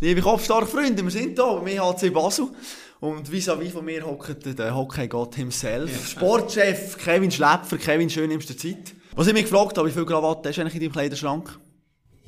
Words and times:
Liebe 0.00 0.20
kopfstarke 0.20 0.68
Freunde, 0.68 1.02
wir 1.02 1.10
sind 1.10 1.36
hier 1.36 1.44
beim 1.44 1.66
EHC 1.66 2.12
Basel. 2.12 2.46
Und 3.00 3.28
vis-à-vis 3.28 3.72
von 3.72 3.84
mir 3.84 4.06
hockt 4.06 4.46
der 4.56 4.72
Hockey-Gott 4.72 5.34
himself. 5.34 5.90
Ja. 5.90 6.06
Sportchef 6.06 6.96
Kevin 6.98 7.32
Schläpfer. 7.32 7.78
Kevin, 7.78 8.08
schön 8.08 8.28
nimmst 8.28 8.48
du 8.48 8.56
Zeit. 8.56 8.94
Was 9.16 9.26
ich 9.26 9.32
mich 9.32 9.42
gefragt 9.44 9.76
habe, 9.76 9.88
wie 9.88 9.92
viel 9.92 10.06
Krawatte 10.06 10.50
hast 10.50 10.56
du 10.56 10.60
eigentlich 10.60 10.74
in 10.76 10.80
deinem 10.82 10.92
Kleiderschrank? 10.92 11.58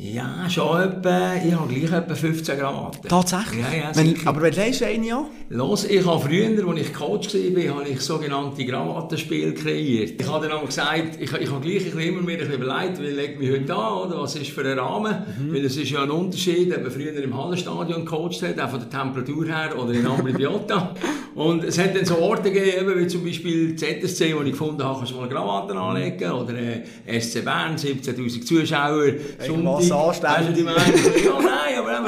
Ja, 0.02 0.48
schon 0.48 0.80
etwa, 0.80 1.34
ich 1.34 1.52
habe 1.52 1.74
gleich 1.74 1.92
etwa 1.92 2.14
15 2.14 2.58
Grad. 2.58 2.98
Tatsächlich? 3.06 3.60
Ja, 3.60 3.90
ja, 3.90 3.90
wenn, 3.94 4.16
aber 4.26 4.40
wenn 4.40 4.54
du 4.54 4.86
eine 4.86 5.06
ja? 5.06 5.26
Los, 5.50 5.84
ich 5.84 6.06
habe 6.06 6.20
früher, 6.20 6.66
als 6.66 6.80
ich 6.80 6.94
Coach 6.94 7.34
war, 7.34 7.76
habe 7.76 7.88
ich 7.88 8.00
sogenannte 8.00 8.64
Krawattenspiele 8.64 9.52
kreiert. 9.52 10.18
Ich 10.18 10.26
habe 10.26 10.48
dann 10.48 10.56
auch 10.56 10.64
gesagt, 10.64 11.20
ich, 11.20 11.30
ich 11.30 11.50
habe 11.50 11.60
gleich 11.60 11.94
immer 11.94 12.22
mir 12.22 12.40
überlegt, 12.40 12.98
wie 12.98 13.08
lege 13.08 13.32
ich 13.34 13.38
mich 13.40 13.50
heute 13.50 13.76
an, 13.76 13.92
oder 13.92 14.22
was 14.22 14.36
ist 14.36 14.50
für 14.50 14.64
ein 14.64 14.78
Rahmen? 14.78 15.14
Mhm. 15.38 15.52
Weil 15.52 15.66
es 15.66 15.76
ist 15.76 15.90
ja 15.90 16.02
ein 16.02 16.10
Unterschied, 16.10 16.74
ob 16.74 16.82
man 16.82 16.90
früher 16.90 17.22
im 17.22 17.36
Hallenstadion 17.36 18.06
gecoacht 18.06 18.42
hat, 18.42 18.58
auch 18.58 18.70
von 18.70 18.80
der 18.80 18.88
Temperatur 18.88 19.44
her, 19.44 19.78
oder 19.78 19.92
in 19.92 20.06
Ambribiotta. 20.06 20.94
Und 21.34 21.62
es 21.62 21.78
hat 21.78 21.94
dann 21.94 22.04
so 22.04 22.18
Orte 22.18 22.50
gegeben, 22.50 22.92
wie 22.96 23.06
zum 23.06 23.24
Beispiel 23.24 23.76
ZSC, 23.76 24.34
wo 24.36 24.42
ich 24.42 24.50
gefunden 24.50 24.82
habe, 24.82 24.98
kannst 24.98 25.12
du 25.12 25.16
mal 25.16 25.28
Krawatten 25.28 25.76
anlegen, 25.76 26.32
oder 26.32 26.54
äh, 26.54 27.20
SC 27.20 27.44
Bern, 27.44 27.76
17'000 27.76 28.44
Zuschauer, 28.44 29.12
Sonntag 29.46 29.89
was 29.90 30.24
anstellen. 30.24 30.66
ja, 30.66 31.38
nein, 31.40 31.60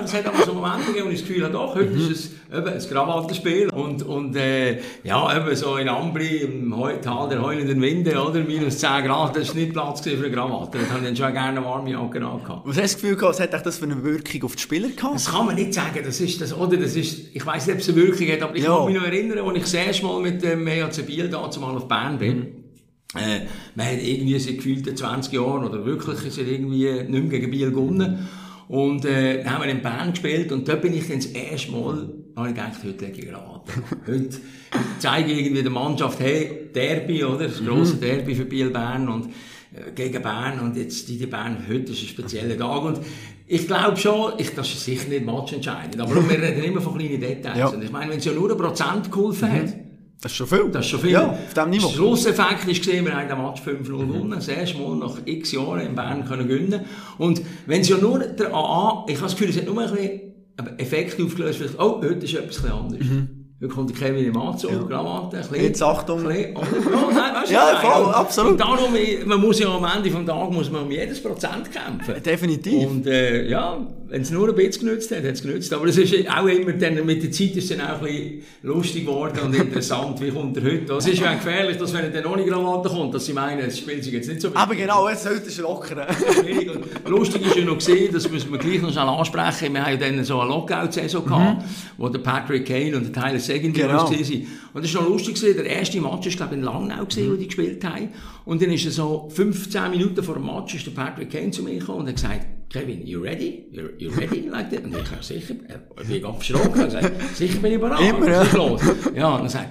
aber 0.02 0.04
es 0.04 0.14
hat 0.14 0.26
aber 0.26 0.44
so 0.44 0.54
Momente 0.54 0.86
gegeben, 0.86 1.06
wo 1.06 1.10
ich 1.10 1.20
das 1.20 1.28
Gefühl 1.28 1.44
habe, 1.44 1.52
doch, 1.52 1.74
heute 1.74 1.90
mhm. 1.90 2.10
ist 2.10 2.10
es 2.10 2.30
eben 2.52 2.68
ein 2.68 2.78
Krawattenspiel. 2.78 3.68
Und, 3.70 4.02
und 4.02 4.36
äh, 4.36 4.80
ja, 5.04 5.36
eben 5.36 5.54
so 5.56 5.76
in 5.76 5.88
Ambri, 5.88 6.38
im 6.38 6.74
Tal 7.02 7.28
der 7.28 7.42
heulenden 7.42 7.80
Winde, 7.80 8.16
oder, 8.20 8.40
minus 8.40 8.78
10 8.78 9.04
Grad, 9.04 9.36
das 9.36 9.48
war 9.48 9.54
nicht 9.54 9.72
Platz 9.72 10.00
für 10.00 10.10
eine 10.10 10.30
Krawatte. 10.30 10.78
Da 10.78 10.88
habe 10.88 11.00
ich 11.00 11.06
dann 11.06 11.16
schon 11.16 11.32
gerne 11.32 11.58
eine 11.58 11.64
warme 11.64 11.90
Jacke 11.90 12.20
gehabt. 12.20 12.62
Was 12.64 12.76
hast 12.76 12.76
du 12.76 12.82
das 12.82 12.94
Gefühl 12.94 13.16
gehabt, 13.16 13.38
was 13.38 13.40
hat 13.40 13.66
das 13.66 13.78
für 13.78 13.84
eine 13.84 14.02
Wirkung 14.02 14.44
auf 14.44 14.56
die 14.56 14.62
Spieler 14.62 14.88
gehabt? 14.88 15.14
Das 15.14 15.30
kann 15.30 15.46
man 15.46 15.54
nicht 15.54 15.74
sagen, 15.74 16.00
das 16.04 16.20
ist 16.20 16.40
das, 16.40 16.56
oder, 16.56 16.76
das 16.76 16.96
ist, 16.96 17.34
ich 17.34 17.46
weiss 17.46 17.66
nicht, 17.66 17.74
ob 17.74 17.80
es 17.80 17.88
eine 17.88 17.96
Wirkung 17.96 18.28
hat, 18.28 18.42
aber 18.42 18.56
ich 18.56 18.64
ja. 18.64 18.76
kann 18.76 18.86
mich 18.86 18.96
noch 18.96 19.04
erinnern, 19.04 19.38
als 19.38 19.56
ich 19.56 19.62
das 19.62 19.74
erste 19.74 20.06
Mal 20.06 20.20
mit 20.20 20.42
dem 20.42 20.66
EHC 20.66 21.02
Biel 21.06 21.28
da 21.28 21.50
zumal 21.50 21.76
auf 21.76 21.88
Bern 21.88 22.18
bin. 22.18 22.38
Mhm. 22.38 22.61
Äh, 23.14 23.46
man 23.74 23.86
hat 23.86 24.02
irgendwie 24.02 24.38
seit 24.38 24.56
gefühlten 24.56 24.96
20 24.96 25.32
Jahren 25.32 25.64
oder 25.64 25.84
wirklich 25.84 26.24
ist 26.24 26.38
er 26.38 26.46
irgendwie 26.46 26.90
nicht 26.90 27.10
mehr 27.10 27.22
gegen 27.22 27.50
Biel 27.50 27.70
gewonnen. 27.70 28.28
Und 28.68 29.04
äh, 29.04 29.42
dann 29.42 29.52
haben 29.52 29.64
wir 29.64 29.70
in 29.70 29.82
Bern 29.82 30.10
gespielt 30.12 30.50
und 30.50 30.66
dort 30.66 30.80
bin 30.80 30.94
ich 30.94 31.06
dann 31.06 31.18
das 31.18 31.26
erste 31.26 31.72
Mal, 31.72 32.08
habe 32.36 32.48
ich 32.48 32.54
gedacht, 32.54 32.78
heute 32.82 33.04
lege 33.04 33.20
ich 33.20 33.28
gerade. 33.28 33.60
heute 34.06 34.30
zeige 34.98 35.32
ich 35.32 35.40
irgendwie 35.40 35.62
der 35.62 35.72
Mannschaft, 35.72 36.20
hey, 36.20 36.70
Derby, 36.74 37.22
oder? 37.24 37.48
Das 37.48 37.62
grosse 37.62 37.96
mhm. 37.96 38.00
Derby 38.00 38.34
für 38.34 38.46
Biel-Bern 38.46 39.08
und 39.08 39.26
äh, 39.26 39.92
gegen 39.94 40.22
Bern 40.22 40.60
und 40.60 40.76
jetzt 40.76 41.06
die, 41.08 41.18
die 41.18 41.26
Bern, 41.26 41.66
heute 41.68 41.92
ist 41.92 42.02
ein 42.02 42.08
spezieller 42.08 42.56
Tag 42.56 42.82
und 42.82 43.00
ich 43.46 43.66
glaube 43.66 43.98
schon, 43.98 44.32
ich, 44.38 44.54
das 44.54 44.68
ist 44.68 44.84
sicher 44.84 45.10
nicht 45.10 45.26
matchentscheidend, 45.26 46.00
aber 46.00 46.26
wir 46.26 46.40
reden 46.40 46.64
immer 46.64 46.80
von 46.80 46.96
kleinen 46.96 47.20
Details. 47.20 47.58
Ja. 47.58 47.66
Und 47.66 47.82
ich 47.82 47.90
meine, 47.90 48.12
wenn 48.12 48.18
es 48.18 48.24
ja 48.24 48.32
nur 48.32 48.50
ein 48.50 48.56
Prozent 48.56 49.12
geholfen 49.12 49.50
mhm. 49.52 49.91
Das 50.22 50.30
ist 50.30 50.38
schon 50.38 50.46
viel. 50.46 50.68
Das 50.70 50.84
ist 50.84 50.90
schon 50.90 51.00
viel. 51.00 51.10
Ja, 51.10 51.30
auf 51.30 51.52
diesem 51.52 51.70
Niveau. 51.70 51.88
Der 51.88 51.94
Schlusseffekt 51.94 52.68
ist 52.68 52.84
gesehen, 52.84 53.04
wir 53.04 53.16
haben 53.16 53.28
den 53.28 53.42
Match 53.42 53.60
5-0 53.60 53.82
gewonnen. 53.84 54.30
Das 54.30 54.46
erste 54.46 54.78
Mal 54.78 54.94
nach 54.96 55.16
x 55.24 55.50
Jahren 55.50 55.80
in 55.80 55.96
Bern 55.96 56.24
können 56.24 56.46
gewinnen. 56.46 56.84
Und 57.18 57.42
wenn 57.66 57.80
es 57.80 57.88
ja 57.88 57.96
nur 57.98 58.20
der 58.20 58.54
AA, 58.54 59.04
ich 59.08 59.16
habe 59.16 59.24
das 59.24 59.32
Gefühl, 59.32 59.50
es 59.50 59.56
hat 59.56 59.66
nur 59.66 59.82
ein 59.82 59.90
bisschen 59.90 60.78
Effekt 60.78 61.20
aufgelöst, 61.20 61.58
vielleicht, 61.58 61.78
oh, 61.80 62.00
heute 62.00 62.24
ist 62.24 62.34
etwas 62.34 62.64
anders. 62.64 63.00
Mhm. 63.00 63.42
Dann 63.58 63.70
kommt 63.70 63.90
der 63.90 63.96
Kevin 63.96 64.26
im 64.26 64.36
Anzug, 64.36 64.72
ja. 64.72 64.82
Krawatte, 64.82 65.36
ein 65.36 65.42
bisschen. 65.42 65.64
Jetzt 65.64 65.82
Achtung. 65.82 66.24
Bisschen, 66.24 66.54
ja, 66.54 66.60
nein, 67.14 67.44
ja, 67.48 67.76
voll, 67.80 68.04
und, 68.04 68.14
absolut. 68.14 68.52
Und 68.52 68.60
darum, 68.60 68.92
man 69.24 69.40
muss 69.40 69.58
ja 69.58 69.68
am 69.68 69.84
Ende 69.84 70.10
des 70.10 70.26
Tages 70.26 70.54
muss 70.54 70.70
man 70.70 70.82
um 70.82 70.90
jedes 70.90 71.22
Prozent 71.22 71.70
kämpfen. 71.70 72.22
Definitiv. 72.24 72.88
Und 72.88 73.06
äh, 73.06 73.48
ja, 73.48 73.78
wenn 74.12 74.20
es 74.20 74.30
nur 74.30 74.46
ein 74.46 74.54
bisschen 74.54 74.86
genützt 74.86 75.10
hat, 75.10 75.24
hat 75.24 75.32
es 75.32 75.40
genützt. 75.40 75.72
Aber 75.72 75.86
es 75.86 75.96
ist 75.96 76.12
auch 76.28 76.44
immer, 76.44 76.72
dann, 76.72 77.06
mit 77.06 77.22
der 77.22 77.32
Zeit 77.32 77.56
ist 77.56 77.70
es 77.70 77.78
dann 77.78 77.80
auch 77.80 78.02
ein 78.02 78.04
bisschen 78.04 78.42
lustig 78.62 79.06
geworden 79.06 79.38
und 79.42 79.54
interessant, 79.56 80.20
wie 80.20 80.30
kommt 80.30 80.54
er 80.58 80.64
heute. 80.64 80.92
Es 80.92 81.06
ist 81.06 81.18
ja 81.18 81.32
gefährlich, 81.32 81.78
dass 81.78 81.94
wenn 81.94 82.04
er 82.04 82.10
dann 82.10 82.26
ohne 82.26 82.44
Krawatte 82.44 82.90
kommt, 82.90 83.14
dass 83.14 83.24
sie 83.24 83.32
meinen, 83.32 83.60
es 83.60 83.78
spielt 83.78 84.04
sich 84.04 84.12
jetzt 84.12 84.28
nicht 84.28 84.42
so 84.42 84.48
wichtig. 84.48 84.60
Aber 84.60 84.74
genau, 84.74 85.08
jetzt 85.08 85.26
heute 85.26 85.46
ist 85.46 85.56
locker. 85.56 86.06
lustig 87.06 87.46
ist 87.46 87.56
ja 87.56 87.64
noch 87.64 87.78
gesehen, 87.78 88.12
das 88.12 88.30
müssen 88.30 88.52
wir 88.52 88.58
gleich 88.58 88.82
noch 88.82 88.92
schnell 88.92 89.08
ansprechen, 89.08 89.72
wir 89.72 89.82
haben 89.82 89.92
ja 89.92 89.96
dann 89.96 90.24
so 90.24 90.40
eine 90.40 90.50
Lockout-Saison 90.50 91.24
gehabt, 91.24 91.62
mhm. 91.62 91.66
wo 91.96 92.10
der 92.10 92.18
Patrick 92.18 92.66
Kane 92.66 92.94
und 92.94 93.16
der 93.16 93.22
Tyler 93.22 93.38
Seguin 93.38 93.72
genau. 93.72 93.94
waren. 93.94 94.14
Und 94.74 94.84
das 94.84 94.94
war 94.94 95.02
noch 95.04 95.08
lustig, 95.08 95.40
der 95.40 95.64
erste 95.64 95.98
Match 96.02 96.26
war 96.26 96.32
glaube 96.32 96.54
ich 96.54 96.58
in 96.58 96.62
Langnau, 96.64 97.06
gewesen, 97.06 97.32
wo 97.32 97.36
die 97.36 97.46
gespielt 97.46 97.82
haben. 97.82 98.10
Und 98.44 98.60
dann 98.60 98.72
ist 98.72 98.84
er 98.84 98.90
so 98.90 99.30
15 99.34 99.90
Minuten 99.90 100.22
vor 100.22 100.34
dem 100.34 100.44
Match 100.44 100.74
ist 100.74 100.86
der 100.86 100.90
Patrick 100.90 101.30
Kane 101.30 101.50
zu 101.50 101.62
mir 101.62 101.78
gekommen 101.78 102.00
und 102.00 102.08
hat 102.08 102.16
gesagt, 102.16 102.46
Kevin, 102.72 103.06
you 103.06 103.22
ready? 103.22 103.66
You, 103.70 103.90
you 103.98 104.10
ready 104.10 104.48
like 104.50 104.70
that? 104.70 104.84
Und 104.84 104.96
ich 104.96 105.10
habe 105.10 105.22
sicher, 105.22 105.54
ich 106.00 106.08
bin 106.08 106.22
ganz 106.22 106.46
verschrocken, 106.46 106.84
gesagt, 106.84 107.12
sicher 107.34 107.58
bin 107.60 107.72
ich 107.72 107.80
bereit. 107.80 108.00
Immer, 108.00 108.28
ja. 108.30 108.44
Ja, 109.14 109.34
und 109.34 109.40
dann 109.42 109.48
sagt 109.48 109.68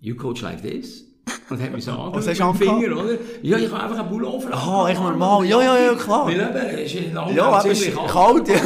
you 0.00 0.14
coach 0.14 0.40
like 0.40 0.62
this? 0.62 1.04
Und 1.50 1.60
hat 1.60 1.72
mich 1.72 1.84
so 1.84 1.92
angeschaut. 1.92 2.16
Was 2.16 2.28
hast 2.28 2.40
du 2.40 2.44
angefangen? 2.44 2.80
Finger, 2.80 3.04
oder? 3.04 3.18
Ja, 3.42 3.58
ich 3.58 3.70
habe 3.70 3.82
einfach 3.82 3.98
einen 3.98 4.08
Pullover 4.08 4.52
Aha, 4.54 4.88
echt 4.88 5.00
normal. 5.00 5.44
Ja, 5.44 5.62
ja, 5.62 5.78
ja, 5.78 5.94
klar. 5.94 6.26
Weil 6.26 6.40
eben, 6.40 6.78
es 6.78 6.94
ist 6.94 7.04
in 7.04 7.14
ja, 7.14 7.60
ziemlich 7.60 7.94
kalt. 7.94 8.48
ja. 8.48 8.56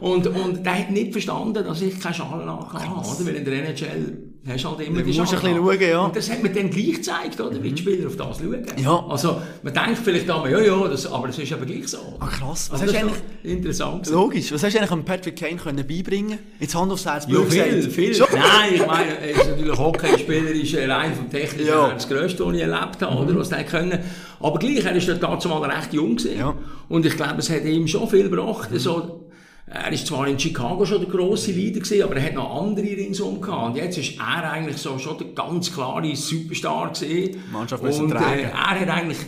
Und, 0.00 0.26
und, 0.26 0.36
und 0.36 0.66
der 0.66 0.78
hat 0.78 0.90
nicht 0.90 1.12
verstanden, 1.12 1.64
dass 1.64 1.80
ich 1.80 1.98
keine 1.98 2.14
Schale 2.14 2.42
angehabt 2.42 2.74
habe, 2.74 3.26
Weil 3.26 3.36
in 3.36 3.44
der 3.44 3.54
NHL 3.54 4.27
hast 4.46 4.64
halt 4.64 4.80
immer 4.80 5.02
die 5.02 5.12
Chance. 5.12 5.36
ein 5.36 5.42
bisschen 5.42 5.56
schauen, 5.56 5.80
ja. 5.80 6.00
Und 6.00 6.16
das 6.16 6.30
hat 6.30 6.42
mir 6.42 6.50
dann 6.50 6.70
gleich 6.70 6.94
gezeigt, 6.94 7.40
oder, 7.40 7.62
wie 7.62 7.70
die 7.70 7.70
mhm. 7.70 7.76
Spieler 7.76 8.06
auf 8.06 8.16
das 8.16 8.38
schauen. 8.38 8.66
Ja. 8.76 9.06
Also, 9.08 9.42
man 9.62 9.74
denkt 9.74 9.98
vielleicht 10.02 10.30
einmal, 10.30 10.50
ja, 10.50 10.60
ja, 10.60 10.88
das, 10.88 11.06
aber 11.06 11.26
das 11.26 11.38
ist 11.38 11.52
aber 11.52 11.66
gleich 11.66 11.88
so. 11.88 11.98
Ah, 12.20 12.26
krass. 12.26 12.68
Was 12.70 12.80
also, 12.80 12.94
hast 12.94 13.02
eigentlich, 13.02 13.20
interessant 13.42 14.06
Logisch. 14.08 14.52
Was 14.52 14.62
hast 14.62 14.74
du 14.74 14.80
eigentlich 14.80 15.04
Patrick 15.04 15.36
Kane 15.36 15.56
können 15.56 15.86
beibringen 15.86 16.38
Jetzt 16.60 16.74
Hand 16.74 16.92
aufs 16.92 17.04
Herz, 17.04 17.26
Ja, 17.28 17.42
viel, 17.42 17.90
viel. 17.90 18.14
Schon? 18.14 18.26
Nein, 18.32 18.74
ich 18.74 18.86
meine, 18.86 19.18
er 19.18 19.30
ist 19.30 19.48
natürlich 19.48 19.78
Hockeyspieler, 19.78 20.50
ist 20.50 20.74
rein 20.76 21.14
vom 21.14 21.30
Technischen 21.30 21.68
ja. 21.68 21.92
das 21.92 22.08
Größte, 22.08 22.46
was 22.46 22.54
ich 22.54 22.62
erlebt 22.62 23.02
habe, 23.02 23.16
oder, 23.16 23.32
mhm. 23.32 23.38
was 23.38 23.48
der 23.48 23.64
können. 23.64 23.98
Aber 24.40 24.58
gleich, 24.58 24.84
er 24.84 24.94
ist 24.94 25.08
dort 25.08 25.22
dazu 25.22 25.48
mal 25.48 25.62
recht 25.68 25.92
jung 25.92 26.16
gewesen. 26.16 26.38
Ja. 26.38 26.54
Und 26.88 27.04
ich 27.04 27.16
glaube, 27.16 27.38
es 27.38 27.50
hat 27.50 27.64
ihm 27.64 27.86
schon 27.86 28.08
viel 28.08 28.28
gebracht, 28.28 28.70
mhm. 28.70 28.78
so, 28.78 29.27
er 29.70 29.92
ist 29.92 30.06
zwar 30.06 30.26
in 30.26 30.38
Chicago 30.38 30.84
schon 30.86 31.00
der 31.00 31.10
grosse 31.10 31.52
Leader 31.52 31.80
gewesen, 31.80 32.02
aber 32.02 32.16
er 32.16 32.22
hat 32.24 32.34
noch 32.34 32.62
andere 32.62 32.86
ringsum 32.86 33.40
gehabt. 33.40 33.66
Und 33.70 33.76
jetzt 33.76 33.98
ist 33.98 34.18
er 34.18 34.50
eigentlich 34.50 34.78
so 34.78 34.98
schon 34.98 35.18
der 35.18 35.28
ganz 35.28 35.72
klare 35.72 36.14
Superstar 36.16 36.92
gewesen. 36.92 37.42
Mannschaft 37.52 37.82
und, 37.82 38.12
äh, 38.12 38.42
er 38.42 38.80
hat 38.80 38.88
eigentlich, 38.88 39.18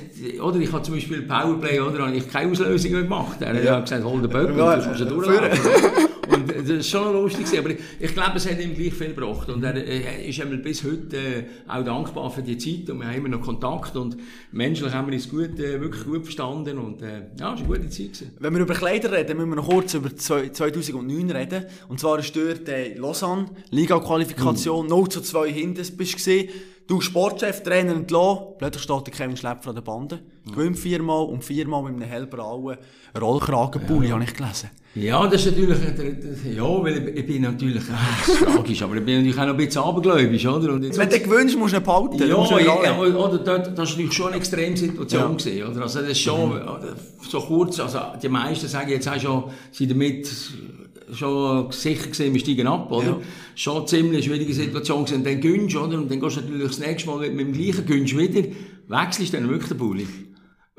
oder 0.41 0.59
ich 0.59 0.73
habe 0.73 0.83
zum 0.83 0.95
Beispiel 0.95 1.23
Powerplay, 1.23 1.81
oder, 1.81 2.07
habe 2.07 2.17
ich 2.17 2.29
keine 2.31 2.51
Auslösung 2.51 2.93
gemacht. 2.93 3.41
Er 3.41 3.55
hat 3.55 3.65
ja 3.65 3.81
gesagt, 3.81 4.05
hol 4.05 4.21
den 4.21 4.31
Böck, 4.31 4.57
ja, 4.57 4.75
und 4.75 4.81
du 4.81 4.85
kannst 4.85 5.01
durchlaufen. 5.01 6.07
Und 6.31 6.49
das 6.49 6.69
ist 6.69 6.89
schon 6.89 7.13
lustig 7.13 7.47
aber 7.59 7.71
ich 7.71 8.15
glaube, 8.15 8.37
es 8.37 8.49
hat 8.49 8.61
ihm 8.61 8.75
gleich 8.75 8.95
viel 8.95 9.15
gebracht. 9.15 9.49
Und 9.49 9.63
er, 9.65 9.75
er 9.75 10.25
ist 10.25 10.39
ihm 10.39 10.63
bis 10.63 10.85
heute 10.85 11.17
äh, 11.17 11.45
auch 11.69 11.85
dankbar 11.85 12.31
für 12.31 12.43
die 12.43 12.57
Zeit 12.57 12.89
und 12.91 13.01
wir 13.01 13.07
haben 13.09 13.17
immer 13.17 13.29
noch 13.29 13.43
Kontakt 13.43 13.97
und 13.97 14.17
menschlich 14.53 14.93
haben 14.93 15.09
wir 15.09 15.15
uns 15.15 15.29
gut, 15.29 15.59
äh, 15.59 15.81
wirklich 15.81 16.05
gut 16.05 16.25
verstanden 16.25 16.79
und 16.79 17.03
äh, 17.03 17.23
ja, 17.39 17.55
es 17.55 17.61
war 17.61 17.67
eine 17.67 17.67
gute 17.67 17.91
Zeit. 17.91 18.13
Gewesen. 18.13 18.31
Wenn 18.39 18.55
wir 18.55 18.61
über 18.61 18.75
Kleider 18.75 19.13
reden, 19.13 19.37
müssen 19.37 19.51
wir 19.51 19.57
noch 19.57 19.69
kurz 19.69 19.95
über 19.95 20.15
2009 20.15 21.31
reden. 21.31 21.65
Und 21.89 22.01
zwar 22.01 22.19
ist 22.19 22.35
dort 22.35 22.69
äh, 22.69 22.95
Lausanne, 22.95 23.47
Liga-Qualifikation, 23.71 24.85
mhm. 24.85 24.91
0 24.91 25.09
zu 25.09 25.21
2 25.21 25.53
hinten 25.53 25.97
bist 25.97 26.13
du 26.13 26.17
gesehen. 26.17 26.49
Du 26.91 27.01
Sportchef, 27.01 27.63
Trainer 27.63 27.93
entlassen, 27.93 28.47
plötzlich 28.59 28.83
steht 28.83 29.07
der 29.07 29.15
Kevin 29.15 29.37
Schlepper 29.37 29.69
an 29.69 29.75
der 29.77 29.83
Bande. 29.83 30.19
Gewinnt 30.45 30.77
viermal 30.77 31.25
und 31.27 31.45
viermal 31.45 31.85
mit 31.85 31.93
einem 31.93 32.03
hellbrauen 32.03 32.79
Rollkragenpulli, 33.17 34.09
ja. 34.09 34.15
habe 34.15 34.25
ich 34.25 34.35
gelesen. 34.35 34.71
Ja, 34.97 35.25
das 35.29 35.47
ist 35.47 35.53
natürlich, 35.53 35.79
ja, 36.53 36.65
weil 36.65 37.09
ich, 37.09 37.17
ich 37.19 37.27
bin 37.29 37.43
natürlich, 37.43 37.85
äh, 37.85 38.45
tragisch, 38.45 38.83
aber 38.83 38.97
ich 38.97 39.05
bin 39.05 39.19
natürlich 39.19 39.39
auch 39.39 39.45
noch 39.45 39.51
ein 39.51 39.57
bisschen 39.57 39.83
abergläubisch, 39.83 40.45
oder? 40.45 40.73
Und 40.73 40.83
jetzt, 40.83 40.99
Wenn 40.99 41.09
du 41.09 41.21
gewünscht, 41.21 41.57
musst 41.57 41.75
du 41.75 41.79
ihn 41.79 41.85
behalten. 41.85 42.19
Ja, 42.19 42.59
ja, 42.59 42.99
oder, 42.99 43.39
dort, 43.39 43.67
das 43.69 43.79
war 43.79 43.85
natürlich 43.85 44.13
schon 44.13 44.27
eine 44.27 44.37
Extremsituation 44.39 45.23
ja. 45.23 45.29
gewesen, 45.29 45.71
oder? 45.71 45.83
Also, 45.83 46.01
das 46.01 46.09
ist 46.09 46.19
schon, 46.19 46.51
mhm. 46.51 46.61
so 47.21 47.41
kurz, 47.41 47.79
also, 47.79 48.01
die 48.21 48.29
meisten 48.29 48.67
sagen 48.67 48.91
jetzt 48.91 49.09
auch 49.09 49.21
schon, 49.21 49.45
sie 49.71 49.87
damit, 49.87 50.29
schon 51.15 51.73
sicher 51.73 52.09
gesehen, 52.09 52.33
wir 52.33 52.41
steigen 52.41 52.67
ab, 52.67 52.91
oder? 52.91 53.07
Ja. 53.07 53.21
Schon 53.55 53.77
eine 53.79 53.87
ziemlich 53.87 54.25
schwierige 54.25 54.53
Situation 54.53 55.05
gewesen. 55.05 55.19
Und 55.19 55.27
dann 55.27 55.41
gönnst, 55.41 55.77
oder? 55.77 55.99
Und 55.99 56.11
dann 56.11 56.21
gehst 56.21 56.37
du 56.37 56.41
natürlich 56.41 56.67
das 56.67 56.79
nächste 56.79 57.09
Mal 57.09 57.31
mit 57.31 57.41
dem 57.41 57.53
gleichen 57.53 57.87
gönnst 57.87 58.17
wieder, 58.17 58.49
wechselst 58.89 59.35
dann 59.35 59.49
wirklich 59.49 59.69
den 59.69 59.79
Bulli. 59.79 60.07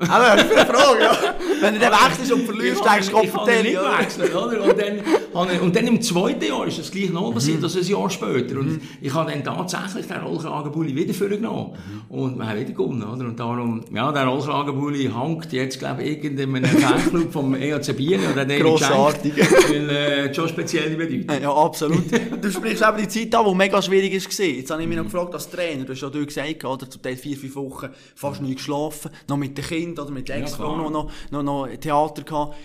Aber 0.08 0.36
das 0.36 0.44
ist 0.44 0.56
eine 0.56 0.66
Frage, 0.66 1.02
ja. 1.02 1.16
Wenn 1.60 1.74
du 1.74 1.80
dann 1.80 1.92
wechselst 1.92 2.32
und 2.32 2.44
verlierst, 2.44 2.80
steigst 2.80 3.12
du 3.12 3.12
Kopf 3.12 3.46
nicht 3.46 3.78
wechseln, 3.78 4.34
oder? 4.34 4.62
Und 4.62 4.78
dann, 4.78 5.60
und 5.60 5.76
dann 5.76 5.86
im 5.86 6.00
zweiten 6.02 6.44
Jahr 6.44 6.66
ist 6.66 6.78
das 6.78 6.90
gleich 6.90 7.10
noch 7.10 7.32
passiert, 7.32 7.58
mhm. 7.58 7.64
also 7.64 7.78
ein 7.78 7.86
Jahr 7.86 8.10
später. 8.10 8.58
Und 8.58 8.72
mhm. 8.72 8.80
ich 9.00 9.14
habe 9.14 9.30
dann 9.30 9.44
tatsächlich 9.44 10.06
den 10.06 10.20
Rollkragenbulli 10.20 10.94
wieder 10.94 11.14
vorgenommen. 11.14 11.72
Mhm. 11.72 12.16
Und 12.16 12.38
wir 12.38 12.48
haben 12.48 12.60
wieder 12.60 12.72
gewonnen, 12.72 13.02
oder? 13.02 13.24
Und 13.24 13.38
darum, 13.38 13.84
ja, 13.94 14.12
der 14.12 14.26
Rollkragenbulli 14.26 15.10
hängt 15.14 15.52
jetzt, 15.52 15.78
glaube 15.78 16.02
ich, 16.02 16.24
in 16.24 16.38
einem 16.38 16.64
Fanclub 16.64 17.32
vom 17.32 17.54
EAC 17.54 17.96
Biel 17.96 18.20
oder 18.32 18.44
Grossartig. 18.44 19.34
Weil, 19.68 19.90
äh, 19.90 20.34
schon 20.34 20.48
spezielle 20.48 20.96
Bedeutung. 20.96 21.42
Ja, 21.42 21.52
absolut. 21.52 22.04
du 22.40 22.50
sprichst 22.50 22.82
eben 22.82 22.98
die 22.98 23.08
Zeit 23.08 23.34
an, 23.34 23.46
die 23.46 23.54
mega 23.54 23.80
schwierig 23.80 24.12
war. 24.12 24.46
Jetzt 24.46 24.70
habe 24.70 24.82
ich 24.82 24.88
mich 24.88 24.96
noch 24.96 25.04
gefragt, 25.04 25.34
als 25.34 25.48
Trainer, 25.48 25.84
du 25.84 25.92
hast 25.92 26.02
ja 26.02 26.08
gesagt, 26.08 26.64
oder? 26.64 26.90
Zum 26.90 27.02
Teil 27.02 27.16
vier, 27.16 27.36
fünf 27.36 27.56
Wochen 27.56 27.88
fast 28.14 28.42
nicht 28.42 28.56
geschlafen, 28.56 29.10
noch 29.28 29.36
mit 29.36 29.56
den 29.56 29.64
Kindern, 29.64 29.91
Kind 29.92 29.98
oder 30.00 30.10
mit 30.10 30.28
der 30.28 30.36
Ex-Frau 30.38 30.82
ja, 30.82 30.90
noch, 30.90 31.10
noch, 31.30 31.42
noch, 31.42 31.68
Theater 31.76 32.22
gehabt. 32.22 32.56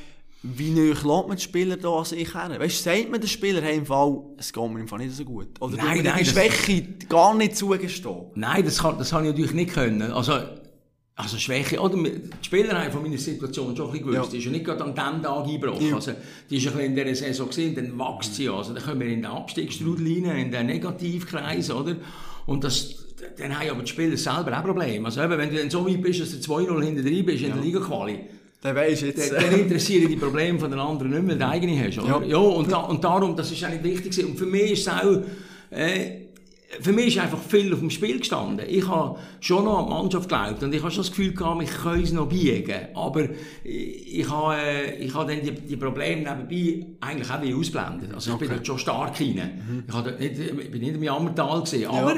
wie 0.44 0.70
neu 0.70 0.90
lässt 0.90 1.04
man 1.06 1.36
die 1.36 1.42
Spieler 1.44 1.78
da 1.78 1.90
an 1.90 2.06
sich 2.06 2.34
her? 2.34 2.50
Weißt 2.58 2.86
du, 2.86 2.90
sagt 2.90 3.12
man 3.12 3.20
den 3.20 3.28
Spieler, 3.28 3.62
hey, 3.62 3.78
im 3.78 3.86
Fall, 3.86 4.20
es 4.38 4.54
geht 4.54 4.72
mir 4.72 4.80
im 4.80 4.88
Fall 4.88 5.00
nicht 5.00 5.16
so 5.16 5.26
gut? 5.26 5.50
Oder 5.60 5.78
Nein, 5.78 6.04
nein, 6.04 6.16
die 6.20 6.24
das- 6.24 6.34
Schwäche 6.34 6.84
gar 7.10 7.34
nicht 7.36 7.58
zugestehen? 7.58 8.18
Nein, 8.36 8.64
das 8.64 8.80
kann, 8.80 8.98
das 8.98 9.12
habe 9.12 9.26
ich 9.26 9.32
natürlich 9.32 9.54
nicht 9.54 9.74
können. 9.74 10.12
Also, 10.12 10.40
also 11.16 11.38
Schwäche, 11.38 11.80
oder? 11.80 11.98
Die 11.98 12.22
Spieler 12.44 12.80
haben 12.80 12.92
von 12.92 13.02
meiner 13.02 13.18
Situation 13.18 13.76
schon 13.76 13.88
ein 13.88 13.92
bisschen 13.94 14.08
gewusst. 14.12 14.26
Ja. 14.26 14.32
Die 14.32 14.38
ist 14.38 14.46
ja 14.46 14.52
nicht 14.52 14.66
gerade 14.66 14.84
an 14.84 14.94
diesem 14.94 15.24
Tag 15.24 15.46
eingebrochen. 15.48 15.90
Ja. 15.90 15.96
Also, 15.96 16.12
die 16.50 16.58
ist 16.58 16.68
ein 16.68 16.74
bisschen 16.74 16.96
in 16.96 16.96
dieser 16.96 17.16
Saison 17.16 17.48
gesehen, 17.48 17.76
dann 17.76 17.98
wächst 17.98 18.36
sie. 18.36 18.48
Also, 18.50 18.74
dann 18.74 18.84
kommen 18.84 19.00
wir 19.02 19.08
in 19.08 19.24
den 19.24 19.26
Abstiegsstrudel 19.26 20.24
rein, 20.28 20.38
in 20.38 20.52
den 20.52 20.68
Negativkreis, 20.68 21.72
oder? 21.72 21.96
Und 22.46 22.64
das, 22.64 23.07
dann 23.38 23.60
haben 23.60 23.70
aber 23.70 23.82
die 23.82 23.90
Spieler 23.90 24.18
selber 24.18 24.58
auch 24.58 24.64
Probleme. 24.64 25.06
Also, 25.06 25.24
eben, 25.24 25.38
wenn 25.38 25.50
du 25.50 25.58
dann 25.58 25.70
so 25.70 25.88
weit 25.88 26.02
bist, 26.02 26.22
dass 26.22 26.40
du 26.40 26.54
2-0 26.54 26.84
hinter 26.84 27.02
drin 27.02 27.26
bist 27.26 27.44
in 27.44 27.54
der 27.54 27.62
Liga-Quali, 27.62 28.20
Dann 28.62 28.76
weisst 28.76 29.04
jetzt... 29.04 29.32
dann, 29.32 29.44
dann 29.44 29.60
interessieren 29.60 30.10
die 30.10 30.16
Probleme 30.16 30.60
von 30.60 30.70
den 30.70 30.80
anderen 30.80 31.12
nicht 31.12 31.24
mehr, 31.24 31.36
die 31.36 31.44
eigene 31.44 31.84
hast, 31.84 32.00
oder? 32.00 32.22
Ja. 32.26 32.26
Ja, 32.26 32.38
und, 32.38 32.72
da, 32.72 32.78
und 32.78 33.04
darum, 33.04 33.36
das 33.36 33.52
ist 33.52 33.64
eigentlich 33.64 34.04
wichtig. 34.06 34.26
Und 34.26 34.38
für 34.38 34.46
mich 34.46 34.72
ist 34.72 34.88
es 34.88 34.94
auch, 34.94 35.22
äh, 35.72 36.28
für 36.82 36.92
mich 36.92 37.08
ist 37.08 37.20
einfach 37.20 37.40
viel 37.40 37.74
auf 37.74 37.80
dem 37.80 37.90
Spiel 37.90 38.20
gestanden. 38.20 38.66
Ich 38.68 38.88
habe 38.88 39.18
schon 39.40 39.64
noch 39.64 39.80
an 39.80 39.86
die 39.86 39.90
Mannschaft 39.92 40.30
geglaubt 40.30 40.64
und 40.64 40.74
ich 40.74 40.82
habe 40.82 40.92
schon 40.92 41.04
das 41.04 41.12
Gefühl 41.12 41.34
gehabt, 41.34 41.64
ich 41.64 41.72
kann 41.72 42.02
es 42.02 42.12
noch 42.12 42.28
biegen. 42.28 42.88
Aber 42.94 43.24
ich, 43.64 44.20
ich 44.20 44.30
habe, 44.30 44.56
äh, 44.56 44.96
ich 44.96 45.14
habe 45.14 45.34
dann 45.34 45.44
die, 45.44 45.52
die 45.52 45.78
Probleme 45.78 46.24
nebenbei 46.30 46.86
eigentlich 47.00 47.32
auch 47.32 47.42
wie 47.42 47.54
ausblendet. 47.54 48.14
Also 48.14 48.34
ich 48.34 48.38
bin 48.38 48.50
dort 48.50 48.68
schon 48.68 48.80
stark 48.80 49.20
rein. 49.20 49.86
Ich, 49.88 49.94
habe 49.94 50.10
dort 50.10 50.20
nicht, 50.20 50.40
ich 50.40 50.72
bin 50.72 50.82
nicht 50.82 50.96
im 50.96 51.04
Jammertal 51.04 51.62
gesehen. 51.62 51.90
Aber 51.90 52.16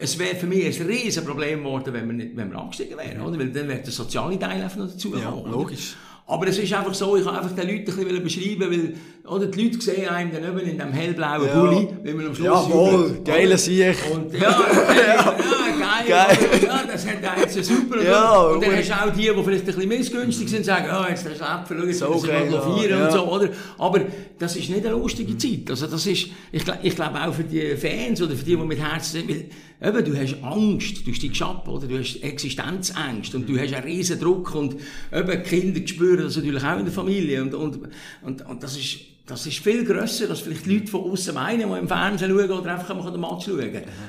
es 0.00 0.18
wäre 0.18 0.36
für 0.36 0.46
mich 0.46 0.64
ein 0.80 0.86
riesen 0.86 1.24
Problem 1.24 1.58
geworden, 1.64 1.92
wenn 1.92 2.06
wir, 2.06 2.12
nicht, 2.14 2.36
wenn 2.36 2.50
wir 2.50 2.58
abgestiegen 2.58 2.96
wären, 2.96 3.20
oder? 3.20 3.38
Weil 3.38 3.48
dann 3.50 3.68
wäre 3.68 3.80
der 3.80 3.92
soziale 3.92 4.38
Teil 4.38 4.62
einfach 4.62 4.76
noch 4.76 4.88
dazu 4.90 5.10
Ja, 5.12 5.18
gekommen, 5.18 5.42
oder? 5.42 5.50
logisch. 5.50 5.96
Aber 6.30 6.46
es 6.46 6.58
ist 6.58 6.70
einfach 6.74 6.92
so, 6.92 7.16
ich 7.16 7.24
kann 7.24 7.36
einfach 7.36 7.52
den 7.56 7.66
Leuten 7.66 7.90
ein 7.90 8.04
bisschen 8.06 8.22
beschreiben, 8.22 8.70
weil, 8.70 8.94
oder 9.34 9.46
die 9.46 9.62
Leute 9.64 9.80
sehen 9.80 10.08
einem 10.10 10.30
dann 10.30 10.44
eben 10.44 10.58
in 10.68 10.78
dem 10.78 10.92
hellblauen 10.92 11.46
Ja. 11.46 11.58
Bulli, 11.58 11.88
wenn 12.02 12.16
man 12.18 12.26
am 12.26 12.34
Schluss 12.34 12.46
Jawohl, 12.46 12.92
jubelt, 13.06 13.24
geiler? 13.24 13.56
Sieg. 13.56 13.96
Und, 14.14 14.34
ja, 14.34 14.40
ja, 14.40 15.14
ja, 15.14 15.36
geil, 15.78 16.06
Geil. 16.06 16.38
ja, 16.66 16.80
das 16.92 17.06
hat 17.06 17.22
er 17.22 17.40
jetzt 17.40 17.64
super. 17.64 18.02
Ja, 18.02 18.42
und 18.42 18.62
dann 18.62 18.76
hast 18.76 18.90
du 18.90 18.92
auch 18.92 19.10
die, 19.10 19.22
die 19.22 19.28
vielleicht 19.42 19.60
ein 19.62 19.64
bisschen 19.74 19.88
missgünstig 19.88 20.48
sind, 20.50 20.64
sagen, 20.66 20.86
oh, 20.92 21.08
jetzt 21.08 21.24
der 21.24 21.30
Schläpfer, 21.30 21.64
schau, 21.78 21.84
jetzt 21.86 21.98
So 21.98 22.10
müssen 22.10 22.26
wir 22.28 22.50
mal 22.50 22.60
feiern 22.60 22.90
ja. 23.00 23.06
und 23.06 23.12
so, 23.12 23.24
oder? 23.32 23.48
Aber 23.78 24.00
das 24.38 24.54
ist 24.54 24.68
nicht 24.68 24.84
eine 24.84 24.94
lustige 24.96 25.36
Zeit. 25.38 25.70
Also 25.70 25.86
das 25.86 26.06
ist, 26.06 26.26
ich, 26.52 26.62
ich 26.82 26.94
glaube 26.94 27.18
auch 27.26 27.32
für 27.32 27.44
die 27.44 27.74
Fans 27.74 28.20
oder 28.20 28.36
für 28.36 28.44
die, 28.44 28.54
die 28.54 28.62
mit 28.64 28.78
Herzen 28.78 29.12
sind, 29.20 29.28
weil, 29.30 29.46
eben, 29.82 30.04
du 30.04 30.16
hast 30.16 30.42
Angst, 30.42 31.06
du 31.06 31.12
steigst 31.12 31.42
ab, 31.42 31.68
oder? 31.68 31.86
Du 31.86 31.98
hast 31.98 32.22
Existenzängste 32.22 33.36
und 33.36 33.48
du 33.48 33.58
hast 33.58 33.72
einen 33.72 33.84
riesen 33.84 34.18
Druck 34.18 34.54
und 34.54 34.76
eben, 35.12 35.30
die 35.30 35.48
Kinder 35.48 35.86
spüren 35.86 36.24
das 36.24 36.36
natürlich 36.36 36.64
auch 36.64 36.78
in 36.78 36.84
der 36.84 36.94
Familie 36.94 37.42
und, 37.42 37.54
und, 37.54 37.78
und, 38.22 38.46
und 38.46 38.62
das 38.62 38.76
ist, 38.76 38.98
das 39.28 39.46
ist 39.46 39.58
viel 39.58 39.84
grösser, 39.84 40.30
als 40.30 40.40
vielleicht 40.40 40.64
die 40.66 40.74
Leute 40.78 40.86
von 40.90 41.10
außen 41.12 41.34
meinen, 41.34 41.70
die 41.70 41.78
im 41.78 41.86
Fernsehen 41.86 42.30
schauen 42.30 42.50
oder 42.50 42.72
einfach 42.74 42.94
mal 42.96 43.10
den 43.10 43.20
Match 43.20 43.44
schauen. 43.44 43.60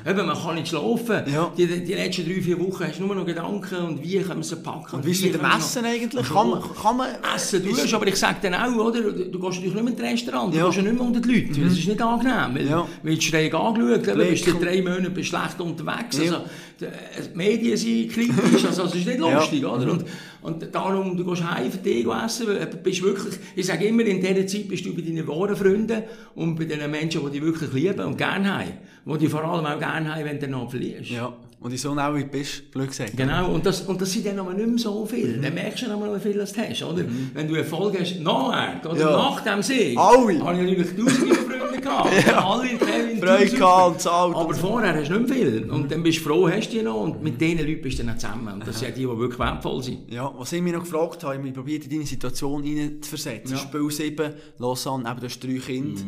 Eben, 0.08 0.26
man 0.26 0.38
kann 0.38 0.56
nicht 0.56 0.70
schlafen. 0.70 1.24
Ja. 1.32 1.52
Die, 1.58 1.68
die 1.68 1.94
letzten 1.94 2.26
drei, 2.26 2.42
vier 2.42 2.60
Wochen 2.60 2.84
hast 2.86 3.00
du 3.00 3.06
nur 3.06 3.16
noch 3.16 3.26
Gedanken 3.26 3.76
und 3.86 4.04
wie 4.04 4.18
können 4.20 4.38
wir 4.40 4.44
sie 4.44 4.56
packen. 4.56 4.96
Und 4.96 5.06
wie 5.06 5.12
ist 5.12 5.22
mit 5.24 5.34
dem 5.34 5.42
Essen 5.46 5.84
eigentlich? 5.86 6.28
Kann 6.30 6.50
man... 6.50 6.62
Kann 6.82 6.98
man 6.98 7.10
Essen 7.36 7.64
tust, 7.64 7.94
aber 7.94 8.08
ich 8.08 8.16
sage 8.16 8.38
dann 8.42 8.54
auch, 8.56 8.86
oder, 8.86 9.02
du, 9.02 9.12
du 9.12 9.40
gehst 9.40 9.56
natürlich 9.62 9.74
nicht 9.74 9.84
mehr 9.84 9.94
ins 9.94 10.02
Restaurant, 10.02 10.54
du 10.54 10.58
Ja. 10.58 10.64
Mhm. 10.64 10.68
gehst 10.70 10.78
ja 10.78 10.84
nicht 10.84 10.94
mehr 11.00 11.08
unter 11.08 11.20
die 11.20 11.32
Leute, 11.42 11.62
das 11.62 11.74
ist 11.78 11.88
nicht 11.88 12.02
angenehm, 12.02 12.56
weil, 12.56 12.68
Ja. 12.68 12.88
weil 13.04 13.16
du 13.16 13.22
schräg 13.22 13.54
angeschaut, 13.54 14.08
eben, 14.08 14.18
bist 14.30 14.48
du 14.48 14.58
Blick. 14.58 14.62
drei 14.70 14.82
Monate 14.82 15.10
bist 15.10 15.30
schlecht 15.30 15.60
unterwegs, 15.60 16.18
Ja. 16.18 16.24
also, 16.24 16.38
die, 16.80 16.86
die 16.86 17.38
Medien 17.38 17.78
sind 17.78 18.10
kritisch, 18.12 18.66
also 18.66 18.84
es 18.84 18.96
ist 18.96 19.06
nicht 19.08 19.20
Ja. 19.20 19.38
lustig, 19.40 19.66
oder, 19.66 19.92
und, 19.92 20.06
und 20.42 20.76
darum, 20.76 21.16
du 21.18 21.26
gehst 21.26 21.44
heim 21.44 21.72
für 21.72 21.78
dich 21.80 22.06
essen, 22.08 22.48
du 22.48 22.78
bist 22.78 23.04
wirklich, 23.04 23.36
ich 23.56 23.66
sage 23.66 23.86
immer, 23.86 24.04
in 24.06 24.22
dieser 24.22 24.48
Zeit 24.48 24.68
bist 24.68 24.86
du 24.86 24.94
bei 24.96 25.02
deinen 25.02 25.28
wahren 25.28 25.56
Freunden 25.56 26.04
und 26.36 26.56
bei 26.56 26.66
den 26.66 26.90
Menschen, 26.90 27.22
die 27.26 27.32
dich 27.32 27.42
wirklich 27.42 27.74
lieben 27.74 28.06
und 28.06 28.18
gerne 28.18 28.60
haben, 28.60 28.72
die 29.06 29.18
dich 29.18 29.30
vor 29.30 29.44
allem 29.44 29.66
auch 29.66 29.80
gerne 29.80 30.16
haben, 30.16 30.26
wenn 30.26 30.40
du 30.40 30.48
noch 30.48 30.70
verlierst. 30.70 31.10
Ja, 31.12 31.34
und 31.62 31.72
in 31.72 31.78
so 31.78 31.96
Welt 31.96 32.32
bist, 32.32 32.72
blöd 32.72 32.88
gesagt. 32.88 33.18
Genau, 33.18 33.52
und 33.52 33.66
das, 33.66 33.82
und 33.82 34.00
das 34.02 34.12
sind 34.12 34.26
dann 34.26 34.40
aber 34.40 34.54
nicht 34.54 34.68
mehr 34.68 34.78
so 34.78 35.06
viel. 35.06 35.42
Dann 35.42 35.54
merkst 35.54 35.84
du 35.84 35.90
noch 35.90 36.00
mal, 36.00 36.16
wie 36.16 36.20
viel 36.22 36.38
das 36.38 36.54
du 36.54 36.62
hast, 36.62 36.84
oder? 36.84 37.04
Wenn 37.34 37.48
du 37.48 37.56
Erfolg 37.56 38.00
hast, 38.00 38.20
nachher, 38.22 38.90
oder 38.90 39.00
Ja. 39.00 39.12
nach 39.12 39.42
dem 39.42 39.62
Sieg, 39.62 39.98
Alle. 39.98 40.18
habe 40.18 40.32
ich 40.32 40.40
natürlich 40.78 40.88
tausende 40.96 41.36
Freunde 41.36 41.80
gehabt. 41.82 42.28
Ja. 42.28 42.50
Alle, 42.50 42.68
Kevin, 42.70 43.20
Freude 43.20 43.46
gehabt 43.50 44.08
Aber 44.08 44.54
vorher 44.54 44.96
hast 44.96 45.10
du 45.10 45.20
nicht 45.20 45.30
mehr 45.30 45.38
viel. 45.38 45.70
Und 45.70 45.92
dann 45.92 46.02
bist 46.04 46.20
du 46.20 46.24
froh, 46.24 46.50
hast 46.50 46.70
du 46.72 46.78
die 46.78 46.82
noch, 46.84 47.02
und 47.02 47.22
mit 47.24 47.40
diesen 47.42 47.60
Leuten 47.68 47.82
bist 47.82 48.00
du 48.00 48.04
dann 48.04 48.16
auch 48.16 48.20
zusammen. 48.20 48.54
Und 48.54 48.68
das 48.68 48.80
sind 48.80 48.96
die, 48.96 49.02
die 49.02 49.08
wirklich 49.08 49.40
wertvoll 49.40 49.84
sind. 49.84 50.12
Ja, 50.12 50.32
was 50.38 50.52
ich 50.54 50.62
mich 50.62 50.72
noch 50.74 50.84
gefragt 50.84 51.24
habe, 51.26 51.46
ich 51.46 51.54
probiert 51.54 51.84
in 51.86 51.90
deine 51.90 52.06
Situation 52.06 52.64
rein 52.64 52.98
zu 53.02 53.10
versetzen. 53.10 53.54
Ja. 53.54 53.58
Spiel 53.60 53.90
7, 53.92 54.34
Lausanne, 54.60 55.10
eben 55.10 55.20
du 55.20 55.26
hast 55.26 55.40
drei 55.44 55.58
Kinder. 55.58 56.02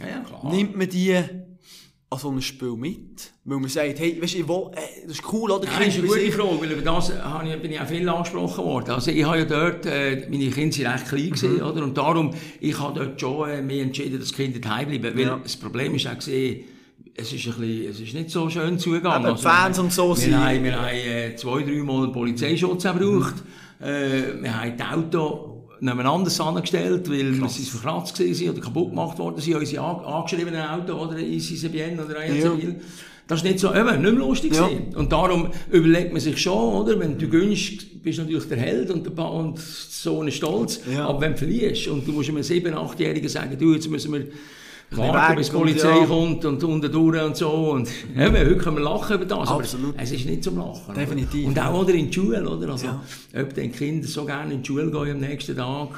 Ja, 0.00 0.06
ja, 0.08 0.20
klar. 0.20 0.52
Nimmt 0.52 0.76
man 0.76 0.88
die 0.88 1.16
an 2.12 2.18
so 2.18 2.28
ein 2.30 2.42
Spiel 2.42 2.72
mit? 2.76 3.30
Weil 3.44 3.58
man 3.60 3.68
sagt, 3.70 4.00
hey, 4.00 4.20
weißt 4.20 4.34
du, 4.34 4.38
ich 4.38 4.48
will, 4.48 4.70
äh, 4.74 5.06
das 5.06 5.12
ist 5.18 5.32
cool, 5.32 5.50
oder? 5.52 5.64
Ja, 5.64 5.78
das 5.78 5.88
ist 5.88 5.98
eine 5.98 6.08
gute. 6.08 6.32
Frage, 6.32 6.60
weil 6.60 6.72
über 6.72 6.82
das 6.82 7.10
ich, 7.10 7.62
bin 7.62 7.70
ich 7.72 7.80
auch 7.80 7.86
viel 7.86 8.08
angesprochen 8.08 8.64
worden. 8.64 8.90
Also 8.90 9.10
ich 9.12 9.24
habe 9.24 9.38
ja 9.38 9.44
dort, 9.44 9.86
äh, 9.86 10.26
meine 10.28 10.50
Kinder 10.50 10.72
sind 10.74 10.86
recht 10.86 11.08
klein 11.08 11.26
gewesen, 11.30 11.54
Mhm. 11.54 11.62
oder? 11.62 11.82
Und 11.84 11.96
darum, 11.96 12.34
ich 12.60 12.78
habe 12.80 12.98
dort 12.98 13.20
schon 13.20 13.48
äh, 13.48 13.62
mich 13.62 13.80
entschieden, 13.80 14.18
dass 14.18 14.28
die 14.30 14.34
Kinder 14.34 14.58
daheim 14.58 14.88
bleiben. 14.88 15.16
Weil 15.16 15.24
Ja. 15.24 15.40
das 15.42 15.56
Problem 15.56 15.94
ist 15.94 16.06
auch 16.08 16.16
gesehen, 16.16 16.64
es 17.14 17.32
ist, 17.32 17.46
ein 17.46 17.54
bisschen, 17.54 17.90
es 17.90 18.00
ist 18.00 18.14
nicht 18.14 18.30
so 18.30 18.48
schön 18.50 18.78
zugegangen. 18.78 19.36
Fans 19.36 19.78
und 19.78 19.92
so 19.92 20.08
wir 20.10 20.16
sind- 20.16 20.36
Haben, 20.36 20.64
wir 20.64 20.80
haben 20.80 20.88
äh, 20.96 21.36
zwei, 21.36 21.62
drei 21.62 21.82
Mal 21.82 22.10
Polizeischutz 22.10 22.82
gebraucht. 22.84 23.34
Äh, 23.80 24.42
wir 24.42 24.60
haben 24.60 24.76
die 24.76 24.82
Auto 24.82 25.49
nebeneinander 25.80 26.30
angestellt, 26.44 27.08
weil 27.10 27.40
wir 27.40 27.48
sind 27.48 27.68
verkratzt 27.68 28.16
gewesen 28.18 28.50
oder 28.50 28.60
kaputt 28.60 28.90
gemacht 28.90 29.18
worden 29.18 29.40
sind, 29.40 29.54
unsere 29.56 29.82
an- 29.82 30.04
angeschriebenen 30.04 30.60
Auto 30.62 30.94
oder 30.94 31.18
ICCBN 31.18 31.98
oder 32.00 32.26
ICCBN. 32.26 32.76
Das 33.26 33.38
ist 33.40 33.44
nicht 33.44 33.60
so, 33.60 33.72
eben, 33.72 33.86
nicht 33.86 34.00
mehr 34.02 34.12
lustig 34.12 34.54
Ja. 34.54 34.66
gewesen. 34.66 34.94
Und 34.96 35.12
darum 35.12 35.50
überlegt 35.70 36.12
man 36.12 36.20
sich 36.20 36.36
schon, 36.40 36.74
oder? 36.82 36.98
Wenn 36.98 37.16
du 37.16 37.28
gönnst, 37.28 38.02
bist 38.02 38.18
du 38.18 38.22
natürlich 38.22 38.48
der 38.48 38.58
Held 38.58 38.90
und 38.90 39.06
der 39.16 39.24
und 39.30 39.58
so 39.58 40.20
ein 40.20 40.32
Stolz. 40.32 40.80
Ja. 40.92 41.06
Aber 41.06 41.20
wenn 41.20 41.32
du 41.32 41.38
verlierst 41.38 41.86
und 41.88 42.06
du 42.06 42.12
musst 42.12 42.28
einem 42.28 42.42
7-, 42.42 42.74
8-Jährigen 42.74 43.28
sagen, 43.28 43.56
du, 43.58 43.72
jetzt 43.72 43.88
müssen 43.88 44.12
wir 44.12 44.26
warten, 44.96 45.36
bis 45.36 45.50
die 45.50 45.56
und 45.56 45.62
Polizei 45.62 45.98
ja. 45.98 46.04
kommt 46.04 46.44
und 46.44 46.64
unten 46.64 46.92
durch 46.92 47.22
und 47.22 47.36
so. 47.36 47.50
Und 47.72 47.88
eben, 48.16 48.36
heute 48.36 48.56
können 48.56 48.76
wir 48.76 48.82
lachen 48.84 49.16
über 49.16 49.24
das. 49.24 49.48
Absolut. 49.48 49.94
Aber 49.94 50.02
es 50.02 50.12
ist 50.12 50.26
nicht 50.26 50.44
zum 50.44 50.58
Lachen. 50.58 50.94
Definitiv. 50.94 51.48
Oder? 51.48 51.48
Und 51.48 51.58
auch 51.74 51.80
oder 51.82 51.94
in 51.94 52.06
die 52.06 52.12
Schule, 52.12 52.48
oder? 52.48 52.70
Also, 52.70 52.86
Ja. 52.86 53.02
ob 53.40 53.54
die 53.54 53.68
Kinder 53.68 54.06
so 54.08 54.24
gerne 54.24 54.54
in 54.54 54.62
die 54.62 54.66
Schule 54.66 54.90
gehen 54.90 55.12
am 55.12 55.20
nächsten 55.20 55.56
Tag. 55.56 55.88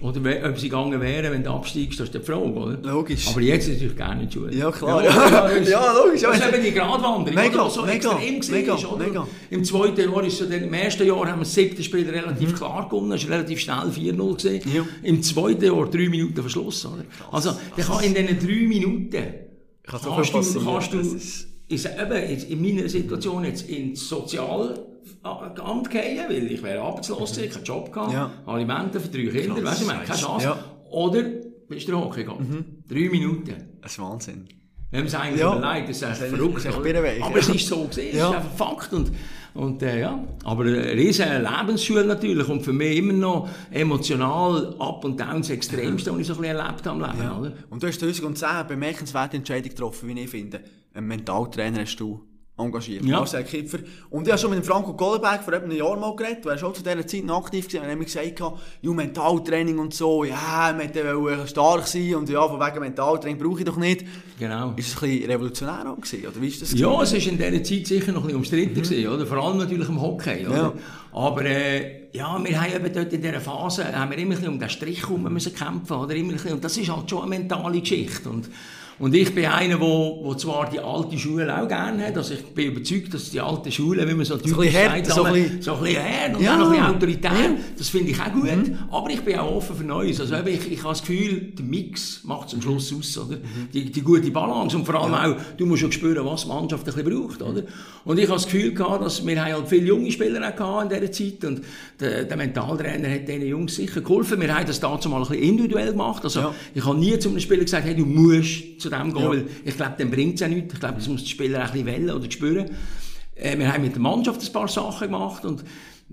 Oder 0.00 0.20
ob 0.50 0.58
sie 0.58 0.68
gegangen 0.68 1.00
wären, 1.00 1.32
wenn 1.32 1.44
du 1.44 1.50
absteigst, 1.50 2.00
das 2.00 2.08
ist 2.08 2.14
die 2.14 2.18
Frage, 2.20 2.42
oder? 2.52 2.78
Logisch. 2.82 3.28
Aber 3.28 3.40
jetzt 3.40 3.68
ist 3.68 3.74
natürlich 3.74 3.96
gerne 3.96 4.22
in 4.22 4.28
die 4.28 4.34
Schule. 4.34 4.54
Ja, 4.54 4.70
klar. 4.70 5.02
Ja, 5.04 5.46
ist- 5.46 5.70
ja, 5.70 5.92
logisch. 5.92 6.20
Das 6.22 6.36
ist 6.38 6.48
eben 6.52 6.62
die 6.64 6.72
Gratwanderung, 6.72 7.34
Mega, 7.34 7.70
so 7.70 7.82
mega, 7.86 8.18
extrem 8.18 8.54
mega, 8.60 8.74
ist, 8.74 8.84
oder? 8.86 9.04
mega. 9.06 9.26
Im 9.50 9.64
zweiten 9.64 10.00
Jahr 10.00 10.24
ist 10.24 10.36
so, 10.38 10.44
im 10.46 10.74
ersten 10.74 11.06
Jahr 11.06 11.18
haben 11.28 11.38
wir 11.38 11.44
das 11.44 11.54
siebte 11.54 11.82
Spiel 11.82 12.10
relativ 12.10 12.56
klar 12.56 12.88
gewonnen, 12.88 13.12
es 13.12 13.24
war 13.28 13.36
relativ 13.36 13.60
schnell 13.60 13.88
4-0 13.90 14.36
gewesen. 14.36 14.68
Mhm. 14.68 14.76
Ja. 14.76 14.86
Im 15.04 15.22
zweiten 15.22 15.64
Jahr 15.64 15.86
drei 15.88 16.08
Minuten 16.08 16.40
Verschluss, 16.40 16.84
oder? 16.86 17.04
Also, 17.30 17.52
dann 17.76 17.86
kann 17.86 18.02
in 18.04 18.14
diesen 18.14 18.38
drei 18.40 18.66
Minuten, 18.66 19.24
kannst 19.86 20.04
du, 20.06 20.10
kannst 20.10 20.92
du, 20.92 20.98
ist- 20.98 21.46
eben, 21.86 22.50
in 22.50 22.60
meiner 22.62 22.88
Situation 22.88 23.44
jetzt 23.44 23.68
ins 23.70 24.08
Sozialamt 25.22 25.90
gehen, 25.90 26.24
weil 26.28 26.50
ich 26.52 26.62
wäre 26.62 26.80
arbeitslos 26.82 27.32
gewesen, 27.34 27.52
keinen 27.52 27.64
Job 27.64 27.92
gehabt, 27.92 28.12
Ja. 28.12 28.30
Alimente 28.46 29.00
für 29.00 29.08
drei 29.08 29.26
Kinder, 29.26 29.62
weißt 29.64 29.80
du, 29.80 29.82
ich 29.84 29.88
meine, 29.92 30.04
keine 30.04 30.18
Chance. 30.18 30.44
Ja. 30.46 30.64
Oder 30.90 31.22
bist 31.68 31.88
du 31.88 31.96
Hockey 31.98 32.24
gegangen. 32.24 32.82
Drei 32.88 33.08
Minuten. 33.10 33.54
Das 33.80 33.92
ist 33.92 33.98
Wahnsinn. 33.98 34.48
Wir 34.90 35.00
haben 35.00 35.06
es 35.06 35.14
eigentlich 35.14 35.40
Ja. 35.40 35.56
überlegt, 35.56 35.88
das 35.88 35.96
ist 35.96 36.02
echt 36.02 36.16
verrückt. 36.34 36.64
ist 36.64 36.82
birrenweich, 36.82 37.22
Aber 37.22 37.32
ja. 37.34 37.38
es 37.40 37.48
ist 37.48 37.66
so 37.66 37.84
gesehen, 37.84 38.08
es 38.12 38.16
Ja. 38.18 38.30
ist 38.30 38.36
einfach 38.36 38.52
Fakt. 38.56 38.92
Und, 38.92 39.10
und, 39.54 39.82
äh, 39.82 40.00
ja. 40.00 40.24
Aber 40.44 40.64
eine 40.64 40.92
riesige 40.92 41.38
Lebensschule 41.38 42.04
natürlich 42.04 42.48
und 42.48 42.62
für 42.62 42.72
mich 42.72 42.98
immer 42.98 43.12
noch 43.12 43.48
emotional 43.72 44.74
up 44.78 45.04
und 45.04 45.18
down 45.18 45.38
das 45.38 45.50
Extremste, 45.50 46.12
was 46.12 46.20
ich 46.20 46.26
so 46.28 46.34
ein 46.34 46.40
bisschen 46.42 46.56
erlebt 46.56 46.86
habe 46.86 47.04
im 47.04 47.18
Leben. 47.20 47.30
Oder? 47.40 47.52
Und 47.70 47.82
du 47.82 47.86
hast 47.88 47.98
2010 47.98 48.48
eine 48.48 48.64
bemerkenswerte 48.64 49.36
Entscheidung 49.36 49.70
getroffen, 49.70 50.08
wie 50.08 50.20
ich 50.20 50.30
finde. 50.30 50.60
Einen 50.94 51.08
Mentaltrainer 51.08 51.80
hast 51.80 51.96
du 51.96 52.20
engagiert. 52.56 53.04
Ja. 53.04 53.18
Marcel 53.18 53.42
Kipfer. 53.42 53.78
Und 54.10 54.26
ich 54.26 54.32
habe 54.32 54.40
schon 54.40 54.50
mit 54.50 54.64
Franco 54.64 54.92
Gollenberg 54.94 55.42
vor 55.42 55.52
etwa 55.54 55.64
einem 55.64 55.76
Jahr 55.76 55.96
mal 55.96 56.14
geredet. 56.14 56.44
Du 56.44 56.50
warst 56.50 56.62
auch 56.62 56.72
zu 56.72 56.82
dieser 56.82 57.06
Zeit 57.06 57.28
aktiv 57.28 57.66
gewesen. 57.66 57.84
Und 57.84 57.90
hat 57.90 57.98
mir 57.98 58.04
gesagt, 58.04 58.40
ja, 58.82 58.92
Mentaltraining 58.92 59.78
und 59.78 59.92
so, 59.92 60.24
ja, 60.24 60.72
man 60.76 60.94
wollte 60.94 61.48
stark 61.48 61.86
sein 61.86 62.14
und 62.14 62.28
ja, 62.28 62.46
von 62.46 62.60
wegen 62.60 62.80
Mentaltraining 62.80 63.38
brauche 63.42 63.58
ich 63.58 63.64
doch 63.64 63.76
nicht. 63.76 64.04
Genau. 64.38 64.72
Ist 64.76 64.88
es 64.88 65.02
ein 65.02 65.08
bisschen 65.10 65.30
revolutionär 65.30 65.90
auch 65.90 65.96
gewesen, 65.96 66.26
oder 66.26 66.40
wie 66.40 66.48
ist 66.48 66.62
das 66.62 66.72
Ja, 66.72 66.92
gewesen? 66.92 67.16
es 67.16 67.26
war 67.26 67.32
in 67.32 67.38
dieser 67.38 67.62
Zeit 67.64 67.86
sicher 67.86 68.12
noch 68.12 68.20
ein 68.20 68.26
bisschen 68.26 68.36
umstritten, 68.38 68.82
gewesen, 68.82 69.08
oder? 69.08 69.26
vor 69.26 69.38
allem 69.38 69.58
natürlich 69.58 69.88
im 69.88 70.00
Hockey. 70.00 70.46
Oder? 70.46 70.56
Ja. 70.56 70.72
Aber 71.12 71.44
äh, 71.44 72.08
ja, 72.12 72.40
wir 72.42 72.60
haben 72.60 72.72
eben 72.72 72.92
dort 72.92 73.12
in 73.12 73.22
dieser 73.22 73.40
Phase 73.40 73.84
haben 73.96 74.10
wir 74.10 74.18
immer 74.18 74.34
ein 74.34 74.38
bisschen 74.38 74.52
um 74.52 74.58
den 74.60 74.68
Strich 74.68 75.02
herum 75.02 75.32
müssen 75.32 75.54
kämpfen 75.54 75.96
oder? 75.96 76.14
Immer 76.14 76.30
ein 76.30 76.34
bisschen, 76.34 76.52
und 76.54 76.64
das 76.64 76.76
ist 76.76 76.88
halt 76.88 77.10
schon 77.10 77.20
eine 77.22 77.30
mentale 77.30 77.80
Geschichte. 77.80 78.28
Und, 78.28 78.48
Und 78.98 79.14
ich 79.14 79.34
bin 79.34 79.46
einer, 79.46 79.80
wo, 79.80 80.20
wo 80.22 80.34
zwar 80.34 80.70
die 80.70 80.78
alte 80.78 81.18
Schule 81.18 81.52
auch 81.56 81.66
gerne 81.66 82.06
hat, 82.06 82.16
also 82.16 82.34
ich 82.34 82.44
bin 82.44 82.72
überzeugt, 82.72 83.12
dass 83.12 83.30
die 83.30 83.40
alte 83.40 83.72
Schule, 83.72 84.08
wie 84.08 84.14
man 84.14 84.24
so 84.24 84.36
typisch 84.36 84.72
sagt, 84.72 85.06
so 85.06 85.24
ein 85.24 85.32
bisschen, 85.32 85.62
so 85.62 85.74
ein 85.74 85.82
bisschen 85.82 86.36
und 86.36 86.42
ja. 86.42 86.54
ein 86.54 86.70
bisschen 86.70 86.86
autoritär, 86.86 87.32
ja. 87.32 87.56
das 87.76 87.88
finde 87.88 88.12
ich 88.12 88.20
auch 88.20 88.32
gut. 88.32 88.44
Mhm. 88.44 88.78
Aber 88.90 89.10
ich 89.10 89.20
bin 89.22 89.36
auch 89.38 89.56
offen 89.56 89.76
für 89.76 89.84
Neues. 89.84 90.20
Also 90.20 90.36
ich, 90.46 90.70
ich 90.70 90.78
habe 90.78 90.90
das 90.90 91.00
Gefühl, 91.00 91.52
der 91.58 91.64
Mix 91.64 92.20
macht 92.22 92.48
es 92.48 92.54
am 92.54 92.62
Schluss 92.62 92.94
aus, 92.96 93.18
oder? 93.18 93.36
Mhm. 93.36 93.68
Die, 93.72 93.90
die 93.90 94.00
gute 94.02 94.30
Balance 94.30 94.76
und 94.76 94.84
vor 94.84 94.94
allem 94.94 95.12
ja. 95.12 95.32
auch, 95.32 95.56
du 95.56 95.66
musst 95.66 95.84
auch 95.84 95.92
spüren, 95.92 96.24
was 96.24 96.42
die 96.42 96.48
Mannschaft 96.48 96.86
ein 96.88 96.94
bisschen 96.94 97.10
braucht, 97.10 97.42
oder? 97.42 97.62
Und 98.04 98.18
ich 98.18 98.26
habe 98.26 98.34
das 98.34 98.44
Gefühl 98.44 98.74
gehabt, 98.74 99.04
dass 99.04 99.26
wir 99.26 99.44
halt 99.44 99.68
viele 99.68 99.86
junge 99.86 100.12
Spieler 100.12 100.54
auch 100.60 100.82
in 100.82 100.88
dieser 100.88 101.10
Zeit 101.10 101.44
und 101.44 101.62
der, 102.00 102.24
der 102.24 102.36
Mentaltrainer 102.36 103.08
hat 103.08 103.28
diesen 103.28 103.46
Jungs 103.46 103.76
sicher 103.76 104.00
geholfen. 104.00 104.40
Wir 104.40 104.54
haben 104.54 104.66
das 104.66 104.80
dazu 104.80 105.08
mal 105.08 105.22
ein 105.22 105.28
bisschen 105.28 105.42
individuell 105.42 105.92
gemacht. 105.92 106.24
Also 106.24 106.54
ich 106.74 106.84
habe 106.84 106.98
nie 106.98 107.18
zu 107.18 107.28
einem 107.28 107.40
Spieler 107.40 107.62
gesagt, 107.62 107.84
hey, 107.84 107.94
du 107.94 108.04
musst 108.04 108.80
zu 108.80 108.90
dem 108.90 109.12
gehen, 109.12 109.22
ja. 109.22 109.28
weil 109.30 109.46
ich 109.64 109.76
glaube, 109.76 109.94
dann 109.98 110.10
bringt 110.10 110.34
es 110.34 110.40
ja 110.40 110.48
nichts. 110.48 110.74
Ich 110.74 110.80
glaube, 110.80 110.96
das 110.96 111.08
muss 111.08 111.22
der 111.22 111.28
Spieler 111.28 111.60
ein 111.60 111.70
bisschen 111.70 111.86
wählen 111.86 112.10
oder 112.10 112.30
spüren. 112.30 112.70
Äh, 113.36 113.58
wir 113.58 113.72
haben 113.72 113.82
mit 113.82 113.94
der 113.94 114.02
Mannschaft 114.02 114.42
ein 114.42 114.52
paar 114.52 114.68
Sachen 114.68 115.08
gemacht 115.08 115.44
und 115.44 115.64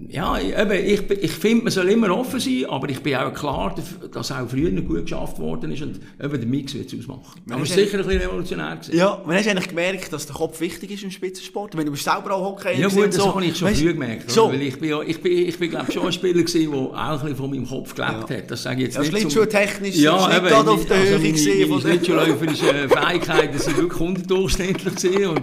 ja, 0.09 0.39
eben, 0.39 0.85
ich, 0.85 1.09
ich 1.09 1.31
finde, 1.31 1.65
man 1.65 1.71
soll 1.71 1.89
immer 1.89 2.15
offen 2.15 2.39
sein, 2.39 2.65
aber 2.67 2.89
ich 2.89 3.01
bin 3.01 3.15
auch 3.15 3.33
klar, 3.33 3.75
dass 4.11 4.31
auch 4.31 4.49
früher 4.49 4.71
noch 4.71 4.83
gut 4.83 5.03
geschafft 5.03 5.39
worden 5.39 5.71
ist 5.71 5.81
und 5.81 5.99
eben 6.21 6.39
der 6.39 6.47
Mix 6.47 6.73
wird 6.73 6.91
es 6.91 6.99
ausmachen. 6.99 7.41
Aber 7.49 7.63
es 7.63 7.69
ist 7.69 7.75
sicher 7.75 7.99
ein 7.99 8.05
bisschen 8.05 8.21
revolutionär 8.21 8.75
gewesen. 8.75 8.95
Ja, 8.95 9.21
man 9.25 9.35
hast 9.35 9.47
eigentlich 9.47 9.69
gemerkt, 9.69 10.11
dass 10.11 10.25
der 10.25 10.35
Kopf 10.35 10.59
wichtig 10.59 10.91
ist 10.91 11.03
im 11.03 11.11
Spitzensport. 11.11 11.77
Wenn 11.77 11.85
du 11.85 11.91
bist 11.91 12.03
selber 12.03 12.35
auch 12.35 12.51
Hockey 12.51 12.79
Ja 12.79 12.87
gut, 12.87 13.07
das 13.07 13.15
so. 13.15 13.33
habe 13.33 13.45
ich 13.45 13.57
schon 13.57 13.69
weißt, 13.69 13.81
früh 13.81 13.93
gemerkt. 13.93 14.31
So. 14.31 14.49
Weil 14.51 14.61
ich 14.61 14.79
bin, 14.79 14.89
ja, 14.89 15.01
ich 15.01 15.21
bin, 15.21 15.47
ich 15.47 15.59
bin 15.59 15.69
glaube 15.69 15.91
schon 15.91 16.05
ein 16.05 16.13
Spieler 16.13 16.43
gewesen, 16.43 16.71
der 16.71 16.79
auch 16.79 16.95
ein 16.95 17.19
bisschen 17.19 17.35
von 17.35 17.49
meinem 17.49 17.67
Kopf 17.67 17.95
gelebt 17.95 18.29
ja. 18.29 18.37
hat. 18.37 18.51
Das 18.51 18.63
sage 18.63 18.77
ich 18.77 18.83
jetzt 18.85 18.95
ja, 18.95 19.01
nicht. 19.01 19.25
Das 19.25 19.33
schon 19.33 19.49
technisch, 19.49 19.95
ja, 19.95 20.27
nicht 20.27 20.47
gerade 20.47 20.71
auf 20.71 20.85
der 20.85 20.97
also 20.97 21.17
Höhe 21.17 21.31
gesehen. 21.31 21.69
Meine 21.69 21.81
schlittschuhläuferischen 21.81 22.89
Fähigkeiten 22.89 23.59
sind 23.59 23.77
wirklich 23.77 24.01
unterdurchschnittlich 24.01 24.95
gewesen 24.95 25.25
und 25.27 25.41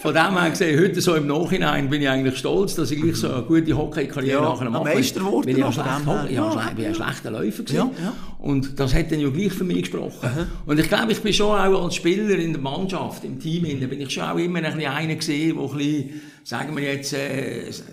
von 0.00 0.14
dem 0.14 0.40
her 0.40 0.50
gesehen, 0.50 0.80
heute 0.80 1.00
so 1.00 1.14
im 1.14 1.26
Nachhinein 1.26 1.90
bin 1.90 2.00
ich 2.00 2.08
eigentlich 2.08 2.38
stolz, 2.38 2.74
dass 2.74 2.90
ich 2.90 3.00
gleich 3.00 3.16
so 3.16 3.30
eine 3.30 3.42
gute 3.42 3.76
Hockey-Karriere 3.76 4.42
ja, 4.42 4.48
nachher 4.48 4.70
mache. 4.70 4.84
Meister 4.84 5.22
wurde 5.22 5.46
bin 5.46 5.56
ich 5.56 5.62
ja 5.62 5.72
schlecht, 5.72 6.06
ja, 6.06 6.26
ja, 6.30 6.70
bin 6.74 6.86
ein 6.86 6.94
schlechter 6.94 7.30
Läufer 7.30 7.62
gewesen. 7.62 7.76
Ja, 7.76 7.90
ja. 8.02 8.12
Und 8.38 8.80
das 8.80 8.94
hat 8.94 9.12
dann 9.12 9.20
ja 9.20 9.28
gleich 9.28 9.52
für 9.52 9.64
mich 9.64 9.82
gesprochen. 9.82 10.18
Aha. 10.22 10.46
Und 10.64 10.80
ich 10.80 10.88
glaube, 10.88 11.12
ich 11.12 11.20
bin 11.20 11.34
schon 11.34 11.48
auch 11.48 11.84
als 11.84 11.94
Spieler 11.96 12.38
in 12.38 12.52
der 12.52 12.62
Mannschaft, 12.62 13.24
im 13.24 13.38
Team, 13.38 13.78
da 13.78 13.86
bin 13.86 14.00
ich 14.00 14.10
schon 14.10 14.24
auch 14.24 14.38
immer 14.38 14.60
ein 14.60 14.64
bisschen 14.64 14.90
einer 14.90 15.14
gesehen, 15.14 15.56
der 15.56 15.64
ein 15.64 15.76
bisschen, 15.76 16.20
sagen 16.44 16.76
wir 16.76 16.82
jetzt, 16.82 17.12
äh, 17.12 17.68
es 17.68 17.84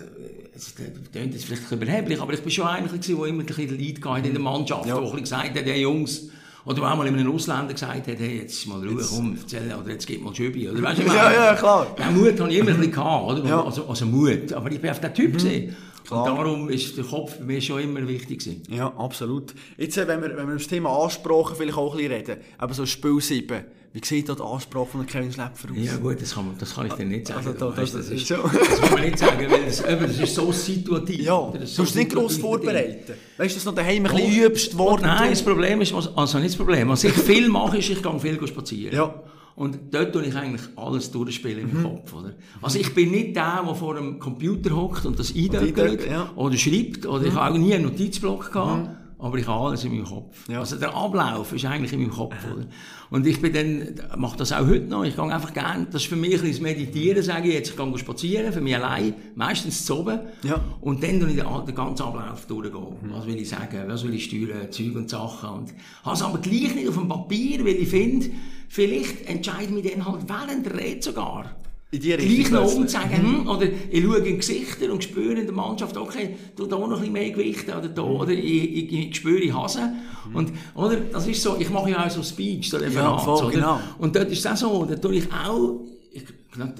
klingt 1.12 1.34
jetzt 1.34 1.44
vielleicht 1.44 1.70
überheblich, 1.70 2.20
aber 2.20 2.32
ich 2.32 2.40
bin 2.40 2.50
schon 2.50 2.66
einer 2.66 2.88
gewesen, 2.88 3.16
der 3.18 3.26
immer 3.26 3.42
ein 3.42 3.46
bisschen 3.46 4.04
hatte 4.04 4.26
in 4.26 4.32
der 4.32 4.42
Mannschaft, 4.42 4.86
ja. 4.86 4.98
bisschen 4.98 5.20
gesagt 5.20 5.58
hat, 5.58 5.64
hey 5.66 5.82
Jungs, 5.82 6.30
oder 6.68 6.82
auch 6.82 6.96
mal 6.96 7.06
einem 7.06 7.32
Ausländer 7.32 7.72
gesagt 7.72 8.06
hat, 8.06 8.18
hey, 8.18 8.40
jetzt 8.42 8.66
mal 8.66 8.86
Ruhe, 8.86 9.02
komm, 9.08 9.38
erzähl, 9.40 9.74
oder 9.74 9.90
jetzt 9.90 10.06
gib 10.06 10.22
mal 10.22 10.34
Schübi, 10.34 10.68
oder 10.68 10.82
weißt 10.82 11.00
du, 11.00 11.06
Ja, 11.06 11.32
ja, 11.32 11.54
klar. 11.54 11.86
Den 11.98 12.14
Mut 12.14 12.38
hatte 12.38 12.50
ich 12.50 12.58
immer 12.58 12.70
ein 12.70 12.76
bisschen 12.76 12.92
gehabt, 12.92 13.24
oder? 13.24 13.48
Ja. 13.48 13.64
Also, 13.64 13.86
also 13.86 14.04
Mut. 14.04 14.52
Aber 14.52 14.70
ich 14.70 14.80
bin 14.80 14.90
auf 14.90 15.00
der 15.00 15.14
Typ 15.14 15.42
mhm. 15.42 15.74
Klar. 16.04 16.24
Und 16.24 16.38
darum 16.38 16.68
ist 16.70 16.96
der 16.96 17.04
Kopf 17.04 17.36
bei 17.36 17.44
mir 17.44 17.60
schon 17.60 17.82
immer 17.82 18.06
wichtig 18.08 18.38
gewesen. 18.40 18.62
Ja, 18.70 18.94
absolut. 18.96 19.54
Jetzt, 19.76 19.98
äh, 19.98 20.08
wenn 20.08 20.22
wir, 20.22 20.34
wenn 20.36 20.46
wir 20.46 20.54
das 20.54 20.66
Thema 20.66 20.90
Ansprache 21.04 21.54
vielleicht 21.54 21.76
auch 21.76 21.92
ein 21.92 21.98
bisschen 21.98 22.12
reden, 22.12 22.36
aber 22.56 22.72
so 22.72 22.86
Spiel 22.86 23.20
7, 23.20 23.64
wie 23.92 24.00
sieht 24.04 24.28
da 24.28 24.34
die 24.34 24.42
Ansprache 24.42 24.86
von 24.86 25.06
Kevin 25.06 25.32
Schlepfer 25.32 25.70
aus? 25.70 25.76
Ja 25.76 25.96
gut, 25.96 26.20
das 26.20 26.34
kann, 26.34 26.46
man, 26.46 26.58
das 26.58 26.74
kann 26.74 26.86
ich 26.86 26.92
dir 26.92 27.06
nicht 27.06 27.26
sagen. 27.26 27.46
Also, 27.46 27.52
da, 27.58 27.70
das, 27.70 27.92
das, 27.92 28.10
ist, 28.10 28.26
so. 28.26 28.36
das 28.36 28.80
kann 28.80 28.92
man 28.92 29.02
nicht 29.02 29.18
sagen, 29.18 29.50
weil 29.50 29.64
das, 29.64 29.82
das 29.82 30.18
ist 30.18 30.34
so 30.34 30.52
situativ. 30.52 31.20
Ja, 31.20 31.50
das 31.58 31.70
so 31.70 31.76
du 31.76 31.82
musst 31.82 31.96
nicht 31.96 32.12
gross 32.12 32.36
vorbereiten. 32.36 33.14
Weißt 33.38 33.54
du, 33.54 33.56
dass 33.56 33.64
du 33.64 33.72
daheim 33.72 34.04
ein 34.04 34.14
bisschen 34.14 34.44
übst 34.44 34.76
worden? 34.76 35.02
Nein, 35.02 35.30
das 35.30 35.42
Problem 35.42 35.80
ist, 35.80 35.94
also 35.94 36.38
nicht 36.38 36.50
das 36.50 36.56
Problem, 36.56 36.88
was 36.88 37.04
ich 37.04 37.12
viel 37.12 37.48
mache, 37.48 37.78
ist, 37.78 37.88
ich 37.88 38.02
gehe 38.02 38.20
viel 38.20 38.46
spazieren. 38.46 38.94
Ja. 38.94 39.14
Und 39.56 39.76
dort 39.90 40.12
tue 40.12 40.24
ich 40.24 40.36
eigentlich 40.36 40.62
alles 40.76 41.10
durchspielen 41.10 41.68
im 41.68 41.78
mhm. 41.78 41.82
Kopf. 41.82 42.12
Oder? 42.12 42.34
Also 42.62 42.78
ich 42.78 42.94
bin 42.94 43.10
nicht 43.10 43.34
der, 43.34 43.64
der 43.66 43.74
vor 43.74 43.96
einem 43.96 44.20
Computer 44.20 44.76
hockt 44.76 45.04
und 45.04 45.18
das 45.18 45.34
eindrückt 45.34 46.08
ja. 46.08 46.30
oder 46.36 46.56
schreibt. 46.56 47.06
Oder 47.06 47.22
mhm. 47.22 47.26
ich 47.26 47.34
habe 47.34 47.54
auch 47.54 47.58
nie 47.58 47.74
einen 47.74 47.86
Notizblock 47.86 48.52
gehabt. 48.52 48.86
Mhm. 48.86 48.97
Aber 49.20 49.36
ich 49.36 49.46
habe 49.48 49.66
alles 49.66 49.82
in 49.82 49.92
meinem 49.92 50.04
Kopf. 50.04 50.48
Ja. 50.48 50.60
Also 50.60 50.76
der 50.76 50.94
Ablauf 50.94 51.52
ist 51.52 51.64
eigentlich 51.64 51.92
in 51.92 52.00
meinem 52.00 52.12
Kopf. 52.12 52.36
Oder? 52.54 52.66
Und 53.10 53.26
ich 53.26 53.40
bin 53.40 53.52
dann, 53.52 54.20
mache 54.20 54.36
das 54.36 54.52
auch 54.52 54.66
heute 54.66 54.86
noch. 54.86 55.02
Ich 55.02 55.16
gehe 55.16 55.24
einfach 55.24 55.52
gerne, 55.52 55.86
das 55.90 56.02
ist 56.02 56.08
für 56.08 56.16
mich 56.16 56.40
ein 56.40 56.62
Meditieren, 56.62 57.22
sage 57.22 57.48
ich 57.48 57.54
jetzt. 57.54 57.70
Ich 57.70 57.76
gehe 57.76 57.98
spazieren, 57.98 58.52
für 58.52 58.60
mich 58.60 58.76
allein, 58.76 59.14
meistens 59.34 59.84
zu 59.84 60.00
oben. 60.00 60.20
Ja. 60.44 60.60
Und 60.80 61.02
dann 61.02 61.18
tue 61.18 61.30
ich 61.30 61.36
den, 61.36 61.66
den 61.66 61.74
ganzen 61.74 62.02
Ablauf 62.04 62.46
durchgehen. 62.46 62.96
Mhm. 63.02 63.12
Was 63.12 63.26
will 63.26 63.36
ich 63.36 63.48
sagen, 63.48 63.84
was 63.88 64.04
will 64.04 64.14
ich 64.14 64.24
steuern, 64.24 64.70
Zeug 64.70 64.94
und 64.94 65.10
Sachen. 65.10 65.48
Und 65.50 65.74
habe 66.04 66.14
es 66.14 66.22
aber 66.22 66.38
gleich 66.38 66.74
nicht 66.76 66.88
auf 66.88 66.96
dem 66.96 67.08
Papier, 67.08 67.64
weil 67.64 67.74
ich 67.74 67.88
finde, 67.88 68.30
vielleicht 68.68 69.26
entscheide 69.26 69.64
ich 69.64 69.70
mich 69.70 69.92
dann 69.92 70.06
halt 70.06 70.28
während 70.28 70.64
der 70.64 70.78
Rede 70.78 71.02
sogar. 71.02 71.56
In 71.90 72.00
die 72.00 72.14
Gleich 72.14 72.50
noch 72.50 72.74
umzeigen, 72.74 73.22
mhm. 73.22 73.38
hm, 73.40 73.48
oder 73.48 73.66
ich 73.90 74.04
schaue 74.04 74.18
in 74.18 74.36
Gesichter 74.36 74.92
und 74.92 75.02
spüre 75.02 75.40
in 75.40 75.46
der 75.46 75.54
Mannschaft, 75.54 75.96
okay, 75.96 76.36
du 76.54 76.66
da 76.66 76.76
noch 76.76 76.84
ein 76.84 76.90
bisschen 76.90 77.12
mehr 77.14 77.30
Gewicht, 77.30 77.66
oder 77.66 77.88
da, 77.88 78.02
oder 78.02 78.32
ich, 78.32 78.44
ich, 78.44 78.92
ich 78.92 79.16
spüre 79.16 79.38
ich 79.38 79.54
Hase. 79.54 79.94
Mhm. 80.28 80.36
Und, 80.36 80.52
oder, 80.74 80.96
das 80.96 81.26
ist 81.26 81.42
so, 81.42 81.56
ich 81.58 81.70
mache 81.70 81.90
ja 81.90 82.04
auch 82.04 82.10
so 82.10 82.22
Speech, 82.22 82.68
so 82.68 82.76
Referat, 82.76 83.04
ja, 83.04 83.18
voll, 83.18 83.44
oder? 83.46 83.50
Genau. 83.50 83.80
Und 83.98 84.14
dort 84.14 84.30
ist 84.30 84.44
es 84.44 84.46
auch 84.46 84.56
so, 84.56 84.84
da 84.84 84.96
tue 84.96 85.14
ich 85.14 85.32
auch, 85.32 85.80
ich, 86.12 86.24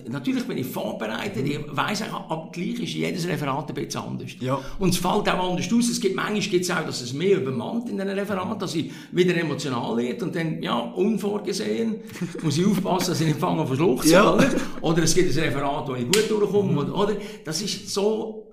Natürlich 0.08 0.44
bin 0.44 0.58
ich 0.58 0.66
vorbereitet, 0.66 1.46
ich 1.46 1.60
weiss 1.68 2.02
aber 2.02 2.48
gleich 2.52 2.80
ist 2.80 2.94
jedes 2.94 3.28
Referat 3.28 3.68
ein 3.68 3.74
bisschen 3.74 4.02
anders. 4.02 4.30
Ja. 4.40 4.58
Und 4.78 4.90
es 4.90 4.96
fällt 4.96 5.28
auch 5.28 5.50
anders 5.50 5.72
aus. 5.72 5.88
Es 5.88 6.00
gibt, 6.00 6.16
manchmal 6.16 6.40
gibt 6.40 6.64
es 6.64 6.70
auch, 6.70 6.84
dass 6.84 7.00
es 7.00 7.12
mehr 7.12 7.36
übermannt 7.36 7.88
in 7.88 8.00
einem 8.00 8.18
Referat, 8.18 8.60
dass 8.60 8.74
ich 8.74 8.90
wieder 9.12 9.36
emotional 9.36 9.96
werde 9.96 10.24
und 10.24 10.34
dann, 10.34 10.62
ja, 10.62 10.78
unvorgesehen, 10.78 11.96
muss 12.42 12.58
ich 12.58 12.66
aufpassen, 12.66 13.10
dass 13.10 13.20
ich 13.20 13.28
nicht 13.28 13.38
fange 13.38 13.60
an 13.60 13.66
verschluchzen, 13.66 14.10
ja. 14.10 14.34
oder? 14.34 14.50
Oder 14.80 15.02
es 15.04 15.14
gibt 15.14 15.36
ein 15.36 15.44
Referat, 15.44 15.88
wo 15.88 15.94
ich 15.94 16.04
gut 16.04 16.28
durchkomme, 16.28 16.84
mhm. 16.84 16.92
oder? 16.92 17.16
Das 17.44 17.62
ist 17.62 17.88
so 17.88 18.48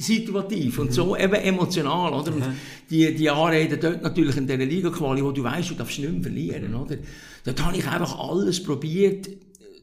situativ 0.00 0.78
und 0.78 0.90
mhm. 0.90 0.92
so 0.92 1.16
eben 1.16 1.34
emotional, 1.34 2.12
oder? 2.12 2.32
Und 2.32 2.44
die, 2.88 3.14
die 3.14 3.28
Anrede 3.28 3.78
dort 3.78 4.02
natürlich 4.02 4.36
in 4.36 4.46
dieser 4.46 4.58
Liga-Quali, 4.58 5.24
wo 5.24 5.32
du 5.32 5.42
weißt, 5.42 5.70
du 5.70 5.74
darfst 5.74 5.98
nicht 5.98 6.12
mehr 6.12 6.22
verlieren, 6.22 6.74
oder? 6.74 6.96
Dort 7.44 7.64
habe 7.64 7.76
ich 7.76 7.86
einfach 7.86 8.16
alles 8.18 8.62
probiert, 8.62 9.28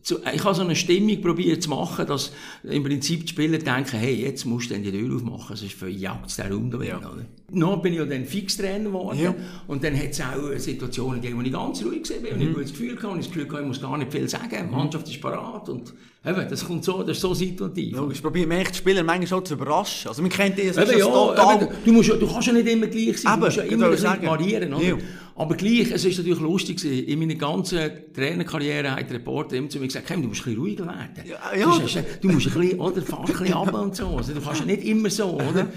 zu, 0.06 0.20
ich 0.34 0.44
habe 0.44 0.54
so 0.54 0.62
eine 0.62 0.76
Stimmung 0.76 1.20
probiert 1.20 1.64
zu 1.64 1.70
machen, 1.72 2.06
dass 2.06 2.32
im 2.64 2.84
Prinzip 2.84 3.22
die 3.26 3.30
Spieler 3.30 3.58
denken, 3.58 3.98
hey, 3.98 4.14
jetzt 4.14 4.46
musst 4.46 4.70
du 4.70 4.78
die 4.78 4.92
Tür 4.92 5.16
aufmachen, 5.16 5.56
sonst 5.56 5.74
verjagt 5.74 6.30
es 6.30 6.36
der 6.36 6.52
Runde 6.52 6.86
ja. 6.86 6.98
oder? 6.98 7.26
Noch 7.52 7.82
bin 7.82 7.94
ich 7.94 8.00
ja 8.00 8.06
dann 8.06 8.25
Fixtrainer 8.25 8.86
geworden 8.86 9.20
ja. 9.20 9.36
und 9.68 9.84
dann 9.84 9.96
hat 9.96 10.10
es 10.10 10.22
auch 10.22 10.58
Situationen 10.58 11.22
gegeben, 11.22 11.40
wo 11.40 11.44
ich 11.44 11.52
ganz 11.52 11.84
ruhig 11.86 12.10
war, 12.10 12.18
mhm. 12.18 12.34
und 12.34 12.42
ich 12.42 12.48
ein 12.48 12.54
gutes 12.54 12.72
Gefühl 12.72 12.96
hatte 12.96 13.08
und 13.08 13.18
das 13.20 13.28
Gefühl 13.28 13.48
hatte, 13.48 13.62
ich 13.62 13.68
muss 13.68 13.82
gar 13.82 13.98
nicht 13.98 14.12
viel 14.12 14.28
sagen, 14.28 14.68
die 14.68 14.75
Mannschaft 14.75 15.08
ist 15.08 15.22
parat 15.22 15.70
und 15.70 15.94
eben, 16.25 16.50
das 16.50 16.66
kommt 16.66 16.84
so, 16.84 17.04
das 17.04 17.18
ist 17.18 17.22
so 17.22 17.36
situativ. 17.36 17.96
Logisch, 17.96 18.22
probiere 18.22 18.48
mich 18.48 18.70
die 18.70 18.78
Spieler 18.78 19.04
manchmal 19.04 19.28
schon 19.28 19.46
zu 19.46 19.54
überraschen. 19.54 20.08
Also 20.08 20.24
man 20.24 20.32
kennt 20.32 20.58
das, 20.58 20.75
eben, 20.75 21.00
ja, 21.00 21.06
total... 21.06 21.62
Eben, 21.62 21.68
du, 21.86 21.92
musst, 21.92 22.10
du 22.10 22.28
kannst 22.28 22.48
ja 22.48 22.54
nicht 22.54 22.68
immer 22.68 22.88
gleich 22.88 23.22
sein, 23.22 23.40
du 23.40 23.46
musst 23.46 23.58
ja 23.58 23.64
immer 23.64 23.92
ein 23.92 24.24
variieren? 24.24 24.82
Ja. 24.82 24.98
Aber 25.38 25.56
gleich, 25.56 25.92
es 25.92 26.06
ist 26.06 26.18
natürlich 26.18 26.40
lustig 26.40 26.82
gewesen. 26.82 27.08
In 27.08 27.20
meiner 27.20 27.36
ganzen 27.36 27.92
Trainerkarriere 28.14 28.92
hat 28.92 29.10
der 29.10 29.18
Reporter 29.18 29.58
immer 29.58 29.70
zu 29.70 29.80
mir 29.80 29.88
gesagt, 29.88 30.10
hey, 30.10 30.22
du 30.22 30.30
musst 30.30 30.42
ein 30.42 30.46
bisschen 30.46 30.60
ruhiger 30.60 30.86
werden. 30.86 31.25
Ja, 31.25 31.60
ja. 31.60 31.66
Du, 31.66 31.82
musst, 31.82 32.00
du 32.22 32.30
musst 32.30 32.48
ein 32.48 32.54
bisschen, 32.54 32.80
oder, 32.80 33.02
fahr 33.02 33.20
ein 33.20 33.25
bisschen 33.25 33.54
ab 33.54 33.74
und 33.74 33.96
so. 33.96 34.08
Also, 34.16 34.34
du 34.34 34.42
kannst 34.42 34.62
ja 34.62 34.66
nicht 34.66 34.84
immer 34.86 35.10
so, 35.10 35.34
oder? 35.34 35.68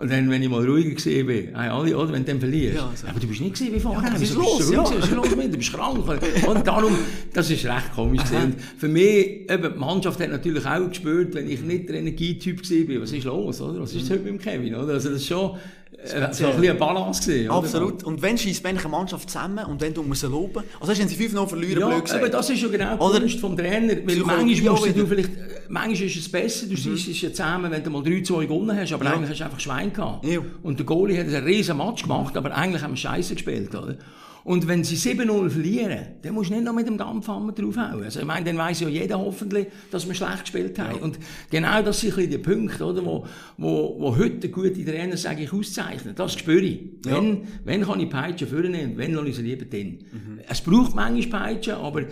Und 0.00 0.10
dann, 0.10 0.30
wenn 0.30 0.42
ich 0.42 0.48
mal 0.48 0.64
ruhiger 0.64 0.94
gesehen 0.94 1.26
bin, 1.26 1.54
alle, 1.54 1.94
oder, 1.94 2.10
wenn 2.10 2.24
du 2.24 2.30
dann 2.30 2.40
verlierst. 2.40 2.76
Ja, 2.76 2.88
also. 2.88 3.06
Aber 3.06 3.20
du 3.20 3.26
bist 3.26 3.40
nicht 3.42 3.52
gesehen 3.52 3.74
wie 3.74 3.80
vorher. 3.80 4.08
Ja, 4.08 4.14
was 4.14 4.22
ist 4.22 4.34
los? 4.34 4.70
Ja. 4.70 4.82
Was 4.82 4.94
ist 4.94 5.10
los 5.10 5.36
mit? 5.36 5.52
Du 5.52 5.58
bist 5.58 5.74
krank. 5.74 5.98
Und 6.48 6.66
darum, 6.66 6.96
das 7.34 7.50
ist 7.50 7.66
recht 7.66 7.94
komisch 7.94 8.24
gewesen. 8.24 8.54
für 8.78 8.88
mich, 8.88 9.50
eben, 9.50 9.74
die 9.74 9.78
Mannschaft 9.78 10.18
hat 10.20 10.30
natürlich 10.30 10.64
auch 10.64 10.88
gespürt, 10.88 11.34
wenn 11.34 11.50
ich 11.50 11.60
nicht 11.60 11.90
der 11.90 11.96
Energietyp 11.96 12.62
gewesen 12.62 12.86
bin, 12.86 13.02
was 13.02 13.12
ist 13.12 13.24
los, 13.24 13.60
oder? 13.60 13.80
Was 13.80 13.92
ist 13.92 14.08
mhm. 14.08 14.14
heute 14.14 14.22
mit 14.22 14.32
dem 14.32 14.38
Kevin, 14.38 14.74
oder? 14.74 14.94
Also, 14.94 15.10
das 15.10 15.20
ist 15.20 15.26
schon, 15.26 15.58
äh, 16.02 16.08
so 16.08 16.16
ein 16.24 16.30
bisschen 16.30 16.58
eine 16.58 16.74
Balance 16.74 17.20
gesehen. 17.20 17.50
Absolut. 17.50 18.04
Und 18.04 18.22
wenn 18.22 18.38
schießt 18.38 18.64
eine 18.64 18.80
Mannschaft 18.88 19.28
zusammen 19.28 19.64
und 19.66 19.80
wenn 19.80 19.92
du 19.92 20.02
musst 20.02 20.22
loben, 20.22 20.62
also 20.80 20.98
wenn 20.98 21.08
sie 21.08 21.16
5-0 21.16 21.46
verlieren, 21.46 21.80
ja, 21.80 21.88
blöd 21.88 22.10
aber 22.12 22.28
das 22.28 22.50
ist 22.50 22.62
ja 22.62 22.68
genau 22.68 22.96
die 22.96 23.02
Oder? 23.02 23.20
Kunst 23.20 23.40
vom 23.40 23.56
Trainer, 23.56 23.94
weil 24.04 24.16
manchmal 24.18 24.72
musst 24.72 24.96
du 24.96 25.06
vielleicht, 25.06 25.30
manchmal 25.68 26.08
ist 26.08 26.16
es 26.16 26.30
besser, 26.30 26.66
du 26.66 26.76
siehst 26.76 27.08
es 27.08 27.20
ja 27.20 27.30
zusammen, 27.30 27.70
wenn 27.70 27.82
du 27.82 27.90
mal 27.90 28.02
3-2 28.02 28.46
gewonnen 28.46 28.76
hast, 28.76 28.92
aber 28.92 29.06
eigentlich 29.06 29.30
hast 29.30 29.40
du 29.40 29.44
einfach 29.44 29.60
Schwein 29.60 29.92
gehabt. 29.92 30.26
Und 30.62 30.78
der 30.78 30.86
Goalie 30.86 31.18
hat 31.18 31.26
einen 31.26 31.44
riesen 31.44 31.76
Match 31.76 32.02
gemacht, 32.02 32.36
aber 32.36 32.54
eigentlich 32.54 32.82
haben 32.82 32.92
wir 32.92 32.96
Scheiße 32.96 33.34
gespielt, 33.34 33.74
oder? 33.74 33.96
Und 34.44 34.66
wenn 34.68 34.84
sie 34.84 34.96
7-0 34.96 35.50
verlieren, 35.50 36.06
dann 36.22 36.34
musst 36.34 36.50
du 36.50 36.54
nicht 36.54 36.64
noch 36.64 36.72
mit 36.72 36.86
dem 36.86 36.96
Dampfhammer 36.96 37.52
draufhauen. 37.52 38.04
Also, 38.04 38.20
ich 38.20 38.26
meine, 38.26 38.44
dann 38.44 38.56
weiss 38.56 38.80
ja 38.80 38.88
jeder 38.88 39.18
hoffentlich, 39.18 39.66
dass 39.90 40.06
wir 40.06 40.14
schlecht 40.14 40.40
gespielt 40.40 40.78
haben. 40.78 40.96
Ja. 40.96 41.02
Und 41.02 41.18
genau 41.50 41.82
das 41.82 42.00
sind 42.00 42.16
die 42.16 42.38
Punkte, 42.38 42.84
oder, 42.84 43.04
wo, 43.04 43.26
wo, 43.58 43.96
wo 43.98 44.16
heute 44.16 44.48
gute 44.48 44.84
Trainer, 44.84 45.16
sage 45.16 45.44
ich, 45.44 45.52
auszeichnen. 45.52 46.14
Das 46.14 46.34
spüre 46.34 46.60
ich. 46.60 46.80
Ja. 47.04 47.16
Wenn, 47.16 47.42
wenn 47.64 47.82
kann 47.82 48.00
ich 48.00 48.08
Peitschen 48.08 48.48
vornehmen, 48.48 48.96
wenn 48.96 49.12
lasse 49.14 49.28
ich 49.28 49.36
sie 49.36 49.42
lieber 49.42 49.64
drin. 49.66 49.98
Mhm. 50.10 50.40
Es 50.48 50.60
braucht 50.60 50.94
manchmal 50.94 51.40
Peitschen, 51.40 51.74
aber 51.74 52.04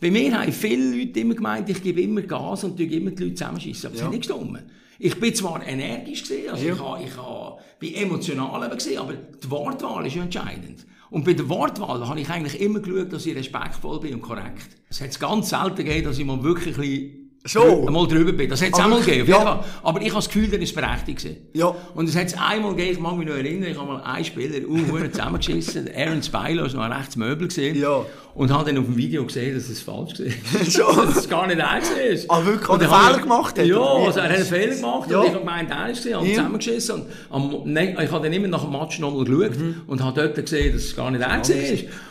bei 0.00 0.10
mir 0.10 0.38
haben 0.38 0.52
viele 0.52 0.96
Leute 0.96 1.20
immer 1.20 1.34
gemeint, 1.34 1.68
ich 1.68 1.82
gebe 1.82 2.00
immer 2.00 2.22
Gas 2.22 2.64
und 2.64 2.76
tue 2.76 2.86
immer 2.86 3.10
die 3.10 3.22
Leute 3.22 3.34
zusammenschießen. 3.34 3.88
Aber 3.88 3.94
ja. 3.94 3.98
sie 3.98 4.04
sind 4.04 4.10
nicht 4.10 4.28
gestummen. 4.28 4.62
Ich 4.98 5.20
bin 5.20 5.34
zwar 5.34 5.66
energisch 5.66 6.22
gesehen, 6.22 6.50
also 6.50 6.66
ja. 6.66 6.72
ich, 6.72 6.80
habe, 6.80 7.02
ich 7.04 7.16
habe, 7.16 7.58
bin 7.78 7.94
emotional 7.94 8.64
eben 8.64 8.76
gesehen, 8.76 8.98
aber 8.98 9.12
die 9.12 9.50
Wortwahl 9.50 10.06
ist 10.06 10.16
ja 10.16 10.22
entscheidend. 10.22 10.86
Und 11.10 11.24
bei 11.24 11.34
der 11.34 11.48
Wortwahl 11.48 12.06
habe 12.06 12.20
ich 12.20 12.28
eigentlich 12.28 12.60
immer 12.60 12.80
geschaut, 12.80 13.12
dass 13.12 13.26
ich 13.26 13.36
respektvoll 13.36 14.00
bin 14.00 14.14
und 14.14 14.22
korrekt. 14.22 14.76
Es 14.88 15.00
hat 15.00 15.18
ganz 15.20 15.50
selten 15.50 15.76
gegeben, 15.76 16.04
dass 16.04 16.18
ich 16.18 16.24
mal 16.24 16.42
wirklich 16.42 16.76
ein 16.76 16.80
bisschen 16.80 17.25
Schon? 17.46 17.92
Mal 17.92 18.06
drüber 18.06 18.32
bin. 18.32 18.48
Das 18.50 18.60
hat 18.62 18.70
es 18.72 18.78
einmal 18.78 19.00
gegeben. 19.00 19.28
ja. 19.28 19.64
Aber 19.82 20.00
ich 20.00 20.08
habe 20.08 20.16
das 20.16 20.26
Gefühl, 20.26 20.48
der 20.48 20.60
ist 20.60 20.74
berechtigt 20.74 21.18
gewesen. 21.22 21.36
Ja. 21.52 21.74
Und 21.94 22.08
es 22.08 22.16
hat 22.16 22.26
es 22.26 22.34
einmal 22.34 22.74
gegeben, 22.74 22.92
ich 22.92 22.98
mag 23.00 23.16
mich 23.16 23.26
noch 23.28 23.34
erinnern, 23.34 23.70
ich 23.70 23.78
habe 23.78 23.92
mal 23.92 24.02
einen 24.02 24.24
Spieler 24.24 24.66
uh, 24.68 25.08
zusammengeschissen, 25.10 25.88
Aaron 25.96 26.22
Spilo 26.22 26.64
ist 26.64 26.74
noch 26.74 26.82
ein 26.82 26.92
rechtes 26.92 27.16
Möbel 27.16 27.48
gesehen. 27.48 27.76
Ja. 27.78 28.02
Und 28.34 28.52
habe 28.52 28.66
dann 28.66 28.76
auf 28.78 28.84
dem 28.84 28.96
Video 28.98 29.24
gesehen, 29.24 29.54
dass 29.54 29.68
es 29.70 29.80
falsch 29.80 30.18
war. 30.20 30.64
Schon? 30.94 30.96
dass 31.06 31.16
es 31.16 31.28
gar 31.28 31.46
nicht 31.46 31.58
er 31.58 31.64
war. 31.66 31.80
Ah, 32.28 32.44
wirklich? 32.44 32.68
Und 32.68 32.82
dann 32.82 32.90
habe 32.90 33.06
Fehler 33.06 33.22
gemacht 33.22 33.58
hat, 33.58 33.64
Ja, 33.66 33.78
also 33.80 34.18
er 34.20 34.28
hat 34.28 34.36
einen 34.36 34.44
Fehler 34.44 34.74
gemacht 34.74 35.10
Ja. 35.10 35.18
und 35.20 35.24
ich 35.26 35.30
habe 35.30 35.38
gemeint, 35.40 35.70
er 35.70 35.90
ist 35.90 35.96
gesehen, 35.98 36.16
habe 36.16 36.26
Ja. 36.26 36.34
zusammengeschissen. 36.34 36.94
Und 36.96 37.06
am, 37.30 37.56
nein, 37.64 37.96
ich 38.02 38.10
habe 38.10 38.24
dann 38.24 38.32
immer 38.32 38.48
nach 38.48 38.62
dem 38.62 38.72
Match 38.72 38.98
nochmal 38.98 39.24
geschaut 39.24 39.56
Mhm. 39.58 39.74
und 39.86 40.02
habe 40.04 40.20
dort 40.20 40.34
gesehen, 40.36 40.74
dass 40.74 40.82
es 40.82 40.94
gar 40.96 41.10
nicht 41.10 41.22
er 41.22 41.28
war. 41.30 41.42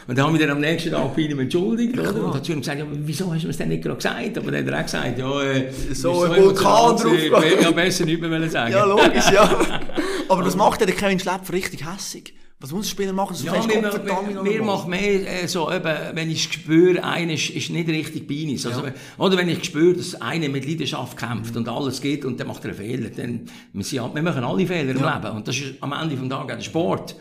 Und 0.07 0.17
dann 0.17 0.27
habe 0.27 0.38
ich 0.38 0.41
dann 0.41 0.51
am 0.51 0.59
nächsten 0.59 0.91
Tag 0.91 1.15
bei 1.15 1.21
ihm 1.24 1.39
entschuldigt, 1.39 1.97
oder? 1.97 2.13
Und 2.13 2.27
habe 2.27 2.41
zu 2.41 2.51
ihm 2.51 2.59
gesagt, 2.59 2.79
ja, 2.79 2.85
wieso 2.89 3.33
hast 3.33 3.41
du 3.41 3.47
mir 3.47 3.51
das 3.51 3.57
denn 3.57 3.69
nicht 3.69 3.83
gerade 3.83 3.95
gesagt? 3.95 4.38
Aber 4.38 4.51
dann 4.51 4.65
hat 4.65 4.71
er 4.71 4.79
auch 4.79 4.83
gesagt, 4.83 5.17
ja, 5.17 5.41
äh, 5.41 5.71
So 5.93 6.24
ein 6.24 6.35
Vulkan 6.35 6.97
drauf. 6.97 7.13
Ich 7.17 7.31
hätte 7.31 7.63
ja 7.63 7.71
besser 7.71 8.05
nicht 8.05 8.21
mehr 8.21 8.50
sagen. 8.50 8.71
Ja, 8.71 8.85
logisch, 8.85 9.31
ja. 9.31 9.50
Aber 10.29 10.43
das 10.43 10.55
macht 10.55 10.79
ja 10.79 10.85
der 10.85 10.95
Kevin 10.95 11.19
Schlepper 11.19 11.53
richtig 11.53 11.85
hässig. 11.91 12.35
Was 12.59 12.71
muss 12.71 12.85
der 12.85 12.91
Spieler 12.91 13.13
machen? 13.13 13.35
So 13.35 13.45
Ja, 13.47 13.53
mir, 13.65 13.81
mir, 13.81 14.41
mir 14.43 14.63
macht 14.63 14.88
mehr 14.88 15.43
äh, 15.43 15.47
so, 15.47 15.69
eben, 15.71 15.93
wenn 16.13 16.31
ich 16.31 16.43
spüre, 16.43 17.03
einer 17.03 17.33
ist, 17.33 17.50
ist 17.50 17.69
nicht 17.69 17.89
richtig 17.89 18.27
bei 18.27 18.50
uns. 18.50 18.65
Also, 18.65 18.83
Oder 19.17 19.38
wenn 19.38 19.50
ich 19.50 19.63
spüre, 19.65 19.95
dass 19.95 20.21
einer 20.21 20.47
mit 20.50 20.65
Leidenschaft 20.65 21.17
kämpft 21.17 21.57
und 21.57 21.67
alles 21.67 22.00
geht 22.00 22.24
und 22.24 22.39
dann 22.39 22.47
macht 22.47 22.63
er 22.63 22.69
einen 22.69 22.77
Fehler. 22.77 23.09
Dann, 23.09 23.41
wir, 23.74 23.83
sind, 23.83 24.15
wir 24.15 24.21
machen 24.21 24.43
alle 24.43 24.65
Fehler 24.65 24.91
im 24.91 25.03
Leben 25.03 25.35
und 25.35 25.47
das 25.47 25.57
ist 25.57 25.74
am 25.81 25.91
Ende 25.91 26.15
des 26.15 26.29
Tages 26.29 26.53
auch 26.53 26.57
der 26.57 26.62
Sport. 26.62 27.15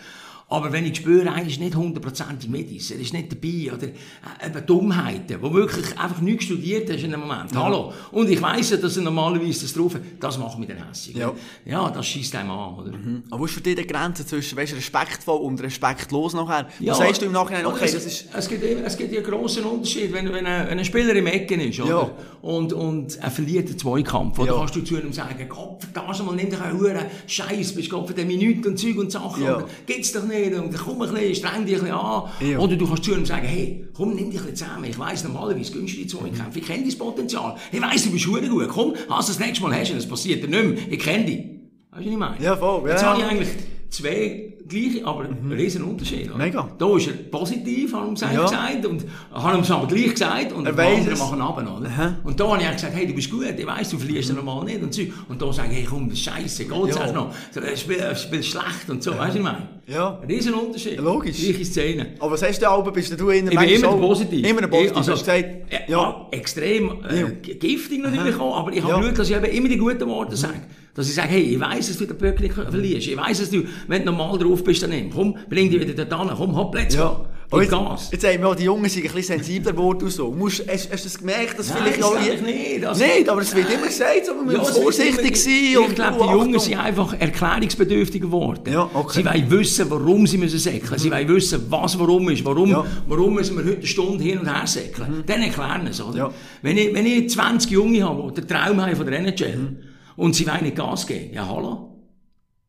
Aber 0.54 0.70
wenn 0.72 0.86
ich 0.86 0.96
spüre, 0.98 1.32
einer 1.32 1.48
ist 1.48 1.58
nicht 1.58 1.74
hundertprozentig 1.74 2.48
uns, 2.48 2.90
er 2.92 3.00
ist 3.00 3.12
nicht 3.12 3.32
dabei, 3.32 3.72
oder 3.74 3.88
äh, 3.88 4.46
eben 4.46 4.66
Dummheiten, 4.66 5.38
wo 5.42 5.52
wirklich 5.52 5.98
einfach 5.98 6.20
nichts 6.20 6.44
studiert 6.44 6.88
hast 6.88 7.02
in 7.02 7.10
dem 7.10 7.20
Moment. 7.20 7.50
Hallo. 7.56 7.92
Und 8.12 8.30
ich 8.30 8.40
weiss 8.40 8.70
ja, 8.70 8.76
dass 8.76 8.96
er 8.96 9.02
normalerweise 9.02 9.62
das 9.62 9.72
drauf 9.72 9.94
hat, 9.94 10.02
das 10.20 10.38
macht 10.38 10.56
mich 10.60 10.68
dann 10.68 10.86
hässlich. 10.88 11.16
Ja. 11.16 11.32
ja, 11.64 11.90
das 11.90 12.06
schießt 12.06 12.36
einem 12.36 12.52
an, 12.52 12.74
oder? 12.76 12.92
Aber 13.30 13.40
wo 13.40 13.44
ist 13.46 13.54
für 13.54 13.60
dich 13.62 13.74
die 13.74 13.84
Grenze 13.86 14.24
zwischen 14.24 14.56
weißt, 14.56 14.76
respektvoll 14.76 15.40
und 15.40 15.60
respektlos 15.60 16.34
nachher? 16.34 16.68
Ja, 16.78 16.92
Was 16.92 16.98
sagst 16.98 17.22
du 17.22 17.26
im 17.26 17.32
Nachhinein? 17.32 17.66
oder 17.66 17.74
Okay, 17.74 17.86
es, 17.86 17.94
das 17.94 18.06
ist... 18.06 18.26
es, 18.32 18.48
gibt, 18.48 18.62
es 18.62 18.96
gibt 18.96 19.12
ja 19.12 19.18
einen 19.20 19.26
grossen 19.28 19.64
Unterschied, 19.64 20.12
wenn, 20.12 20.32
wenn, 20.32 20.46
ein, 20.46 20.68
wenn 20.68 20.78
ein 20.78 20.84
Spieler 20.84 21.14
im 21.16 21.26
Ecken 21.26 21.58
ist, 21.60 21.80
oder? 21.80 21.88
Ja. 21.90 22.10
Und, 22.42 22.72
und 22.72 23.16
er 23.16 23.30
verliert 23.32 23.68
den 23.70 23.78
Zweikampf, 23.78 24.38
oder? 24.38 24.52
Ja. 24.52 24.58
Kannst 24.58 24.76
du 24.76 24.82
zu 24.84 24.98
ihm 25.00 25.12
sagen, 25.12 25.48
Gott, 25.48 25.82
verdammt 25.82 26.24
mal, 26.26 26.36
nimm 26.36 26.48
dich 26.50 26.60
einen 26.60 26.78
Huren 26.78 27.06
Scheiß, 27.26 27.74
bist 27.74 27.90
Gott 27.90 28.06
für 28.06 28.14
die 28.14 28.24
Minuten 28.24 28.68
und 28.68 28.78
Zeug 28.78 28.96
und 28.98 29.10
Sachen, 29.10 29.42
Ja. 29.42 29.56
und 29.56 29.64
gibt's 29.86 30.12
doch 30.12 30.24
nicht, 30.24 30.43
und 30.52 30.76
komm 30.76 31.00
ein 31.02 31.12
bisschen, 31.12 31.34
streng 31.34 31.64
dich 31.64 31.76
ein 31.76 31.80
bisschen 31.82 31.96
an. 31.96 32.24
Ja. 32.40 32.58
Oder 32.58 32.76
du 32.76 32.86
kannst 32.86 33.04
zu 33.04 33.14
ihm 33.14 33.24
sagen, 33.24 33.46
hey, 33.46 33.86
komm, 33.94 34.14
nimm 34.14 34.30
dich 34.30 34.40
ein 34.40 34.46
bisschen 34.46 34.68
zusammen, 34.68 34.84
ich 34.84 34.98
weiss 34.98 35.24
normalerweise 35.24 35.72
die 35.72 36.06
Zweikämpfe, 36.06 36.58
ich 36.58 36.66
kenne 36.66 36.88
dein 36.88 36.98
Potenzial, 36.98 37.56
ich 37.72 37.80
weiss, 37.80 38.04
du 38.04 38.10
bist 38.10 38.24
verdammt 38.24 38.50
gut, 38.50 38.68
komm, 38.68 38.94
hast 39.08 39.28
du 39.28 39.32
das 39.32 39.40
nächste 39.40 39.62
Mal 39.62 39.74
hast 39.74 39.90
du, 39.90 39.94
das 39.94 40.08
passiert 40.08 40.42
dir 40.42 40.48
nicht 40.48 40.64
mehr, 40.64 40.92
ich 40.92 40.98
kenne 40.98 41.24
dich. 41.24 41.38
Weißt 41.38 42.04
du, 42.04 42.06
was 42.06 42.06
ich 42.06 42.16
meine? 42.16 42.42
Ja, 42.42 42.56
voll, 42.56 42.82
ja, 42.84 42.90
Jetzt 42.90 43.02
ja. 43.02 43.08
habe 43.10 43.20
ich 43.20 43.26
eigentlich 43.26 43.48
zwei 43.94 44.52
gleiche, 44.68 45.06
aber 45.06 45.24
ein 45.24 45.52
riesen 45.52 45.82
Unterschied. 45.84 46.28
oder? 46.28 46.38
Mega. 46.38 46.68
Da 46.78 46.96
ist 46.96 47.06
er 47.06 47.12
positiv, 47.14 47.92
haben 47.92 48.08
ihm 48.08 48.14
gesagt, 48.14 48.34
Ja. 48.34 48.42
gesagt 48.44 48.86
und 48.86 49.04
haben 49.32 49.62
ihm 49.64 49.72
aber 49.72 49.86
gleich 49.86 50.10
gesagt 50.10 50.52
und 50.52 50.66
Er 50.66 50.78
anderen 50.78 51.12
es. 51.12 51.18
machen 51.18 51.40
oder? 51.42 51.86
Aha. 51.88 52.16
Und 52.24 52.40
da 52.40 52.48
habe 52.50 52.62
ich 52.62 52.70
gesagt, 52.70 52.94
hey, 52.94 53.06
du 53.06 53.14
bist 53.14 53.30
gut, 53.30 53.44
ich 53.56 53.66
weiss, 53.66 53.90
du 53.90 53.98
verlierst 53.98 54.30
ja 54.30 54.34
normal 54.34 54.64
nicht 54.64 54.82
und 54.82 54.92
so. 54.94 55.02
Und 55.28 55.40
da 55.40 55.52
sage 55.52 55.68
ich, 55.72 55.76
hey, 55.78 55.86
komm, 55.88 56.14
scheisse, 56.14 56.64
geht's 56.64 56.96
Ja. 56.96 57.04
auch 57.06 57.12
noch? 57.14 57.34
So, 57.50 57.60
Er 57.60 57.76
spielt, 57.76 58.00
er 58.00 58.14
spielt 58.16 58.44
schlecht 58.44 58.88
und 58.88 59.02
so, 59.02 59.16
weißt 59.16 59.34
du, 59.34 59.38
ich 59.38 59.44
meine? 59.44 59.68
Ja. 59.86 60.18
Ein 60.20 60.28
riesen 60.28 60.54
Unterschied. 60.54 60.94
Ja, 60.96 61.02
logisch. 61.02 61.36
Gleiche 61.38 61.64
Szene. 61.64 62.06
Aber 62.18 62.32
was 62.32 62.42
hast 62.42 62.58
du 62.60 62.70
Alben? 62.70 62.92
Bist 62.92 63.20
du 63.20 63.28
in 63.28 63.46
der 63.46 63.52
Ich 63.54 63.58
bin 63.60 63.68
immer 63.82 63.96
positiv. 63.98 64.46
Immer 64.48 64.66
positiv. 64.66 64.96
Also, 64.96 65.12
hast 65.12 65.20
gesagt, 65.20 65.44
äh, 65.44 65.90
ja. 65.90 65.98
ja, 65.98 66.26
extrem 66.30 67.04
äh, 67.08 67.20
Ja. 67.20 67.28
giftig 67.58 68.02
natürlich 68.02 68.36
auch, 68.40 68.56
aber 68.60 68.72
ich 68.72 68.82
habe 68.82 68.92
Ja. 68.94 69.00
Glück, 69.00 69.14
dass 69.16 69.28
ich 69.28 69.36
eben 69.36 69.44
immer 69.44 69.68
die 69.68 69.76
guten 69.76 70.06
Worte 70.08 70.36
sage. 70.36 70.54
Dass 70.94 71.08
ich 71.08 71.14
sage, 71.14 71.28
hey, 71.28 71.42
ich 71.42 71.58
weiss, 71.60 71.88
dass 71.88 71.98
du 71.98 72.06
den 72.06 72.16
Böck 72.16 72.38
nicht 72.40 72.54
verlierst. 72.54 73.08
Ich 73.08 73.16
weiss, 73.16 73.40
dass 73.40 73.50
du, 73.50 73.64
wenn 73.88 74.04
du 74.04 74.12
normal 74.12 74.38
drauf 74.38 74.62
bist, 74.62 74.80
dann 74.82 74.90
nimm. 74.90 75.10
Komm, 75.10 75.36
bring 75.48 75.68
dich 75.68 75.80
wieder 75.80 76.04
dort 76.04 76.20
hin. 76.28 76.30
Komm, 76.36 76.54
hopp, 76.56 76.74
let's 76.74 76.94
Ja. 76.94 77.08
go. 77.50 77.60
Jetzt, 77.60 77.70
Gas. 77.70 78.08
jetzt 78.10 78.26
haben 78.26 78.40
wir 78.40 78.48
auch 78.48 78.54
die 78.56 78.64
Jungen 78.64 78.88
sind 78.88 79.04
ein 79.06 79.12
bisschen 79.14 79.38
sensibler 79.38 79.72
geworden 79.72 80.02
und 80.04 80.10
so. 80.10 80.32
Musst, 80.32 80.64
hast, 80.68 80.90
hast 80.90 81.04
du 81.04 81.08
das 81.08 81.18
gemerkt, 81.18 81.56
dass 81.58 81.68
Nein, 81.68 81.78
vielleicht 81.82 81.98
das 81.98 82.04
auch 82.06 82.16
glaube 82.20 82.34
ich 82.34 82.42
nicht. 82.42 82.84
Also- 82.84 83.04
Nicht, 83.04 83.28
aber 83.28 83.40
es 83.42 83.54
wird 83.54 83.72
immer 83.72 83.86
gesagt, 83.86 84.28
aber 84.28 84.42
man 84.42 84.56
muss 84.56 84.68
es 84.70 84.74
wird 84.74 84.82
vorsichtig 84.84 85.36
sein. 85.36 85.52
Ich, 85.52 85.76
ich 85.88 85.94
glaube, 85.94 86.18
die 86.24 86.30
Jungen 86.32 86.58
sind 86.58 86.78
einfach 86.78 87.14
erklärungsbedürftiger 87.20 88.26
geworden. 88.26 88.72
Ja, 88.72 88.90
okay. 88.94 89.20
Sie 89.22 89.24
wollen 89.24 89.50
wissen, 89.50 89.86
warum 89.90 90.26
sie 90.26 90.38
müssen 90.38 90.58
säckeln. 90.58 90.98
Sie 90.98 91.10
wollen 91.10 91.28
wissen, 91.28 91.60
was 91.68 91.98
warum 91.98 92.28
ist. 92.30 92.44
Warum, 92.44 92.70
Ja. 92.70 92.82
Mhm. 92.82 92.86
warum 93.06 93.34
müssen 93.34 93.56
wir 93.56 93.64
heute 93.64 93.76
eine 93.78 93.86
Stunde 93.86 94.24
hin 94.24 94.38
und 94.38 94.46
her 94.52 94.66
säckeln. 94.66 95.22
Dann 95.26 95.42
erklären 95.42 95.86
es, 95.88 96.00
oder? 96.02 96.16
Ja. 96.18 96.30
Wenn, 96.62 96.76
ich, 96.78 96.92
wenn 96.94 97.06
ich 97.06 97.30
20 97.30 97.70
Junge 97.70 98.02
habe, 98.02 98.32
die 98.32 98.40
den 98.40 98.48
Traum 98.48 98.80
haben 98.80 98.96
von 98.96 99.06
der 99.06 99.18
NHL 99.20 99.56
Mhm. 99.56 99.76
Und 100.16 100.34
sie 100.34 100.46
wollen 100.46 100.62
nicht 100.62 100.76
Gas 100.76 101.06
geben, 101.06 101.34
ja 101.34 101.46
hallo? 101.46 101.90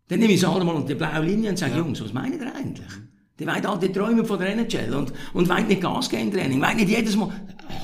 Dann 0.08 0.19
nehme 0.19 0.34
ich 0.34 0.39
sie 0.39 0.47
alle 0.47 0.63
mal 0.63 0.75
unter 0.75 0.89
die 0.89 0.95
blaue 0.95 1.25
Linie 1.25 1.49
und 1.49 1.58
sage, 1.58 1.77
Jungs, 1.77 2.01
was 2.03 2.13
meint 2.13 2.36
ihr 2.39 2.55
eigentlich? 2.55 2.86
Die 3.39 3.45
wollen 3.45 3.65
all 3.65 3.79
die 3.79 3.91
Träume 3.91 4.23
von 4.23 4.39
der 4.39 4.49
NHL 4.53 4.93
und, 4.93 5.12
und 5.34 5.49
wollen 5.49 5.67
nicht 5.67 5.81
Gas 5.81 6.10
geben 6.10 6.23
im 6.23 6.34
Training. 6.34 6.62
Wollen 6.62 6.77
nicht 6.77 6.89
jedes 6.89 7.15
Mal, 7.15 7.29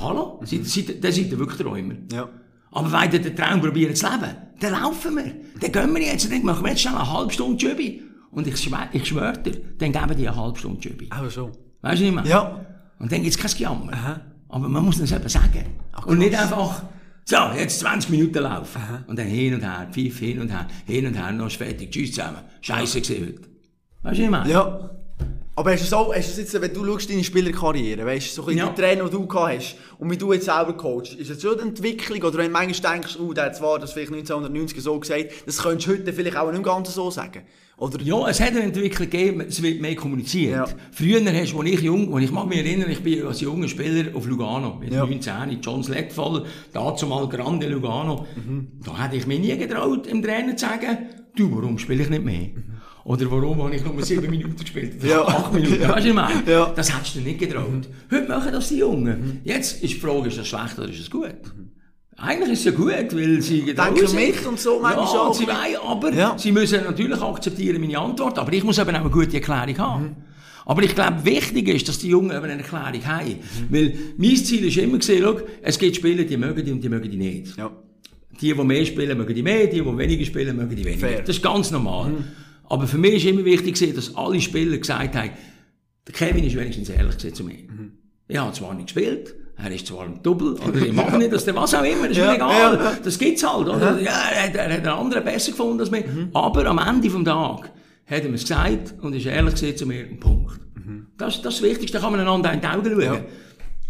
hallo? 0.02 0.40
Mhm. 0.42 1.02
Dann 1.02 1.12
seid 1.12 1.18
ihr 1.32 1.40
wirklich 1.40 1.60
Träumer. 1.60 1.96
Ja. 2.12 2.30
Aber 2.72 2.92
wenn 2.92 3.12
ihr 3.12 3.20
den 3.20 3.36
Traum 3.36 3.60
probieren 3.60 3.96
zu 3.96 4.08
leben, 4.08 4.36
dann 4.60 4.72
laufen 4.72 5.16
wir. 5.16 5.34
Dann 5.60 5.72
gehen 5.72 5.96
wir 5.96 6.02
jetzt 6.02 6.30
nicht, 6.30 6.44
machen 6.44 6.64
wir 6.64 6.70
jetzt 6.70 6.82
schnell 6.82 6.96
eine 6.96 7.12
halbe 7.12 7.34
Stunde 7.34 7.66
Jübi. 7.66 8.02
Und 8.32 8.48
ich 8.48 8.58
schwöre, 8.58 8.88
ich 8.94 9.06
schwöre 9.06 9.38
dir, 9.40 9.60
dann 9.78 9.92
geben 9.92 10.16
die 10.18 10.28
eine 10.28 10.38
halbe 10.38 10.58
Stunde 10.58 10.80
Jübi. 10.88 11.08
Aber 11.10 11.30
so. 11.30 11.52
Weißt 11.82 12.00
du 12.00 12.06
nicht 12.06 12.16
mehr? 12.16 12.26
Ja. 12.26 12.66
Und 13.00 13.12
dann 13.12 13.24
gibt 13.24 13.36
es 13.36 13.38
kein 13.38 13.52
Gejammer. 13.52 14.22
Aber 14.48 14.70
man 14.70 14.86
muss 14.86 15.00
das 15.00 15.12
eben 15.12 15.28
sagen. 15.28 15.66
und 16.06 16.20
nicht 16.20 16.38
einfach, 16.38 16.84
so, 17.32 17.58
jetzt 17.58 17.80
20 17.80 18.10
Minuten 18.10 18.40
laufen. 18.40 18.82
Und 19.08 19.18
dann 19.18 19.28
hin 19.28 19.54
und 19.54 19.62
her, 19.62 19.88
pfiff, 19.90 20.20
hin 20.20 20.42
und 20.42 20.50
her, 20.50 20.68
hin 20.86 21.06
und 21.06 21.14
her, 21.14 21.32
noch 21.32 21.48
ist 21.48 21.56
fertig, 21.56 21.90
tschüss 21.90 22.12
zusammen. 22.12 22.40
Scheiße 22.60 23.00
gesehen 23.00 23.28
heute. 23.28 23.50
Weißt 24.04 24.20
du, 24.20 24.24
ich 24.24 24.30
meine? 24.30 24.50
Ja. 24.52 24.90
Aber 25.56 25.72
hast 25.72 25.82
du 25.82 25.86
es 25.86 25.94
auch, 25.94 26.14
hast 26.14 26.36
du 26.36 26.42
jetzt, 26.42 26.62
wenn 26.62 26.74
du 26.74 26.86
schaust, 26.86 27.10
deine 27.10 27.24
Spielerkarriere, 27.24 28.06
weißt 28.06 28.38
du, 28.38 28.42
so 28.42 28.48
ein 28.50 28.58
Ja. 28.58 28.68
die 28.68 28.82
Trainer, 28.82 29.06
die 29.06 29.12
du 29.12 29.28
gehabt 29.28 29.58
hast, 29.58 29.76
und 30.00 30.10
wie 30.12 30.18
du 30.18 30.34
jetzt 30.34 30.46
selber 30.46 30.76
coachst, 30.76 31.14
ist 31.14 31.30
das 31.30 31.42
schon 31.42 31.54
eine 31.54 31.70
Entwicklung, 31.70 32.22
oder 32.22 32.38
wenn 32.38 32.48
du 32.48 32.52
manchmal 32.52 32.94
denkst, 32.94 33.18
oh, 33.18 33.32
der 33.32 33.46
hat 33.46 33.56
zwar 33.56 33.80
das 33.80 33.94
vielleicht 33.94 34.12
1990 34.12 34.82
so 34.82 35.00
gesagt, 35.00 35.26
das 35.46 35.58
könntest 35.58 35.88
du 35.88 35.92
heute 35.92 36.14
vielleicht 36.14 36.38
auch 36.38 36.52
nicht 36.52 36.64
ganz 36.64 36.94
so 36.94 37.12
sagen. 37.12 37.44
Oder? 37.82 38.00
Ja, 38.04 38.28
es 38.30 38.40
hat 38.40 38.50
eine 38.50 38.62
Entwicklung 38.62 39.10
gegeben, 39.10 39.42
es 39.42 39.60
wird 39.64 39.82
mehr 39.82 39.96
kommuniziert. 39.96 40.54
Ja. 40.54 40.66
Früher 40.92 41.20
hast 41.34 41.54
du, 41.54 41.60
als 41.62 41.70
ich 41.72 41.82
jung, 41.82 42.10
und 42.10 42.22
ich 42.22 42.32
mag 42.32 42.48
mich 42.48 42.60
erinnern, 42.60 42.92
ich 42.92 43.00
bin 43.02 43.26
als 43.26 43.42
junger 43.42 43.68
Spieler 43.68 44.16
auf 44.16 44.28
Lugano, 44.28 44.76
mit 44.80 44.94
Ja. 44.94 45.04
19, 45.04 45.60
John 45.64 45.84
Sledfall, 45.84 46.46
dazu 46.74 47.08
mal 47.08 47.28
Grande 47.28 47.68
Lugano. 47.68 48.28
Mhm. 48.36 48.68
Da 48.86 49.04
hätte 49.04 49.16
ich 49.16 49.26
mich 49.26 49.40
nie 49.40 49.58
getraut, 49.58 50.06
im 50.06 50.22
Trainer 50.22 50.56
zu 50.56 50.68
sagen, 50.68 50.96
du, 51.36 51.56
warum 51.56 51.80
spiele 51.80 52.04
ich 52.04 52.10
nicht 52.12 52.24
mehr? 52.24 52.50
Oder 53.04 53.32
warum 53.32 53.64
habe 53.64 53.76
ich 53.76 53.84
nur 53.84 54.00
sieben 54.04 54.30
Minuten 54.30 54.58
gespielt? 54.58 55.02
Mhm. 55.02 55.10
Ja. 55.10 55.26
Acht 55.26 55.52
Minuten. 55.52 55.82
Weißt 55.82 56.06
du, 56.06 56.16
was? 56.16 56.32
Ja. 56.46 56.68
Mhm. 56.68 56.76
Das 56.76 56.96
hättest 56.96 57.16
du 57.16 57.20
nicht 57.22 57.40
getraut. 57.40 57.90
Heute 58.12 58.28
machen 58.28 58.52
das 58.52 58.70
die 58.70 58.78
Jungen. 58.78 59.42
Jetzt 59.44 59.82
ist 59.82 59.94
die 59.94 60.00
Frage, 60.00 60.28
ist 60.28 60.38
das 60.38 60.48
schlecht 60.48 60.78
oder 60.78 60.88
ist 60.88 61.00
es 61.00 61.10
gut? 61.10 61.34
Eigentlich 62.22 62.52
ist 62.54 62.60
es 62.60 62.66
ja 62.66 62.72
gut, 62.72 63.16
weil 63.16 63.42
sie 63.42 63.62
Denken 63.74 64.16
mit 64.16 64.46
und 64.46 64.60
so 64.60 64.80
manchmal 64.80 65.06
ja, 65.06 65.12
auch. 65.22 65.34
sie 65.34 65.48
wollen, 65.48 65.78
aber 65.88 66.14
Ja. 66.14 66.38
sie 66.38 66.52
müssen 66.52 66.84
natürlich 66.84 67.20
akzeptieren 67.22 67.82
meine 67.82 67.98
Antwort, 67.98 68.38
aber 68.38 68.54
ich 68.54 68.64
muss 68.64 68.78
eben 68.78 68.96
auch 68.96 69.02
eine 69.02 69.10
gute 69.10 69.36
Erklärung 69.38 69.78
haben. 69.80 70.04
Mhm. 70.04 70.16
Aber 70.66 70.84
ich 70.84 70.94
glaube, 70.94 71.26
wichtig 71.26 71.68
ist, 71.70 71.88
dass 71.88 71.98
die 71.98 72.10
Jungen 72.10 72.30
eben 72.32 72.44
eine 72.44 72.62
Erklärung 72.62 73.06
haben. 73.06 73.36
Weil 73.70 73.94
mein 74.18 74.36
Ziel 74.36 74.66
ist 74.66 74.78
immer 74.78 75.00
gesehen, 75.00 75.24
schau, 75.24 75.40
es 75.64 75.80
gibt 75.80 75.96
Spieler, 75.96 76.24
die 76.24 76.38
mögen 76.38 76.64
die 76.64 76.72
und 76.72 76.84
die 76.84 76.90
mögen 76.90 77.10
die 77.10 77.18
nicht. 77.18 77.58
Ja. 77.58 77.72
Die, 78.40 78.54
die 78.54 78.64
mehr 78.64 78.86
spielen, 78.86 79.18
mögen 79.18 79.34
die 79.36 79.44
mehr, 79.44 79.66
die, 79.68 79.82
die 79.82 79.98
weniger 79.98 80.26
spielen, 80.26 80.56
mögen 80.56 80.76
die 80.76 80.86
weniger. 80.86 81.08
Fair. 81.08 81.20
Das 81.22 81.36
ist 81.38 81.42
ganz 81.44 81.72
normal. 81.72 82.14
Aber 82.66 82.88
für 82.88 82.98
mich 83.00 83.16
ist 83.16 83.26
immer 83.26 83.44
wichtig, 83.44 83.96
dass 83.96 84.16
alle 84.16 84.40
Spieler 84.40 84.78
gesagt 84.78 85.16
haben, 85.16 85.32
der 86.08 86.14
Kevin 86.14 86.44
ist 86.44 86.56
wenigstens 86.56 86.90
ehrlich 86.90 87.18
zu 87.18 87.44
mir. 87.44 87.56
Ich 88.28 88.38
habe 88.38 88.54
zwar 88.54 88.74
nicht 88.76 88.86
gespielt, 88.94 89.36
er 89.64 89.72
ist 89.72 89.88
zwar 89.88 90.06
im 90.06 90.22
Double, 90.24 90.54
oder 90.68 90.80
ich 90.86 90.94
mache 90.94 91.18
nicht, 91.18 91.32
dass 91.32 91.46
der 91.46 91.56
was 91.56 91.74
auch 91.76 91.84
immer, 91.84 92.08
das 92.08 92.12
ist 92.12 92.18
Ja, 92.18 92.28
mir 92.32 92.36
egal. 92.36 92.74
ja. 92.80 92.94
Das 93.04 93.18
gibt's 93.20 93.44
halt, 93.48 93.68
oder? 93.68 94.00
Ja, 94.00 94.12
er, 94.34 94.44
hat- 94.48 94.56
er 94.56 94.64
hat 94.74 94.80
einen 94.80 94.88
anderen 94.88 95.24
besser 95.24 95.52
gefunden 95.52 95.80
als 95.80 95.92
mir. 95.92 96.04
Aber 96.34 96.66
am 96.66 96.78
Ende 96.80 97.10
vom 97.10 97.24
Tag 97.26 97.70
hat 98.06 98.24
er 98.24 98.30
mir 98.30 98.32
gesagt 98.38 98.96
und 99.02 99.14
ist 99.16 99.26
ehrlich 99.26 99.56
gewesen 99.56 99.78
zu 99.78 99.86
mir, 99.86 100.02
ein 100.06 100.20
Punkt. 100.20 100.60
Das, 101.18 101.42
das 101.42 101.54
ist 101.56 101.62
das 101.64 101.70
Wichtigste, 101.70 101.98
da 101.98 102.04
kann 102.04 102.12
man 102.14 102.22
einander 102.22 102.52
in 102.52 102.62
die 102.62 102.68
Augen 102.68 102.84
schauen. 102.90 103.02
Ja. 103.02 103.20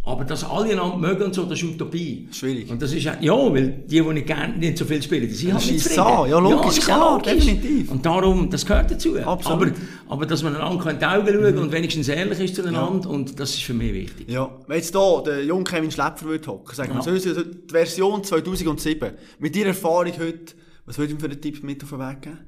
Aber 0.03 0.23
dass 0.25 0.43
alle 0.43 0.71
einander 0.71 0.97
mögen 0.97 1.25
und 1.25 1.35
so, 1.35 1.43
das 1.43 1.61
ist 1.61 1.63
Utopie. 1.63 2.27
Schwierig. 2.31 2.71
Und 2.71 2.81
das 2.81 2.91
ist 2.91 3.03
ja, 3.03 3.17
ja, 3.21 3.33
weil 3.33 3.83
die, 3.87 4.01
die 4.01 4.01
nicht 4.01 4.25
gerne 4.25 4.57
nicht 4.57 4.75
so 4.75 4.83
viel 4.85 4.99
spielen, 4.99 5.27
die 5.27 5.33
sind 5.35 5.53
halt 5.53 5.63
nicht 5.63 5.79
zufrieden. 5.83 6.03
Ja, 6.27 6.39
logisch, 6.39 6.77
ist 6.79 6.85
klar, 6.85 7.17
logisch. 7.17 7.33
definitiv. 7.33 7.91
Und 7.91 8.03
darum, 8.03 8.49
das 8.49 8.65
gehört 8.65 8.89
dazu. 8.89 9.15
Absolut. 9.19 9.67
Mhm. 9.77 9.87
Aber, 10.07 10.13
aber 10.13 10.25
dass 10.25 10.41
man 10.41 10.55
einander 10.55 10.89
in 10.89 10.97
die 10.97 11.05
Augen 11.05 11.27
schauen 11.27 11.57
und 11.59 11.71
wenigstens 11.71 12.07
ehrlich 12.07 12.39
ist 12.39 12.55
zueinander, 12.55 13.07
und 13.11 13.39
das 13.39 13.51
ist 13.51 13.61
für 13.61 13.75
mich 13.75 13.93
wichtig. 13.93 14.27
Ja, 14.27 14.49
wenn 14.65 14.77
jetzt 14.77 14.91
hier 14.95 15.23
der 15.23 15.45
junge 15.45 15.65
Kevin 15.65 15.91
Schlepfer 15.91 16.25
würde 16.25 16.47
hocken, 16.47 16.75
sagen 16.75 16.93
wir, 16.93 16.95
Ja. 16.95 17.19
so, 17.19 17.29
also 17.29 17.43
die 17.43 17.69
Version 17.69 18.23
2007, 18.23 19.11
mit 19.37 19.55
deiner 19.55 19.67
Erfahrung 19.67 20.11
heute, 20.17 20.55
was 20.87 20.97
würde 20.97 21.13
ihm 21.13 21.19
für 21.19 21.27
einen 21.27 21.39
Tipp 21.39 21.61
mit 21.63 21.83
auf 21.83 21.91
den 21.91 21.99
Weg 21.99 22.21
geben? 22.23 22.39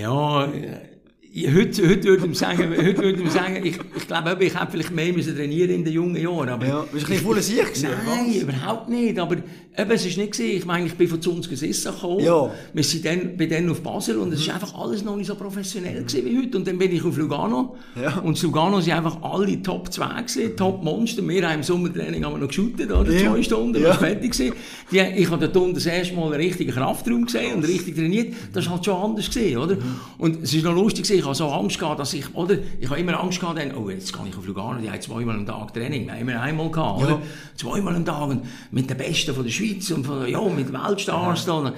Ja, 0.00 0.44
äh, 0.46 0.91
heute, 1.34 1.88
heute 1.88 2.04
würde 2.04 2.26
ich 2.30 2.38
sagen, 2.38 2.70
heute 2.76 2.98
würde 3.02 3.22
ich 3.22 3.30
sagen, 3.30 3.56
ich, 3.64 3.78
ich 3.96 4.06
glaube, 4.06 4.36
ich 4.44 4.54
hätte 4.54 4.68
vielleicht 4.70 4.90
mehr 4.90 5.12
müssen 5.12 5.34
trainieren 5.34 5.70
in 5.70 5.84
den 5.84 5.92
jungen 5.94 6.16
Jahren. 6.16 6.48
Aber 6.50 6.66
ja, 6.66 6.84
bist 6.92 7.08
du 7.08 7.12
ein 7.12 7.18
bisschen 7.24 7.42
Sieg 7.42 7.66
gewesen? 7.66 7.88
Nein, 8.06 8.34
überhaupt 8.34 8.88
nicht. 8.90 9.18
Aber 9.18 9.36
eben, 9.36 9.90
es 9.90 10.04
ist 10.04 10.18
nicht 10.18 10.32
gewesen. 10.32 10.56
Ich 10.58 10.66
meine, 10.66 10.86
ich 10.86 10.94
bin 10.94 11.08
von 11.08 11.22
Zunzgesissa 11.22 11.90
gekommen. 11.90 12.20
Ja. 12.20 12.50
Wir 12.74 12.84
sind 12.84 13.04
dann, 13.06 13.36
bin 13.36 13.48
dann 13.48 13.68
auf 13.70 13.80
Basel 13.82 14.18
und 14.18 14.32
es 14.32 14.40
ist 14.40 14.50
einfach 14.50 14.74
alles 14.74 15.02
noch 15.04 15.16
nicht 15.16 15.26
so 15.26 15.34
professionell 15.34 16.02
gewesen 16.04 16.24
wie 16.26 16.38
heute. 16.38 16.58
Und 16.58 16.66
dann 16.66 16.76
bin 16.76 16.92
ich 16.92 17.02
auf 17.04 17.16
Lugano. 17.16 17.76
Ja. 18.00 18.18
Und 18.18 18.40
Lugano 18.42 18.80
sind 18.80 18.92
einfach 18.92 19.22
alle 19.22 19.62
Top 19.62 19.90
2 19.90 20.06
gewesen, 20.22 20.56
Top 20.56 20.82
Monster. 20.84 21.26
Wir 21.26 21.48
haben 21.48 21.56
im 21.56 21.62
Sommertraining 21.62 22.24
haben 22.24 22.34
wir 22.34 22.38
noch 22.40 22.48
geshootet, 22.48 22.90
oder? 22.92 23.10
Ja. 23.10 23.30
Zwei 23.32 23.42
Stunden, 23.42 23.82
Ja. 23.82 23.94
fertig 23.94 24.32
gewesen. 24.32 24.54
Die, 24.90 24.98
ich 24.98 25.30
habe 25.30 25.46
dort 25.48 25.56
unten 25.56 25.74
das 25.74 25.86
erste 25.86 26.14
Mal 26.14 26.24
einen 26.26 26.34
richtigen 26.34 26.72
Kraftraum 26.72 27.24
gesehen 27.24 27.56
und 27.56 27.64
richtig 27.64 27.94
trainiert. 27.96 28.34
Das 28.52 28.66
war 28.66 28.74
halt 28.74 28.84
schon 28.84 28.96
anders 28.96 29.30
gewesen, 29.30 29.56
oder? 29.56 29.76
Und 30.18 30.42
es 30.42 30.52
ist 30.52 30.62
noch 30.64 30.74
lustig 30.74 31.04
gewesen, 31.06 31.21
ich 31.22 31.26
habe 31.26 31.34
so 31.36 31.48
Angst 31.48 31.78
gehabt, 31.78 32.00
dass 32.00 32.12
ich, 32.14 32.34
oder? 32.34 32.56
Ich 32.80 32.90
habe 32.90 32.98
immer 33.00 33.18
Angst 33.20 33.38
gehabt, 33.40 33.58
dann, 33.58 33.74
oh, 33.76 33.88
jetzt 33.88 34.12
gehe 34.12 34.26
ich 34.28 34.36
auf 34.36 34.46
Lugano, 34.46 34.80
die 34.80 34.90
haben 34.90 35.00
zweimal 35.00 35.36
am 35.36 35.46
Tag 35.46 35.72
Training. 35.72 36.06
Wir 36.06 36.12
haben 36.14 36.20
immer 36.20 36.40
einmal 36.40 36.70
gehabt, 36.70 37.00
Ja. 37.00 37.06
oder? 37.06 37.22
Zweimal 37.56 37.94
am 37.96 38.04
Tag 38.04 38.28
und 38.28 38.42
mit 38.72 38.90
den 38.90 38.96
Besten 38.96 39.32
von 39.34 39.44
der 39.44 39.50
Schweiz 39.52 39.90
und 39.92 40.04
von, 40.04 40.26
ja, 40.28 40.42
mit 40.48 40.72
Weltstars 40.72 41.44
da. 41.46 41.52
Und 41.54 41.72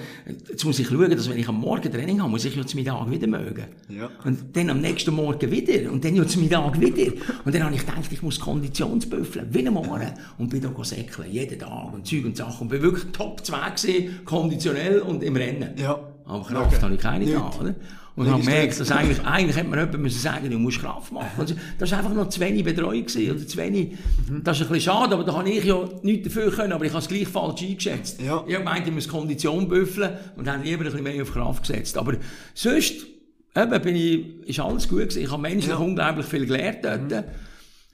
Jetzt 0.49 0.65
muss 0.65 0.79
ich 0.79 0.87
schauen, 0.87 1.09
dass 1.11 1.29
wenn 1.29 1.37
ich 1.37 1.47
am 1.47 1.59
Morgen 1.59 1.91
Training 1.91 2.19
habe, 2.19 2.29
muss 2.31 2.43
ich 2.45 2.55
ja 2.55 2.65
zum 2.65 2.79
Mittag 2.79 3.09
wieder 3.11 3.27
mögen. 3.27 3.65
Ja. 3.89 4.09
Und 4.23 4.55
dann 4.55 4.69
am 4.71 4.81
nächsten 4.81 5.13
Morgen 5.13 5.51
wieder. 5.51 5.91
Und 5.91 6.03
dann 6.03 6.15
ja 6.15 6.25
zum 6.25 6.41
Mittag 6.41 6.79
wieder. 6.81 7.11
Und 7.45 7.53
dann 7.53 7.63
habe 7.63 7.75
ich 7.75 7.81
gedacht, 7.85 7.99
ich 8.11 8.21
muss 8.23 8.39
Konditionsbüffeln, 8.39 9.47
wie 9.51 9.67
am 9.67 9.75
Morgen. 9.75 10.11
Und 10.37 10.49
bin 10.49 10.61
da 10.61 10.71
säckeln, 10.83 11.31
jeden 11.31 11.59
Tag 11.59 11.93
und 11.93 12.05
Zeug 12.07 12.25
und 12.25 12.35
Sachen. 12.35 12.61
Und 12.63 12.67
bin 12.69 12.81
wirklich 12.81 13.05
Top 13.11 13.45
2 13.45 13.69
gewesen, 13.69 14.19
konditionell 14.25 14.99
und 15.01 15.23
im 15.23 15.35
Rennen. 15.35 15.69
Ja. 15.77 15.99
Aber 16.27 16.43
Kraft 16.43 16.73
Okay. 16.73 16.81
habe 16.81 16.95
ich 16.95 16.99
keine 17.01 17.25
gehabt, 17.25 17.61
oder? 17.61 17.75
Und 18.15 18.25
gemerkt, 18.27 18.67
gestresst. 18.69 18.79
dass 18.79 18.91
eigentlich, 18.91 19.21
eigentlich 19.25 19.57
hätte 19.57 19.67
man 19.67 19.79
jemand 19.79 19.99
müssen 20.01 20.19
sagen, 20.21 20.49
du 20.49 20.57
musst 20.57 20.79
Kraft 20.79 21.11
machen. 21.11 21.45
Das 21.77 21.91
war 21.91 21.97
einfach 21.99 22.13
noch 22.13 22.29
zu 22.29 22.39
wenig 22.39 22.63
Betreuung 22.63 23.05
gewesen, 23.05 23.31
oder 23.31 23.45
zu 23.45 23.57
wenig. 23.57 23.91
Mhm. 24.29 24.41
Das 24.43 24.57
ist 24.57 24.67
ein 24.67 24.73
bisschen 24.73 24.93
schade, 24.93 25.15
aber 25.15 25.25
da 25.25 25.33
habe 25.37 25.49
ich 25.49 25.65
ja 25.65 25.77
nichts 26.01 26.29
dafür 26.29 26.49
können, 26.51 26.71
aber 26.71 26.85
ich 26.85 26.91
habe 26.91 27.01
es 27.01 27.09
gleich 27.09 27.27
falsch 27.27 27.61
eingeschätzt. 27.63 28.21
Ja. 28.21 28.43
Ich 28.47 28.53
habe 28.55 28.63
gemeint, 28.63 28.87
ich 28.87 28.93
muss 28.93 29.07
Kondition 29.09 29.67
büffeln 29.67 30.11
und 30.37 30.47
habe 30.49 30.63
lieber 30.63 30.85
ein 30.85 30.91
bisschen 30.91 31.03
mehr 31.03 31.21
auf 31.21 31.33
Kraft 31.33 31.67
gesetzt. 31.67 31.97
Aber 31.97 32.13
sonst, 32.53 33.05
eben, 33.53 33.81
bin 33.81 33.95
ich, 33.97 34.47
ist 34.47 34.59
alles 34.61 34.87
gut 34.87 34.99
gewesen. 34.99 35.21
Ich 35.23 35.31
habe 35.31 35.41
menschlich 35.41 35.67
Ja. 35.73 35.79
Mhm. 35.79 35.85
unglaublich 35.85 36.25
viel 36.25 36.45
gelernt 36.45 36.79
dort. 36.83 37.25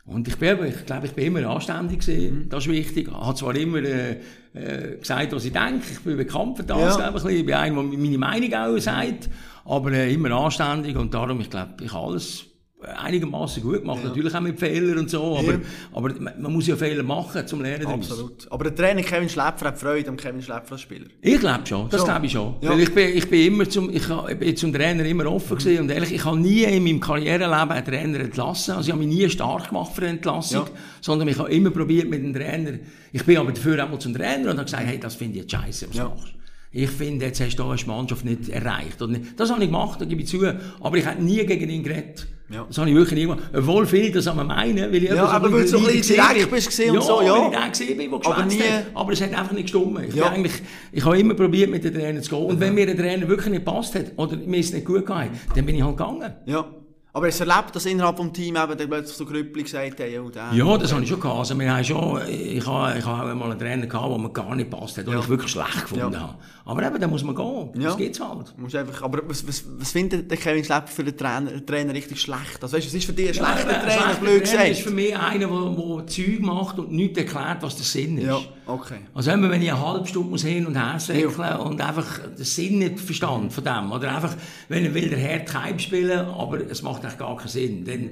Und 0.05 0.27
ich, 0.27 0.37
bin, 0.37 0.57
ich 0.65 0.85
glaube, 0.85 1.05
ich 1.05 1.13
bin 1.13 1.27
immer 1.27 1.47
anständig 1.49 1.99
gewesen. 1.99 2.45
Mhm. 2.45 2.49
Das 2.49 2.65
ist 2.65 2.71
wichtig. 2.71 3.07
Ich 3.07 3.13
habe 3.13 3.35
zwar 3.35 3.55
immer 3.55 3.77
äh, 3.79 4.17
äh, 4.53 4.97
gesagt, 4.99 5.31
was 5.33 5.45
ich 5.45 5.53
denke. 5.53 5.85
Ich 5.91 5.99
bin 5.99 6.17
bekannt 6.17 6.57
für 6.57 6.63
das, 6.63 6.97
Ja. 6.97 7.09
glaube 7.09 7.31
ich. 7.31 7.39
Ich 7.39 7.45
bin 7.45 7.55
einer, 7.55 7.75
der 7.83 7.99
meine 7.99 8.17
Meinung 8.17 8.53
auch 8.53 8.77
sagt. 8.79 9.29
Aber 9.63 9.91
äh, 9.91 10.11
immer 10.13 10.31
anständig. 10.31 10.97
Und 10.97 11.13
darum, 11.13 11.39
ich 11.39 11.49
glaube, 11.49 11.73
ich 11.81 11.93
habe 11.93 12.07
alles 12.07 12.45
einigermaßen 12.81 13.61
gut 13.61 13.81
gemacht. 13.81 14.03
Natürlich 14.03 14.33
auch 14.33 14.41
mit 14.41 14.59
Fehlern 14.59 14.97
und 14.99 15.09
so. 15.09 15.37
Aber, 15.37 15.53
Ja. 15.53 15.59
aber 15.93 16.13
man, 16.19 16.51
muss 16.53 16.67
ja 16.67 16.75
Fehler 16.75 17.03
machen, 17.03 17.45
zum 17.47 17.61
Lernen 17.61 17.83
daraus. 17.83 18.09
Absolut. 18.11 18.51
Aber 18.51 18.63
der 18.65 18.75
Trainer 18.75 19.01
Kevin 19.01 19.29
Schläpfer 19.29 19.67
hat 19.67 19.77
Freude 19.77 20.09
am 20.09 20.17
Kevin 20.17 20.41
Schläpfer 20.41 20.73
als 20.73 20.81
Spieler. 20.81 21.05
Ich 21.21 21.39
glaube 21.39 21.65
schon, 21.65 21.89
das 21.89 21.99
Schon? 22.01 22.07
glaube 22.09 22.25
ich 22.25 22.31
schon. 22.31 22.55
Ja. 22.61 22.69
Weil 22.71 22.79
ich 22.81 22.93
bin, 22.93 23.17
ich 23.17 23.29
bin 23.29 23.47
immer 23.53 23.69
zum, 23.69 23.89
ich, 23.95 24.07
bin 24.39 24.55
zum 24.57 24.73
Trainer 24.73 25.05
immer 25.05 25.25
offen 25.27 25.57
gewesen 25.57 25.81
und 25.83 25.91
ehrlich, 25.91 26.11
ich 26.13 26.25
habe 26.25 26.39
nie 26.39 26.63
in 26.63 26.83
meinem 26.83 26.99
Karriereleben 26.99 27.71
einen 27.71 27.85
Trainer 27.85 28.19
entlassen. 28.19 28.75
Also 28.75 28.87
ich 28.89 28.93
habe 28.93 29.05
mich 29.05 29.15
nie 29.15 29.29
stark 29.29 29.69
gemacht 29.69 29.93
für 29.93 30.01
eine 30.01 30.11
Entlassung, 30.11 30.65
Ja. 30.65 30.71
sondern 31.01 31.27
ich 31.27 31.37
habe 31.37 31.51
immer 31.51 31.69
probiert 31.71 32.09
mit 32.09 32.23
dem 32.23 32.33
Trainer. 32.33 32.79
Ich 33.11 33.23
bin 33.25 33.37
aber 33.37 33.51
dafür 33.51 33.83
auch 33.85 33.89
mal 33.89 33.99
zum 33.99 34.13
Trainer 34.13 34.51
und 34.51 34.57
habe 34.57 34.63
gesagt, 34.65 34.83
hey, 34.85 34.99
das 34.99 35.15
finde 35.15 35.35
ich 35.37 35.41
jetzt 35.43 35.51
scheiße, 35.51 35.89
was 35.89 35.97
Ja. 35.97 36.05
du 36.05 36.09
machst. 36.11 36.33
Ich 36.73 36.89
finde, 36.89 37.25
jetzt 37.25 37.41
hast 37.41 37.57
du 37.57 37.63
eine 37.65 37.81
Mannschaft 37.85 38.23
nicht 38.23 38.47
erreicht. 38.47 39.01
Nicht- 39.01 39.37
das 39.37 39.51
habe 39.51 39.61
ich 39.61 39.67
gemacht, 39.69 39.99
da 39.99 40.05
gebe 40.05 40.21
ich 40.21 40.27
zu. 40.29 40.41
Aber 40.79 40.95
ich 40.95 41.05
habe 41.05 41.21
nie 41.21 41.45
gegen 41.45 41.69
ihn 41.69 41.83
geredet. 41.83 42.27
Ja. 42.51 42.65
Das 42.67 42.77
habe 42.77 42.89
ich 42.89 42.95
wirklich 42.95 43.19
nie 43.19 43.25
gemacht. 43.27 43.39
Obwohl 43.53 43.85
viele 43.85 44.11
das 44.11 44.27
an 44.27 44.37
mir 44.37 44.43
meinen, 44.43 44.91
weil 44.91 45.03
ich 45.03 45.09
Ja, 45.09 45.25
aber 45.25 45.51
weil 45.51 45.61
du 45.61 45.67
so 45.67 45.77
ein 45.77 45.85
bisschen 45.85 46.15
direkt 46.15 46.51
bist 46.51 46.69
gewesen 46.69 46.89
und 46.89 46.95
ja, 46.95 47.01
so, 47.01 47.21
ja. 47.21 47.31
weil 47.33 47.43
ich 47.45 47.57
der 47.57 47.69
gesehen 47.69 47.97
bin, 47.97 48.11
der 48.11 48.31
Aber 48.31 48.45
nie-. 48.45 48.61
Aber 48.93 49.13
es 49.13 49.21
hat 49.21 49.33
einfach 49.33 49.51
nicht 49.53 49.63
gestimmt. 49.63 49.99
Ich, 50.09 50.15
Ja. 50.15 50.29
eigentlich, 50.29 50.53
ich 50.91 51.05
habe 51.05 51.17
immer 51.19 51.33
probiert, 51.33 51.69
mit 51.71 51.83
den 51.83 51.93
Trainer 51.93 52.21
zu 52.21 52.29
gehen. 52.29 52.45
Und 52.45 52.59
wenn 52.59 52.73
mir 52.73 52.85
der 52.85 52.97
Trainer 52.97 53.27
wirklich 53.27 53.49
nicht 53.51 53.65
passt 53.65 53.95
hat, 53.95 54.05
oder 54.17 54.35
mir 54.37 54.59
es 54.59 54.73
nicht 54.73 54.85
gut 54.85 54.97
gegangen, 55.05 55.31
dann 55.55 55.65
bin 55.65 55.75
ich 55.75 55.83
halt 55.83 55.97
gegangen. 55.97 56.33
Ja. 56.45 56.65
Aber 57.13 57.27
hast 57.27 57.41
du 57.41 57.43
erlebt, 57.45 57.75
dass 57.75 57.85
innerhalb 57.85 58.15
des 58.15 58.31
Teams 58.31 58.57
eben 58.57 58.77
dann 58.77 58.89
plötzlich 58.89 59.17
so 59.17 59.25
Grüppli 59.25 59.63
gesagt 59.63 59.99
haben, 59.99 60.11
ja, 60.13 60.21
der... 60.21 60.57
Ja, 60.57 60.77
das 60.77 60.93
habe 60.93 61.03
ich 61.03 61.09
schon 61.09 61.19
gehabt. 61.19 61.39
Also, 61.39 61.59
wir 61.59 61.73
haben 61.75 61.83
schon, 61.83 62.21
ich 62.29 62.65
habe, 62.65 62.97
ich 62.97 63.05
habe 63.05 63.31
einmal 63.31 63.51
einen 63.51 63.59
Trainer 63.59 63.85
gehabt, 63.85 64.09
der 64.11 64.17
mir 64.17 64.29
gar 64.29 64.55
nicht 64.55 64.69
passt 64.69 64.97
hat, 64.97 65.07
den 65.07 65.13
Ja. 65.15 65.19
ich 65.19 65.27
wirklich 65.27 65.51
schlecht 65.51 65.81
gefunden 65.81 66.13
Ja. 66.13 66.19
habe. 66.21 66.35
Aber 66.63 66.83
eben, 66.87 67.01
da 67.01 67.07
muss 67.09 67.23
man 67.25 67.35
gehen. 67.35 67.69
Ja. 67.81 67.89
Das 67.89 67.97
geht's 67.97 68.19
halt. 68.21 68.57
Musst 68.57 68.75
einfach, 68.77 69.01
aber 69.01 69.23
was, 69.27 69.45
was, 69.45 69.61
was 69.77 69.91
findet 69.91 70.31
der 70.31 70.37
Kevin 70.37 70.63
Schläpfer 70.63 70.87
für 70.87 71.03
den 71.03 71.17
Trainer, 71.17 71.51
den 71.51 71.65
Trainer 71.65 71.93
richtig 71.93 72.21
schlecht? 72.21 72.59
Also 72.61 72.77
weißt 72.77 72.85
du, 72.85 72.89
was 72.89 72.93
ist 72.93 73.05
für 73.05 73.13
dich 73.13 73.27
ein 73.27 73.33
schlechter 73.33 73.71
Ja, 73.71 73.79
Trainer, 73.79 74.13
blöd 74.21 74.45
Trainer 74.45 74.67
ist 74.67 74.77
gesagt? 74.77 74.77
für 74.77 74.91
mich 74.91 75.17
einer, 75.17 75.47
der, 75.47 75.95
der 75.97 76.07
Zeug 76.07 76.39
macht 76.39 76.79
und 76.79 76.91
nicht 76.93 77.17
erklärt, 77.17 77.57
was 77.61 77.75
der 77.75 77.85
Sinn 77.85 78.19
ist. 78.19 78.47
Ja, 78.71 78.77
okay. 78.77 78.99
Also 79.13 79.31
immer, 79.31 79.49
wenn 79.49 79.61
ich 79.61 79.71
eine 79.71 79.85
halbe 79.85 80.07
Stunde 80.07 80.29
muss 80.29 80.43
hin 80.43 80.65
und 80.65 80.75
her 80.75 80.99
säckeln 80.99 81.57
und 81.59 81.81
einfach 81.81 82.19
den 82.19 82.45
Sinn 82.45 82.79
nicht 82.79 82.99
verstand 82.99 83.51
von 83.51 83.63
dem. 83.63 83.91
Oder 83.91 84.15
einfach, 84.15 84.35
wenn 84.69 84.85
er 84.85 84.93
will, 84.93 85.09
der 85.09 85.19
Herr 85.19 85.39
Keib 85.39 85.81
spielen, 85.81 86.19
aber 86.19 86.59
es 86.69 86.81
macht 86.81 87.03
eigentlich 87.03 87.17
gar 87.17 87.35
keinen 87.37 87.49
Sinn. 87.49 87.85
Denn, 87.85 88.11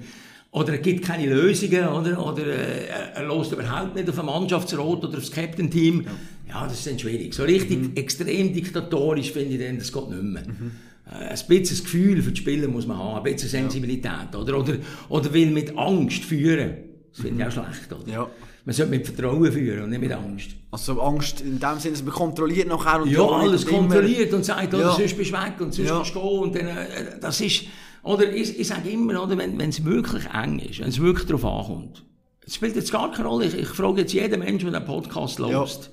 oder 0.52 0.74
er 0.74 0.80
gibt 0.80 1.06
keine 1.06 1.28
Lösungen, 1.28 1.88
oder, 1.88 2.26
oder 2.26 2.45
äh, 2.45 2.88
er 3.15 3.28
lässt 3.28 3.52
überhaupt 3.52 3.95
nicht 3.95 4.10
auf 4.10 4.19
ein 4.19 4.26
Mannschaftsrat 4.26 5.04
oder 5.04 5.17
aufs 5.17 5.32
Captain-Team. 5.32 6.06
Ja. 6.48 6.63
das 6.65 6.80
ist 6.80 6.88
dann 6.88 7.00
schwierig. 7.00 7.34
So 7.34 7.43
richtig 7.43 7.98
extrem 7.98 8.54
diktatorisch 8.54 9.32
finde 9.32 9.56
ich 9.56 9.62
dann, 9.62 9.78
das 9.78 9.93
geht 9.93 10.10
nicht 10.10 10.24
mehr. 10.24 10.41
Äh, 10.41 11.26
Ein 11.26 11.30
bisschen 11.30 11.78
das 11.78 11.84
Gefühl 11.84 12.22
für 12.22 12.32
die 12.32 12.41
Spieler 12.41 12.67
muss 12.67 12.88
man 12.88 12.98
haben, 12.98 13.17
ein 13.17 13.24
bisschen 13.32 13.50
Sensibilität. 13.50 14.36
Oder, 14.36 14.60
oder, 14.60 14.74
oder 15.10 15.34
will 15.34 15.52
mit 15.52 15.78
Angst 15.78 16.24
führen. 16.26 16.78
Das 17.12 17.22
finde 17.22 17.43
ich 17.43 17.48
auch 17.48 17.52
schlecht. 17.52 17.93
Oder? 17.93 18.12
Ja. 18.12 18.30
Man 18.65 18.76
sollte 18.76 18.91
mit 18.91 19.06
Vertrauen 19.08 19.52
führen 19.52 19.84
und 19.84 19.89
nicht 19.91 20.02
mit 20.02 20.12
Angst. 20.12 20.50
Also 20.72 21.02
Angst 21.02 21.41
in 21.41 21.60
dem 21.60 21.80
Sinne, 21.80 21.93
dass 21.93 22.04
man 22.04 22.13
kontrolliert 22.13 22.67
nachher 22.67 23.02
und 23.02 23.10
Ja, 23.10 23.26
alles 23.26 23.63
und 23.65 23.72
kontrolliert 23.72 24.34
und 24.34 24.43
sagt, 24.45 24.74
oder, 24.74 24.84
Ja. 24.84 24.91
sonst 24.95 25.17
bist 25.17 25.32
du 25.32 25.36
weg 25.36 25.54
und 25.60 25.74
sonst 25.74 25.88
Ja. 25.89 25.95
kannst 25.98 26.15
du 26.15 26.19
gehen. 26.22 26.39
Und 26.39 26.56
dann, 26.56 26.67
äh, 26.67 27.19
das 27.19 27.41
ist, 27.41 27.63
oder 28.04 28.32
ich, 28.32 28.60
ich 28.60 28.67
sage 28.67 28.89
immer, 28.89 29.24
oder, 29.24 29.38
wenn 29.38 29.60
es 29.62 29.84
wirklich 29.84 30.26
eng 30.34 30.60
ist, 30.60 30.80
wenn 30.80 30.89
es 30.89 31.00
wirklich 31.00 31.26
darauf 31.28 31.45
ankommt, 31.45 32.06
es 32.45 32.56
spielt 32.56 32.76
jetzt 32.76 32.91
gar 32.91 33.12
keine 33.12 33.28
Rolle. 33.28 33.45
Ich, 33.45 33.54
ich 33.56 33.67
frage 33.67 34.02
jetzt 34.02 34.13
jeden 34.13 34.39
Menschen, 34.39 34.72
der 34.72 34.82
den 34.82 34.88
Podcast 34.88 35.39
Ja. 35.39 35.48
hört, 35.50 35.89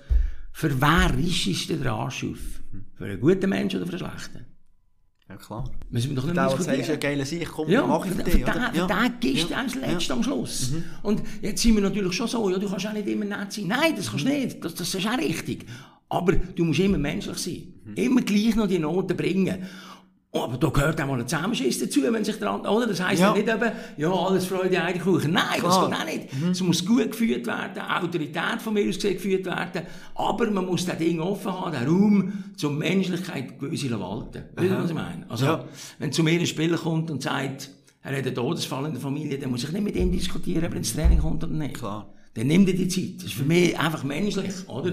für 0.52 0.81
wer 0.81 1.12
ist 1.18 1.46
ist 1.46 1.68
der 1.70 1.92
Arsch 1.92 2.24
auf? 2.24 2.38
Für 2.94 3.05
einen 3.05 3.20
guten 3.20 3.48
Menschen 3.50 3.81
oder 3.83 3.90
für 3.90 4.05
einen 4.05 4.11
schlechten? 4.18 4.46
Ja, 5.28 5.36
klar. 5.36 5.64
Müssen 5.90 6.10
wir 6.10 6.16
doch 6.16 6.24
nicht 6.24 6.36
sagt, 6.36 6.52
diskutieren. 6.52 6.80
ist 6.80 6.88
ja 6.88 6.96
geile 6.96 7.26
Sicht, 7.26 7.48
komm, 7.50 7.68
Ja, 7.68 7.84
mach 7.84 8.06
ich 8.06 8.12
für 8.12 8.22
dich, 8.22 8.42
oder? 8.44 8.52
für 8.72 8.86
den 8.86 9.20
gibst 9.20 9.44
du 9.50 9.50
Ja. 9.54 9.62
das 9.64 9.74
Letzte 9.74 10.08
Ja. 10.10 10.14
am 10.14 10.22
Schluss. 10.22 10.72
Und 11.02 11.22
jetzt 11.42 11.62
sind 11.62 11.74
wir 11.74 11.82
natürlich 11.82 12.12
schon 12.14 12.28
so, 12.28 12.48
ja, 12.48 12.58
du 12.58 12.68
kannst 12.68 12.86
auch 12.86 12.92
nicht 12.92 13.08
immer 13.08 13.24
nett 13.24 13.52
sein. 13.52 13.66
Nein, 13.66 13.94
das 13.96 14.08
kannst 14.10 14.24
du 14.24 14.28
nicht. 14.28 14.64
Das, 14.64 14.74
das 14.76 14.94
ist 14.94 15.06
auch 15.06 15.18
richtig. 15.18 15.66
Aber 16.08 16.32
du 16.32 16.64
musst 16.64 16.78
immer 16.78 16.98
menschlich 16.98 17.38
sein. 17.38 17.62
Immer 17.96 18.20
gleich 18.22 18.54
noch 18.54 18.68
die 18.68 18.78
Noten 18.78 19.16
bringen. 19.16 19.64
Aber 20.44 20.57
da 20.57 20.68
gehört 20.68 21.01
auch 21.01 21.07
mal 21.07 21.20
ein 21.20 21.27
Zusammenschiss 21.29 21.79
dazu, 21.81 22.01
wenn 22.03 22.25
sich 22.25 22.38
dran, 22.38 22.61
oder? 22.62 22.87
Das 22.87 23.03
heisst 23.03 23.20
ja. 23.20 23.29
Ja. 23.29 23.35
nicht 23.37 23.49
eben, 23.49 23.72
ja, 23.96 24.11
alles 24.12 24.46
Freude, 24.46 24.83
Eierkuchen. 24.83 25.33
Nein, 25.33 25.61
Klar. 25.61 25.88
das 25.90 25.90
geht 25.90 25.99
auch 26.01 26.12
nicht. 26.14 26.51
Es 26.53 26.61
muss 26.62 26.85
gut 26.85 27.11
geführt 27.11 27.46
werden, 27.46 27.83
Autorität 27.83 28.61
von 28.62 28.75
mir 28.75 28.88
aus 28.88 28.96
gesehen 28.96 29.14
geführt 29.14 29.46
werden, 29.46 29.83
aber 30.14 30.51
man 30.51 30.66
muss 30.66 30.85
das 30.87 30.99
Ding 30.99 31.20
offen 31.20 31.53
haben, 31.53 31.72
den 31.72 31.87
Raum 31.88 32.33
zur 32.57 32.70
Menschlichkeit 32.72 33.59
gewisse 33.59 33.90
walten. 33.99 34.42
Weißt 34.55 34.70
du, 34.70 34.79
was 34.83 34.90
ich 34.90 34.94
meine? 34.96 35.25
Also, 35.29 35.44
Ja. 35.46 35.64
wenn 35.99 36.12
zu 36.12 36.22
mir 36.22 36.38
ein 36.38 36.46
Spieler 36.46 36.77
kommt 36.79 37.11
und 37.11 37.22
sagt, 37.22 37.70
er 38.03 38.16
hat 38.16 38.25
einen 38.27 38.35
Todesfall 38.35 38.87
in 38.87 38.92
der 38.92 39.01
Familie, 39.01 39.38
dann 39.38 39.51
muss 39.51 39.64
ich 39.64 39.72
nicht 39.72 39.83
mit 39.83 39.96
ihm 39.96 40.12
diskutieren, 40.12 40.64
ob 40.64 40.70
er 40.72 40.77
ins 40.77 40.94
Training 40.94 41.18
kommt 41.18 41.42
oder 41.42 41.53
nicht. 41.53 41.75
Klar. 41.75 42.12
Dann 42.35 42.46
nimmt 42.49 42.68
er 42.68 42.75
die 42.75 42.87
Zeit. 42.87 43.14
Das 43.16 43.25
ist 43.25 43.33
für 43.35 43.44
mich 43.44 43.77
einfach 43.79 44.05
menschlich, 44.05 44.53
oder? 44.68 44.92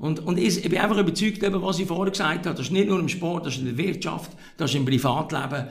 Und, 0.00 0.20
und 0.20 0.38
ich, 0.38 0.64
ich 0.64 0.70
bin 0.70 0.78
einfach 0.80 0.96
überzeugt, 0.96 1.42
eben, 1.42 1.62
was 1.62 1.78
ich 1.78 1.86
vorher 1.86 2.10
gesagt 2.10 2.46
habe, 2.46 2.56
das 2.56 2.66
ist 2.66 2.72
nicht 2.72 2.88
nur 2.88 2.98
im 2.98 3.08
Sport, 3.08 3.44
das 3.44 3.54
ist 3.54 3.60
in 3.60 3.66
der 3.66 3.76
Wirtschaft, 3.76 4.32
das 4.56 4.70
ist 4.70 4.76
im 4.76 4.86
Privatleben. 4.86 5.66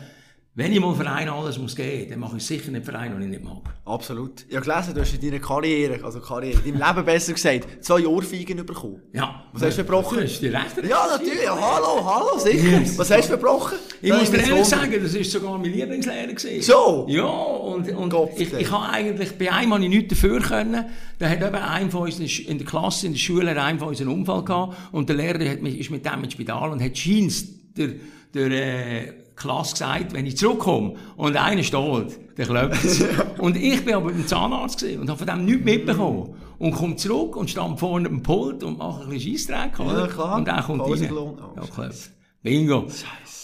Wenn 0.55 0.73
ich 0.73 0.79
mal 0.81 0.93
für 0.93 1.09
einen 1.09 1.29
alles 1.29 1.57
muss 1.57 1.73
gehen, 1.75 2.09
dann 2.09 2.19
mache 2.19 2.35
ich 2.37 2.43
sicher 2.43 2.69
nicht 2.71 2.83
für 2.85 2.93
einen, 2.97 3.13
den 3.13 3.31
ich 3.31 3.39
nicht 3.39 3.43
mag. 3.43 3.61
Absolut. 3.85 4.45
Ich 4.49 4.55
habe 4.57 4.65
gelesen, 4.65 4.93
du 4.93 4.99
hast 5.01 5.13
in 5.13 5.21
deiner 5.21 5.39
Karriere, 5.41 6.03
also 6.03 6.19
Karriere, 6.19 6.59
in 6.65 6.73
deinem 6.77 6.87
Leben 6.95 7.05
besser 7.05 7.33
gesagt, 7.33 7.67
zwei 7.85 8.05
Ohrfeigen 8.05 8.65
bekommen. 8.65 8.99
Ja. 9.13 9.45
Was 9.53 9.61
hast 9.61 9.77
du 9.77 9.85
verbrochen? 9.85 10.17
Du 10.17 10.23
hast 10.25 10.41
die 10.41 10.47
Rechte. 10.47 10.85
Ja, 10.85 11.05
natürlich. 11.11 11.43
Ja, 11.43 11.55
hallo, 11.55 12.03
hallo, 12.03 12.39
sicher. 12.39 12.79
Yes. 12.79 12.97
Was 12.97 13.09
hast 13.11 13.29
du 13.29 13.37
verbrochen? 13.37 13.77
Ich 14.01 14.09
Da 14.09 14.17
muss 14.17 14.31
dir 14.31 14.37
ehrlich 14.41 14.65
sagen, 14.65 14.93
das 15.01 15.13
ist 15.13 15.31
sogar 15.31 15.57
mein 15.57 15.71
Lieblingslehrer 15.71 16.27
gewesen. 16.33 16.61
So? 16.61 17.05
Ja, 17.07 17.23
und, 17.25 17.89
und 17.95 18.09
Gott 18.09 18.31
ich, 18.35 18.51
ich 18.51 18.71
habe 18.71 18.89
eigentlich, 18.89 19.37
bei 19.37 19.51
einem 19.53 19.73
habe 19.75 19.83
ich 19.83 19.89
nichts 19.89 20.09
dafür 20.15 20.41
können. 20.41 20.85
Da 21.19 21.29
hat 21.29 21.41
eben 21.41 21.55
einer 21.55 21.89
von 21.91 22.01
uns 22.01 22.15
in 22.15 22.21
der 22.21 22.29
Sch- 22.29 22.45
in 22.47 22.57
der 22.57 22.67
Klasse, 22.67 23.05
in 23.05 23.13
der 23.13 23.19
Schule, 23.19 23.61
einen 23.61 23.79
von 23.79 23.89
uns 23.89 24.01
einen 24.01 24.09
Unfall 24.09 24.43
gehabt. 24.43 24.75
Und 24.91 25.07
der 25.07 25.15
Lehrer 25.15 25.47
hat 25.49 25.61
mich, 25.61 25.79
ist 25.79 25.89
mit 25.91 26.05
dem 26.05 26.23
ins 26.23 26.33
Spital 26.33 26.71
und 26.71 26.83
hat 26.83 26.97
scheins 26.97 27.45
der, 27.77 27.91
der, 28.33 28.51
äh, 28.51 29.13
Klasse 29.39 29.71
gesagt, 29.73 30.13
wenn 30.13 30.25
ich 30.25 30.37
zurückkomme 30.37 30.93
und 31.17 31.35
einer 31.35 31.63
steht, 31.63 32.19
dann 32.37 32.45
klopft 32.47 32.83
es. 32.85 33.03
und 33.39 33.55
ich 33.57 33.83
bin 33.85 33.95
aber 33.95 34.11
beim 34.11 34.27
Zahnarzt 34.27 34.83
und 34.83 35.09
habe 35.09 35.17
von 35.17 35.27
dem 35.27 35.45
nichts 35.45 35.65
mitbekommen. 35.65 36.35
Und 36.59 36.71
komme 36.71 36.97
zurück 36.97 37.37
und 37.37 37.49
stand 37.49 37.79
vorne 37.79 38.09
am 38.09 38.21
Pult 38.21 38.63
und 38.63 38.77
mache 38.79 39.03
ein 39.03 39.09
bisschen 39.09 39.37
Scheissdreck, 39.37 39.79
oder? 39.79 40.07
klar. 40.07 40.35
Und 40.37 40.47
er 40.47 40.61
kommt 40.61 40.81
rein. 40.81 40.89
Pausenlohn. 40.89 41.37
Oh, 41.39 41.55
ja, 41.55 41.61
klopft. 41.73 42.11
Bingo. 42.43 42.87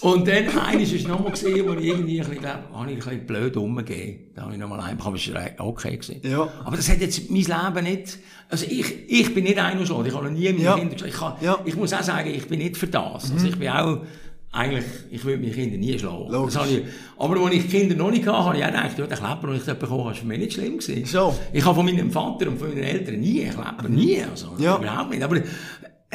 Und 0.02 0.28
dann, 0.28 0.58
eines 0.60 0.92
ist 0.94 1.08
noch 1.08 1.22
mal 1.22 1.32
gesehen, 1.32 1.66
wo 1.68 1.74
ich 1.74 1.86
irgendwie 1.86 2.20
ein 2.22 2.28
bisschen, 2.28 2.42
glaub, 2.44 2.60
habe 2.74 2.92
ich 2.92 2.98
ein 2.98 3.00
bisschen 3.00 3.26
blöd 3.26 3.58
umgegeben. 3.58 4.20
Da 4.36 4.44
habe 4.44 4.54
ich 4.54 4.60
noch 4.60 4.68
mal 4.70 4.80
ein, 4.82 5.00
aber 5.00 5.16
es 5.16 5.34
war 5.34 5.42
okay 5.60 5.98
gewesen. 5.98 6.22
Ja. 6.24 6.48
Aber 6.64 6.76
das 6.76 6.90
hat 6.90 7.00
jetzt 7.00 7.30
mein 7.32 7.42
Leben 7.42 7.84
nicht, 7.86 8.20
also 8.50 8.66
ich, 8.70 9.10
ich 9.10 9.34
bin 9.34 9.46
nicht 9.46 9.58
einer 9.58 9.82
ich 9.82 9.90
habe 9.90 10.06
noch 10.26 10.30
nie 10.32 10.52
meine 10.52 10.64
Ja. 10.64 10.78
Kinder. 10.78 11.06
Ich, 11.06 11.14
kann, 11.14 11.34
Ja. 11.42 11.58
ich 11.66 11.76
muss 11.76 11.94
auch 11.94 12.04
sagen, 12.04 12.30
ich 12.34 12.48
bin 12.48 12.60
nicht 12.60 12.78
für 12.78 12.88
das. 12.88 13.32
Also 13.32 13.48
ich 13.48 13.58
bin 13.58 13.70
auch, 13.70 14.02
eigentlich, 14.56 14.86
ich 15.12 15.24
würde 15.26 15.40
meine 15.42 15.52
Kinder 15.54 15.78
nie 15.78 16.00
schlagen. 16.00 16.30
Logisch. 16.30 16.56
Ich, 16.70 16.82
aber 17.18 17.40
als 17.42 17.54
ich 17.56 17.70
Kinder 17.70 17.96
noch 17.96 18.10
nicht 18.10 18.26
hatte, 18.26 18.46
habe 18.46 18.58
ich 18.58 18.64
auch 18.64 18.68
gedacht, 18.68 18.98
ja, 18.98 19.06
der 19.08 19.18
Klepper, 19.18 19.48
den 19.48 19.56
ich 19.58 19.64
dort 19.66 19.80
bekommen 19.80 20.04
habe, 20.06 20.14
ist 20.14 20.20
für 20.20 20.26
mich 20.28 20.40
nicht 20.40 20.54
schlimm 20.54 20.78
gewesen. 20.78 21.06
So. 21.06 21.36
Ich 21.52 21.66
habe 21.66 21.76
von 21.76 21.86
meinem 21.86 22.10
Vater 22.12 22.48
und 22.48 22.58
von 22.58 22.70
meinen 22.70 22.84
Eltern 22.84 23.20
nie 23.20 23.44
einen 23.44 23.54
Klepper, 23.54 23.90
nie, 23.90 24.22
also 24.24 24.48
Ja. 24.58 24.78
überhaupt 24.78 25.10
nicht. 25.12 25.24
Aber 25.24 25.36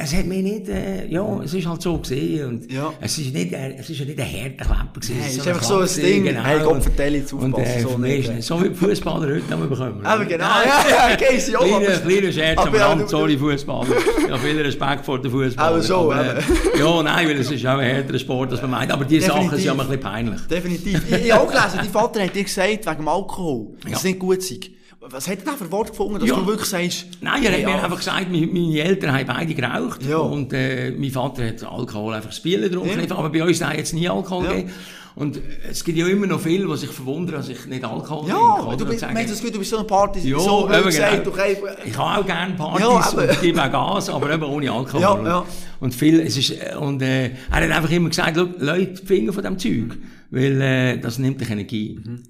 es 0.02 0.14
hat 0.14 0.26
mich 0.26 0.42
nicht, 0.42 0.68
äh, 0.68 1.06
ja, 1.08 1.40
es 1.44 1.54
ist 1.54 1.66
halt 1.66 1.82
so 1.82 1.98
gesehen 1.98 2.46
und 2.46 2.72
Ja. 2.72 2.92
es 3.00 3.18
ist 3.18 3.32
nicht, 3.34 3.52
äh, 3.52 3.74
es 3.78 3.88
ist 3.90 3.98
ja 4.00 4.04
nicht 4.06 4.18
ein 4.20 4.26
harter 4.26 4.64
Klepper 4.64 5.00
gewesen. 5.00 5.16
Nein, 5.18 5.26
es 5.28 5.36
ist 5.36 5.42
ein 5.46 5.48
einfach 5.54 5.62
so 5.64 5.78
ein 5.78 5.88
Ding. 6.02 6.24
gewesen, 6.24 6.44
Hey, 6.44 6.58
Gott, 6.60 6.72
Und- 6.74 6.82
vertell 6.82 7.14
jetzt 7.14 7.32
und, 7.32 7.54
aufpassen, 7.54 7.78
äh, 7.78 7.80
so 7.82 7.98
nicht, 7.98 8.28
äh. 8.30 8.40
so 8.42 8.62
wie 8.62 8.68
die 8.68 8.74
Fußballer 8.74 9.26
heute 9.34 9.42
haben 9.50 9.68
bekommen. 9.68 10.00
Aber 10.06 10.24
genau, 10.24 10.44
ja, 10.44 10.84
ja, 11.08 11.14
okay, 11.14 11.56
auch. 11.56 11.80
Kleiner, 12.00 12.32
Scherz 12.32 12.58
aber 12.58 12.68
am 12.68 12.74
ja, 12.74 12.86
Rand, 12.88 13.08
sorry 13.08 13.36
Fußballer. 13.38 13.86
Ja, 14.28 14.38
viel 14.38 14.60
Respekt 14.60 15.04
vor 15.04 15.20
den 15.20 15.30
Fußballern. 15.30 15.72
Aber 15.74 15.82
so, 15.82 16.12
aber, 16.12 16.36
äh, 16.38 16.42
Ja, 16.78 17.02
nein, 17.02 17.28
weil 17.28 17.40
es 17.40 17.50
ist 17.50 17.66
auch 17.66 17.78
ein 17.78 17.80
härterer 17.86 18.18
Sport, 18.18 18.52
als 18.52 18.62
man 18.62 18.70
meint. 18.72 18.90
Aber 18.92 19.04
diese 19.04 19.26
Sachen 19.26 19.50
sind 19.50 19.64
ja 19.64 19.72
immer 19.72 19.82
ein 19.84 19.88
bisschen 19.88 20.02
peinlich. 20.02 20.40
Definitiv. 20.50 21.02
Ich, 21.10 21.24
ich 21.26 21.32
habe 21.32 21.42
auch 21.44 21.48
gelesen, 21.48 21.76
dein 21.78 21.88
Vater 21.90 22.22
hat 22.24 22.34
dir 22.34 22.44
gesagt, 22.44 22.86
wegen 22.86 22.96
dem 22.96 23.08
Alkohol, 23.08 23.68
dass 23.82 23.90
Ja. 23.90 23.96
es 23.98 24.04
nicht 24.04 24.18
gut 24.18 24.42
sei. 24.42 24.58
Was 25.02 25.28
hat 25.28 25.38
er 25.38 25.44
da 25.46 25.52
für 25.52 25.70
Wort 25.72 25.90
gefunden, 25.90 26.20
dass 26.20 26.28
Ja. 26.28 26.36
du 26.36 26.46
wirklich 26.46 26.68
sagst... 26.68 27.06
Nein, 27.22 27.42
er 27.42 27.52
hat 27.52 27.58
mir 27.64 27.70
ja, 27.70 27.82
einfach 27.82 27.96
gesagt, 27.96 28.30
meine, 28.30 28.78
Eltern 28.82 29.12
haben 29.12 29.26
beide 29.26 29.54
geraucht. 29.54 30.04
Ja. 30.06 30.18
Und 30.18 30.52
äh, 30.52 30.90
mein 30.90 31.10
Vater 31.10 31.46
hat 31.48 31.64
Alkohol 31.64 32.12
einfach 32.14 32.32
spielen 32.32 32.70
getrunken. 32.70 33.08
Ja. 33.08 33.16
Aber 33.16 33.30
bei 33.30 33.42
uns 33.42 33.64
hat 33.64 33.78
es 33.78 33.94
nie 33.94 34.08
Alkohol 34.08 34.44
Ja. 34.44 34.50
gegeben. 34.52 34.70
Und 35.16 35.40
es 35.68 35.82
gibt 35.84 35.98
ja 35.98 36.06
immer 36.06 36.26
noch 36.26 36.40
viele, 36.40 36.66
die 36.66 36.76
sich 36.76 36.90
verwundern, 36.90 37.36
dass 37.36 37.48
ich 37.48 37.66
nicht 37.66 37.82
Alkohol 37.84 38.26
trinke. 38.28 38.38
Ja, 38.70 38.76
du 38.76 38.86
bist, 38.86 39.02
meinst 39.02 39.24
du 39.24 39.28
das 39.30 39.38
Gefühl, 39.38 39.50
du 39.52 39.58
bist 39.58 39.70
so 39.70 39.78
eine 39.78 39.86
Party, 39.86 40.20
Ja, 40.30 40.38
so 40.38 40.70
eben 40.70 40.84
gesagt, 40.84 41.10
genau. 41.12 41.24
du 41.24 41.30
kannst... 41.32 41.56
Ich 41.84 41.98
habe 41.98 42.20
auch 42.20 42.26
gerne 42.26 42.54
Partys 42.54 42.80
Ja, 42.86 43.22
und 43.30 43.40
gebe 43.40 43.62
auch 43.64 43.72
Gas, 43.72 44.08
aber 44.10 44.32
eben 44.32 44.44
ohne 44.44 44.70
Alkohol. 44.70 45.00
Ja, 45.00 45.22
ja. 45.24 45.44
Und 45.80 45.94
viel, 45.94 46.20
es 46.20 46.36
ist, 46.36 46.50
äh, 46.52 46.76
und, 46.76 47.02
äh, 47.02 47.30
er 47.30 47.32
hat 47.50 47.62
einfach 47.70 47.90
immer 47.90 48.08
gesagt, 48.10 48.36
«Schau, 48.36 48.48
Leute, 48.58 49.04
Finger 49.04 49.32
von 49.32 49.42
dem 49.42 49.58
Zeug, 49.58 49.96
weil, 50.30 50.60
äh, 50.60 50.98
das 50.98 51.18
nimmt 51.18 51.40
dich 51.40 51.50
Energie. 51.50 51.98
Mhm. 52.02 52.22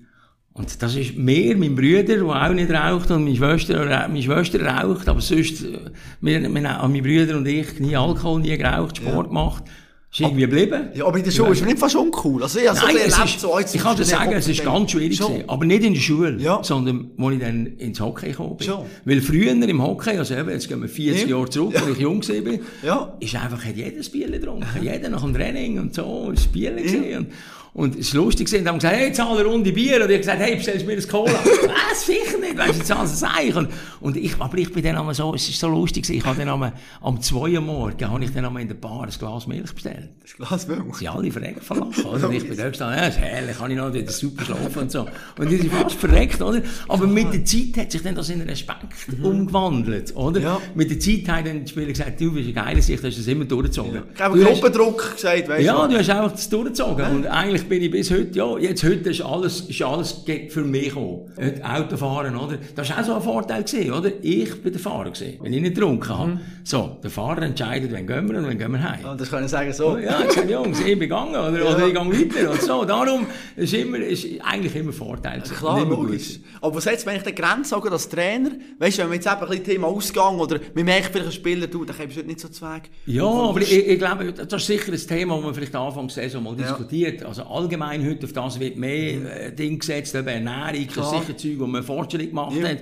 Und 0.60 0.82
das 0.82 0.94
ist 0.94 1.16
mir, 1.16 1.56
mein 1.56 1.74
Bruder, 1.74 2.02
der 2.02 2.22
auch 2.22 2.52
nicht 2.52 2.70
raucht, 2.70 3.10
und 3.10 3.24
meine 3.24 3.34
Schwester, 3.34 3.80
oder, 3.80 4.06
meine 4.08 4.22
Schwester 4.22 4.60
raucht, 4.62 5.08
aber 5.08 5.22
sonst, 5.22 5.62
äh, 5.64 5.78
wir, 6.20 6.42
wir, 6.42 6.50
meine 6.50 7.02
Brüder 7.02 7.38
und 7.38 7.46
ich, 7.48 7.80
nie 7.80 7.96
Alkohol, 7.96 8.42
nie 8.42 8.58
geraucht, 8.58 8.98
Sport 8.98 9.28
gemacht, 9.28 9.64
ist 10.12 10.20
irgendwie 10.20 10.42
geblieben. 10.42 10.88
Ja, 10.94 11.06
aber 11.06 11.16
in 11.16 11.24
der 11.24 11.30
Schule 11.30 11.52
ist 11.52 11.60
es 11.60 11.66
nicht 11.66 11.78
fast 11.78 11.96
uncool. 11.96 12.42
Also 12.42 12.58
ich 12.58 12.68
habe 12.68 12.78
so 12.78 12.84
Nein, 12.84 12.96
es 13.06 13.14
erlebt, 13.16 13.30
ist, 13.36 13.40
so, 13.40 13.58
ich 13.58 13.80
kann 13.80 13.96
dir 13.96 14.04
sagen, 14.04 14.32
es 14.32 14.48
ist 14.48 14.62
ganz 14.62 14.90
schwierig 14.90 15.16
Schon. 15.16 15.28
gewesen. 15.28 15.48
Aber 15.48 15.64
nicht 15.64 15.82
in 15.82 15.94
der 15.94 16.00
Schule, 16.00 16.36
Ja. 16.42 16.62
sondern 16.62 17.10
als 17.16 17.32
ich 17.34 17.40
dann 17.40 17.66
ins 17.78 18.00
Hockey 18.00 18.30
gekommen 18.32 18.56
bin. 18.58 18.66
Schon. 18.66 18.84
Weil 19.06 19.20
früher 19.22 19.52
im 19.52 19.82
Hockey, 19.82 20.18
also 20.18 20.34
eben, 20.34 20.50
jetzt 20.50 20.68
gehen 20.68 20.82
wir 20.82 20.88
40 20.90 21.22
Ja. 21.22 21.36
Jahre 21.36 21.48
zurück, 21.48 21.74
als 21.76 21.88
ich 21.92 21.98
jung 21.98 22.20
war, 22.28 22.52
Ja. 22.82 23.14
ist 23.20 23.34
einfach, 23.34 23.64
hat 23.64 23.76
jeder 23.76 23.96
ein 23.96 24.10
Bier 24.12 24.30
getrunken. 24.30 24.66
Jeder 24.82 25.08
nach 25.08 25.22
dem 25.22 25.32
Training 25.32 25.78
und 25.78 25.94
so, 25.94 26.32
ist 26.34 26.52
Bier 26.52 26.72
gesehen. 26.72 27.28
Und, 27.72 27.90
und 27.90 27.94
es 27.94 28.08
ist 28.08 28.14
lustig 28.14 28.50
dann 28.50 28.66
haben 28.66 28.78
gesagt, 28.78 28.96
hey, 28.96 29.12
zahl 29.12 29.38
eine 29.38 29.44
Runde 29.44 29.72
Bier. 29.72 30.02
Und 30.02 30.10
ich 30.10 30.18
gesagt, 30.18 30.40
hey, 30.40 30.56
bestellst 30.56 30.82
du 30.82 30.86
mir 30.86 30.96
ein 30.96 31.08
Cola? 31.08 31.32
Was, 31.90 32.06
sicher 32.06 32.38
nicht, 32.38 32.56
weißt 32.56 32.80
du, 32.80 32.94
du 32.94 33.00
das 33.00 33.22
Eich. 33.22 33.54
Und, 33.54 33.68
und 34.00 34.16
ich, 34.16 34.40
aber 34.40 34.58
ich 34.58 34.72
bin 34.72 34.82
dann 34.82 34.96
einmal 34.96 35.14
so, 35.14 35.34
es 35.34 35.48
ist 35.48 35.60
so 35.60 35.68
lustig 35.68 36.02
gewesen, 36.04 36.18
ich 36.18 36.24
habe 36.24 36.38
dann 36.38 36.48
einmal, 36.48 36.72
am 37.00 37.20
2 37.20 37.36
Uhr 37.36 37.60
morgen, 37.60 38.10
habe 38.10 38.24
ich 38.24 38.32
dann 38.32 38.44
einmal 38.44 38.62
in 38.62 38.68
der 38.68 38.74
Bar 38.74 39.04
ein 39.04 39.10
Glas 39.10 39.46
Milch 39.46 39.72
bestellt. 39.72 40.08
Das 40.22 40.36
Glas 40.36 40.68
Milch. 40.68 40.96
Sie 40.96 41.08
alle 41.08 41.30
verreckt 41.30 41.64
von 41.64 41.78
Lachen, 41.78 42.04
oder? 42.04 42.28
Und 42.28 42.34
ich 42.34 42.48
bin 42.48 42.56
da 42.56 42.68
gestanden, 42.68 42.98
ja, 42.98 43.06
ist 43.06 43.18
herrlich, 43.18 43.58
kann 43.58 43.70
ich 43.70 43.76
noch 43.76 43.92
wieder 43.92 44.12
super 44.12 44.44
schlafen 44.44 44.78
und 44.82 44.90
so. 44.90 45.06
Und 45.38 45.50
die 45.50 45.56
sind 45.56 45.72
fast 45.72 45.96
verreckt, 45.96 46.40
oder? 46.42 46.62
Aber 46.88 47.06
mit 47.06 47.32
der 47.32 47.44
Zeit 47.44 47.76
hat 47.76 47.92
sich 47.92 48.02
dann 48.02 48.14
das 48.14 48.30
in 48.30 48.40
Respekt 48.42 48.86
umgewandelt, 49.22 50.14
oder? 50.16 50.40
Ja. 50.40 50.60
Mit 50.74 50.90
der 50.90 50.98
Zeit 50.98 51.28
haben 51.28 51.44
dann 51.44 51.64
die 51.64 51.70
Spieler 51.70 51.86
gesagt, 51.86 52.20
du 52.20 52.32
bist 52.32 52.44
eine 52.46 52.52
geile 52.54 52.82
Sicht, 52.82 53.02
du 53.02 53.06
hast 53.06 53.18
das 53.18 53.26
immer 53.26 53.44
durchgezogen. 53.44 54.02
Ich 54.14 54.20
habe 54.20 54.38
Du 54.38 54.44
Gruppendruck 54.44 55.12
gesagt, 55.14 55.48
weißt 55.48 55.64
ja, 55.64 55.86
du. 55.86 55.92
du 55.92 55.98
hast 55.98 56.10
einfach 56.10 56.32
das 56.32 56.48
durchgezogen. 56.48 57.06
Und 57.06 57.26
eigentlich 57.26 57.59
bin 57.68 57.82
ich 57.82 57.90
bis 57.90 58.10
heute, 58.10 58.30
ja, 58.36 58.58
jetzt 58.58 58.82
heute 58.84 59.10
ist 59.10 59.20
alles, 59.22 59.60
ist 59.62 59.82
alles 59.82 60.24
für 60.48 60.62
mich. 60.64 60.94
Heute 60.94 61.28
Autofahren, 61.64 62.36
oder? 62.36 62.58
Das 62.74 62.90
war 62.90 63.00
auch 63.00 63.04
so 63.04 63.14
ein 63.14 63.22
Vorteil 63.22 63.62
gewesen, 63.64 63.92
oder? 63.92 64.10
Ich 64.22 64.62
bin 64.62 64.72
der 64.72 64.80
Fahrer 64.80 65.10
gewesen, 65.10 65.38
wenn 65.40 65.52
ich 65.52 65.60
nicht 65.62 65.74
getrunken 65.74 66.08
habe. 66.08 66.40
So, 66.64 66.96
der 67.02 67.10
Fahrer 67.10 67.42
entscheidet, 67.42 67.90
wann 67.92 68.06
gehen 68.06 68.30
wir 68.30 68.38
und 68.38 68.46
wann 68.46 68.58
gehen 68.58 68.72
wir 68.72 68.82
heim. 68.82 69.00
Ja, 69.02 69.14
das 69.14 69.30
kann 69.30 69.44
ich 69.44 69.50
sagen 69.50 69.72
so. 69.72 69.96
Ja, 69.98 70.22
ich 70.26 70.32
sage, 70.32 70.52
Jungs, 70.52 70.78
ich 70.80 70.86
bin 70.86 71.00
gegangen, 71.00 71.34
oder, 71.34 71.50
oder 71.68 71.86
ich 71.86 71.94
gehe 71.94 72.34
weiter, 72.36 72.50
und 72.52 72.62
so. 72.62 72.84
Darum 72.84 73.26
ist 73.56 73.74
immer, 73.74 73.98
ist 73.98 74.26
eigentlich 74.42 74.74
immer 74.76 74.92
Vorteil 74.92 75.38
gewesen. 75.40 75.56
Klar, 75.56 75.82
Und 75.82 75.88
logisch. 75.90 76.34
gut. 76.34 76.40
Aber 76.60 76.74
was 76.76 76.84
setzt 76.84 77.06
man 77.06 77.14
eigentlich 77.14 77.34
die 77.34 77.40
Grenze 77.42 77.76
auch 77.76 77.84
als 77.90 78.08
Trainer? 78.08 78.50
Weißt 78.78 78.98
du, 78.98 79.02
wenn 79.02 79.10
wir 79.10 79.14
jetzt 79.16 79.26
eben 79.26 79.36
ein 79.40 79.48
bisschen 79.48 79.64
Thema 79.64 79.86
Ausgang 79.88 80.38
oder 80.38 80.58
man 80.74 80.84
merkt 80.84 81.06
vielleicht 81.06 81.26
ein 81.26 81.32
Spieler, 81.32 81.66
du, 81.66 81.84
dann 81.84 81.96
kommst 81.96 82.16
du 82.16 82.22
nicht 82.22 82.40
so 82.40 82.48
zu 82.48 82.64
Weg. 82.64 82.90
Ja, 83.06 83.24
aber 83.24 83.60
ich, 83.62 83.72
ich 83.88 83.98
glaube, 83.98 84.32
das 84.32 84.52
ist 84.62 84.66
sicher 84.66 84.92
ein 84.92 84.98
Thema, 84.98 85.36
das 85.36 85.44
man 85.44 85.54
vielleicht 85.54 85.74
Anfang 85.74 86.06
der 86.08 86.14
Saison 86.14 86.42
mal 86.42 86.54
Ja. 86.58 86.66
diskutiert. 86.66 87.24
Also 87.24 87.42
allgemein 87.50 88.06
heute 88.06 88.26
auf 88.26 88.32
das 88.32 88.60
wird 88.60 88.76
mehr 88.76 89.46
äh, 89.46 89.52
Ding 89.54 89.78
gesetzt, 89.78 90.14
eben 90.14 90.28
Ernährung, 90.28 90.86
das 90.86 90.94
Klar. 90.94 91.14
ist 91.20 91.26
sicher 91.26 91.36
Zeug, 91.38 91.58
wo 91.58 91.66
man 91.66 91.82
Fortschritt 91.82 92.30
gemacht 92.30 92.56
Ja. 92.56 92.68
hat. 92.68 92.78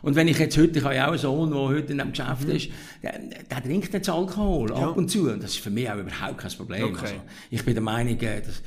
Und 0.00 0.14
wenn 0.14 0.28
ich 0.28 0.38
jetzt 0.38 0.56
heute, 0.56 0.78
ich 0.78 0.84
habe 0.84 0.94
ja 0.94 1.06
auch 1.06 1.10
einen 1.10 1.18
Sohn, 1.18 1.50
der 1.50 1.58
heute 1.58 1.92
in 1.92 1.98
diesem 1.98 2.10
Geschäft 2.12 2.44
ist, 2.44 2.68
der, 3.02 3.18
der 3.50 3.62
trinkt 3.64 3.92
jetzt 3.92 4.08
Alkohol 4.08 4.72
ab 4.72 4.96
und 4.96 5.10
zu. 5.10 5.28
Und 5.28 5.42
das 5.42 5.50
ist 5.50 5.58
für 5.60 5.70
mich 5.70 5.90
auch 5.90 5.96
überhaupt 5.98 6.38
kein 6.38 6.52
Problem. 6.52 6.84
Okay. 6.84 6.98
Also, 7.02 7.14
ich 7.50 7.64
bin 7.64 7.74
der 7.74 7.82
Meinung, 7.82 8.16
äh, 8.20 8.40
dass, 8.40 8.62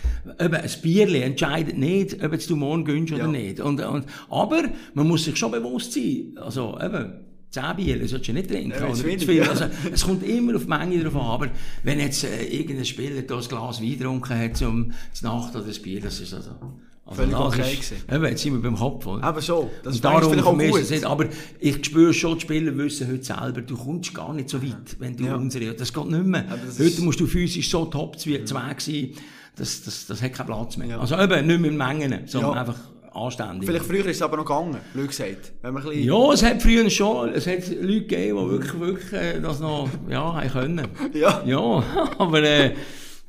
eben, 0.45 0.55
ein 0.55 0.69
Bierli 0.81 1.21
entscheidet 1.21 1.77
nicht, 1.77 2.21
ob 2.21 2.33
jetzt 2.33 2.49
du 2.49 2.57
morgen 2.57 2.83
gönnst 2.83 3.13
oder 3.13 3.23
Ja. 3.23 3.27
nicht. 3.31 3.61
Und, 3.61 3.79
und, 3.81 4.05
aber 4.29 4.63
man 4.93 5.07
muss 5.07 5.23
sich 5.23 5.37
schon 5.37 5.51
bewusst 5.51 5.93
sein, 5.93 6.33
also 6.35 6.77
eben, 6.83 7.13
10 7.51 7.75
Bier 7.75 8.07
solltest 8.07 8.27
du 8.29 8.33
nicht 8.33 8.49
trinken. 8.49 8.71
Ja, 8.71 8.85
oder 8.85 8.93
zu 8.93 9.03
viel. 9.03 9.33
ja. 9.35 9.49
Also, 9.49 9.65
es 9.91 10.03
kommt 10.05 10.23
immer 10.23 10.55
auf 10.55 10.63
die 10.63 10.69
Menge 10.69 11.03
drauf 11.03 11.15
an. 11.15 11.21
Aber 11.21 11.47
wenn 11.83 11.99
jetzt 11.99 12.23
äh, 12.23 12.45
irgendein 12.45 12.85
Spieler 12.85 13.21
da 13.23 13.35
ein 13.37 13.47
Glas 13.47 13.81
Wein 13.81 13.97
getrunken 13.97 14.39
hat 14.39 14.57
zum 14.57 14.91
zur 15.13 15.29
Nacht 15.29 15.55
oder 15.55 15.65
das 15.65 15.79
Bier, 15.79 15.99
das 16.01 16.19
ist 16.19 16.33
also... 16.33 16.51
also 16.51 16.73
Völlig 17.13 17.31
das 17.33 17.41
okay 17.41 17.77
ist. 17.77 17.93
Eben, 18.09 18.23
jetzt 18.25 18.41
sind 18.41 18.53
wir 18.53 18.61
beim 18.61 18.77
Kopf. 18.77 19.05
Oder? 19.05 19.21
Aber 19.23 19.41
so, 19.41 19.69
das 19.83 19.87
Und 19.87 19.93
ist 19.95 20.05
darum 20.05 20.23
auch 20.39 20.59
ist 20.59 20.71
gut. 20.71 20.79
es 20.81 20.89
nicht, 20.91 21.03
aber 21.05 21.25
ich 21.59 21.85
spüre 21.85 22.13
schon, 22.13 22.35
die 22.35 22.41
Spieler 22.41 22.77
wissen 22.77 23.07
heute 23.11 23.23
selber, 23.23 23.61
du 23.61 23.75
kommst 23.75 24.13
gar 24.13 24.33
nicht 24.33 24.49
so 24.49 24.61
weit, 24.63 24.95
wenn 24.99 25.17
du 25.17 25.25
Ja. 25.25 25.35
unsere, 25.35 25.73
das 25.73 25.91
geht 25.91 26.05
nicht 26.09 26.25
mehr. 26.25 26.43
Das 26.43 26.75
Heute 26.79 26.83
ist- 26.87 26.99
musst 27.01 27.19
du 27.19 27.27
physisch 27.27 27.69
so 27.69 27.83
top 27.85 28.17
zu 28.17 28.29
Weg 28.29 28.47
sein, 28.47 29.09
das, 29.57 29.83
das, 29.83 30.05
das 30.07 30.21
hat 30.21 30.31
keinen 30.33 30.45
Platz 30.45 30.77
mehr. 30.77 30.87
Ja. 30.87 30.99
Also 31.01 31.19
eben, 31.19 31.45
nicht 31.47 31.59
mit 31.59 31.73
Mengen, 31.73 32.21
sondern 32.27 32.53
Ja. 32.53 32.59
einfach 32.61 32.77
anständig. 33.11 33.67
Vielleicht 33.67 33.85
früher 33.85 34.05
ist 34.05 34.17
es 34.17 34.21
aber 34.21 34.37
noch 34.37 34.45
gegangen, 34.45 34.77
blöd 34.93 35.09
gesagt. 35.09 35.53
Wenn 35.61 35.73
man 35.73 35.83
bisschen... 35.83 36.03
Ja, 36.03 36.33
es 36.33 36.43
hat 36.43 36.61
früher 36.61 36.89
schon, 36.89 37.29
es 37.29 37.47
hat 37.47 37.67
Leute 37.67 38.01
gegeben, 38.01 38.37
die 38.37 38.49
wirklich, 38.49 38.79
wirklich 38.79 39.13
äh, 39.13 39.39
das 39.41 39.59
noch, 39.59 39.89
ja, 40.09 40.33
haben 40.33 40.49
können. 40.49 40.87
Ja. 41.13 41.43
Ja, 41.45 41.83
aber 42.17 42.43
äh, 42.43 42.75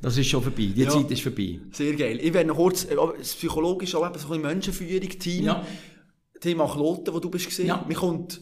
das 0.01 0.17
ist 0.17 0.27
schon 0.27 0.41
vorbei. 0.41 0.69
Die 0.75 0.83
Ja. 0.83 0.89
Zeit 0.89 1.11
ist 1.11 1.21
vorbei. 1.21 1.59
Sehr 1.71 1.93
geil. 1.93 2.19
Ich 2.21 2.33
werde 2.33 2.47
noch 2.47 2.55
kurz, 2.57 2.85
äh, 2.85 2.95
psychologisch 3.21 3.95
auch 3.95 4.05
eben 4.05 4.17
so 4.17 4.33
ein 4.33 4.41
Menschenführung, 4.41 5.09
Team. 5.09 5.45
Ja. 5.45 5.65
Thema 6.39 6.67
Kloten, 6.67 7.13
wo 7.13 7.19
du 7.19 7.29
bist 7.29 7.45
gesehen. 7.45 7.67
Ja. 7.67 7.83
Man 7.87 7.95
kommt, 7.95 8.41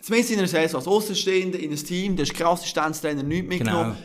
zumindest 0.00 0.32
in 0.32 0.38
einer 0.38 0.48
Saison, 0.48 0.78
als 0.80 0.88
Außenstehender 0.88 1.58
in 1.58 1.70
ein 1.70 1.76
Team, 1.76 2.16
da 2.16 2.24
ist 2.24 2.34
kein 2.34 2.48
Assistenztrainer 2.48 3.22
nichts 3.22 3.48
mitgenommen. 3.48 3.96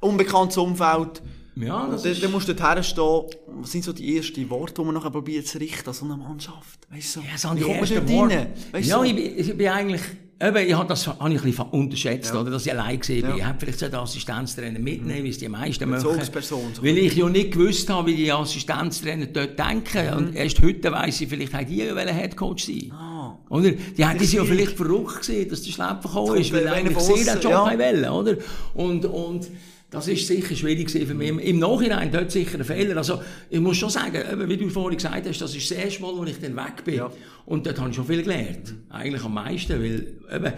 Unbekanntes 0.00 0.56
Umfeld. 0.56 1.22
Ja, 1.60 1.86
das 1.90 2.02
dann, 2.02 2.12
ist, 2.12 2.22
dann 2.22 2.30
musst 2.30 2.48
du 2.48 2.54
dort 2.54 2.76
herstehen. 2.76 3.22
Was 3.60 3.72
sind 3.72 3.84
so 3.84 3.92
die 3.92 4.16
ersten 4.16 4.48
Worte, 4.50 4.74
die 4.74 4.82
man 4.82 4.94
nachher 4.94 5.10
probiert 5.10 5.46
zu 5.46 5.58
richten 5.58 5.88
an 5.88 5.94
so 5.94 6.04
eine 6.04 6.16
Mannschaft? 6.16 6.86
Weißt 6.90 7.16
du? 7.16 7.20
ja, 7.20 7.36
so 7.36 7.50
Wie 7.54 7.64
die 7.64 7.70
ersten 7.70 8.08
Worte. 8.08 8.34
rein? 8.36 8.46
Weißt 8.72 8.88
ja, 8.88 8.98
du? 8.98 9.04
ich, 9.04 9.16
ich 9.16 9.56
bin 9.56 9.68
eigentlich, 9.68 10.02
eben, 10.40 10.66
ich 10.66 10.74
habe 10.74 10.88
das 10.88 11.06
habe 11.06 11.32
ich 11.32 11.40
ein 11.40 11.44
bisschen 11.44 11.66
unterschätzt, 11.70 12.32
Ja. 12.32 12.40
oder, 12.40 12.50
dass 12.50 12.66
ich 12.66 12.72
allein 12.72 12.98
gesehen 13.00 13.22
bin. 13.22 13.30
Ja. 13.30 13.36
Ich 13.36 13.46
hätte 13.46 13.58
vielleicht 13.60 13.78
so 13.80 13.86
den 13.86 13.94
Assistenztrainer 13.96 14.78
mitnehmen, 14.78 15.24
wie 15.24 15.30
es 15.30 15.38
die 15.38 15.48
meisten 15.48 15.88
machen. 15.88 16.02
Bezugsperson, 16.02 16.74
so. 16.74 16.82
Weil 16.82 16.98
ich 16.98 17.14
ja 17.14 17.28
nicht 17.28 17.52
gewusst 17.52 17.88
habe, 17.90 18.08
wie 18.08 18.16
die 18.16 18.32
Assistenztrainer 18.32 19.26
dort 19.26 19.58
denken. 19.58 20.14
Und 20.14 20.34
erst 20.36 20.62
heute 20.62 20.92
weiss 20.92 21.20
ich, 21.20 21.28
vielleicht 21.28 21.68
die 21.68 21.76
ja 21.76 21.94
Headcoach 21.96 22.64
sein. 22.64 22.92
Ah. 22.92 23.38
Oder? 23.50 23.72
Die 23.72 24.04
haben 24.04 24.18
das 24.18 24.32
ja 24.32 24.44
vielleicht 24.44 24.76
verrückt 24.76 25.18
gesehen, 25.18 25.48
dass 25.48 25.62
der 25.62 25.72
Schlepper 25.72 26.02
gekommen 26.02 26.36
ist, 26.36 26.52
weil 26.52 26.66
einer 26.68 26.76
eigentlich 26.76 26.98
sie 26.98 27.24
den 27.24 27.40
Job 27.40 27.52
ja. 27.52 27.78
wollen, 27.78 28.08
oder? 28.08 28.36
Und, 28.74 29.06
und, 29.06 29.48
das 29.90 30.06
ist 30.06 30.26
sicher 30.26 30.54
schwierig 30.54 30.90
für 30.90 31.14
mich. 31.14 31.28
Im- 31.30 31.58
Nachhinein 31.58 32.12
dort 32.12 32.30
sicher 32.30 32.58
ein 32.58 32.64
Fehler. 32.64 32.98
Also, 32.98 33.22
ich 33.48 33.58
muss 33.60 33.78
schon 33.78 33.88
sagen, 33.88 34.22
wie 34.46 34.56
du 34.58 34.68
vorhin 34.68 34.98
gesagt 34.98 35.26
hast, 35.26 35.40
das 35.40 35.54
ist 35.54 35.70
das 35.70 35.78
erste 35.78 36.02
Mal, 36.02 36.18
als 36.20 36.30
ich 36.30 36.40
dann 36.40 36.54
weg 36.56 36.84
bin. 36.84 36.96
Ja. 36.96 37.10
Und 37.46 37.66
dort 37.66 37.78
habe 37.80 37.88
ich 37.88 37.96
schon 37.96 38.06
viel 38.06 38.22
gelernt. 38.22 38.74
Eigentlich 38.90 39.24
am 39.24 39.32
meisten, 39.32 39.72
weil, 39.80 40.12
eben, 40.36 40.52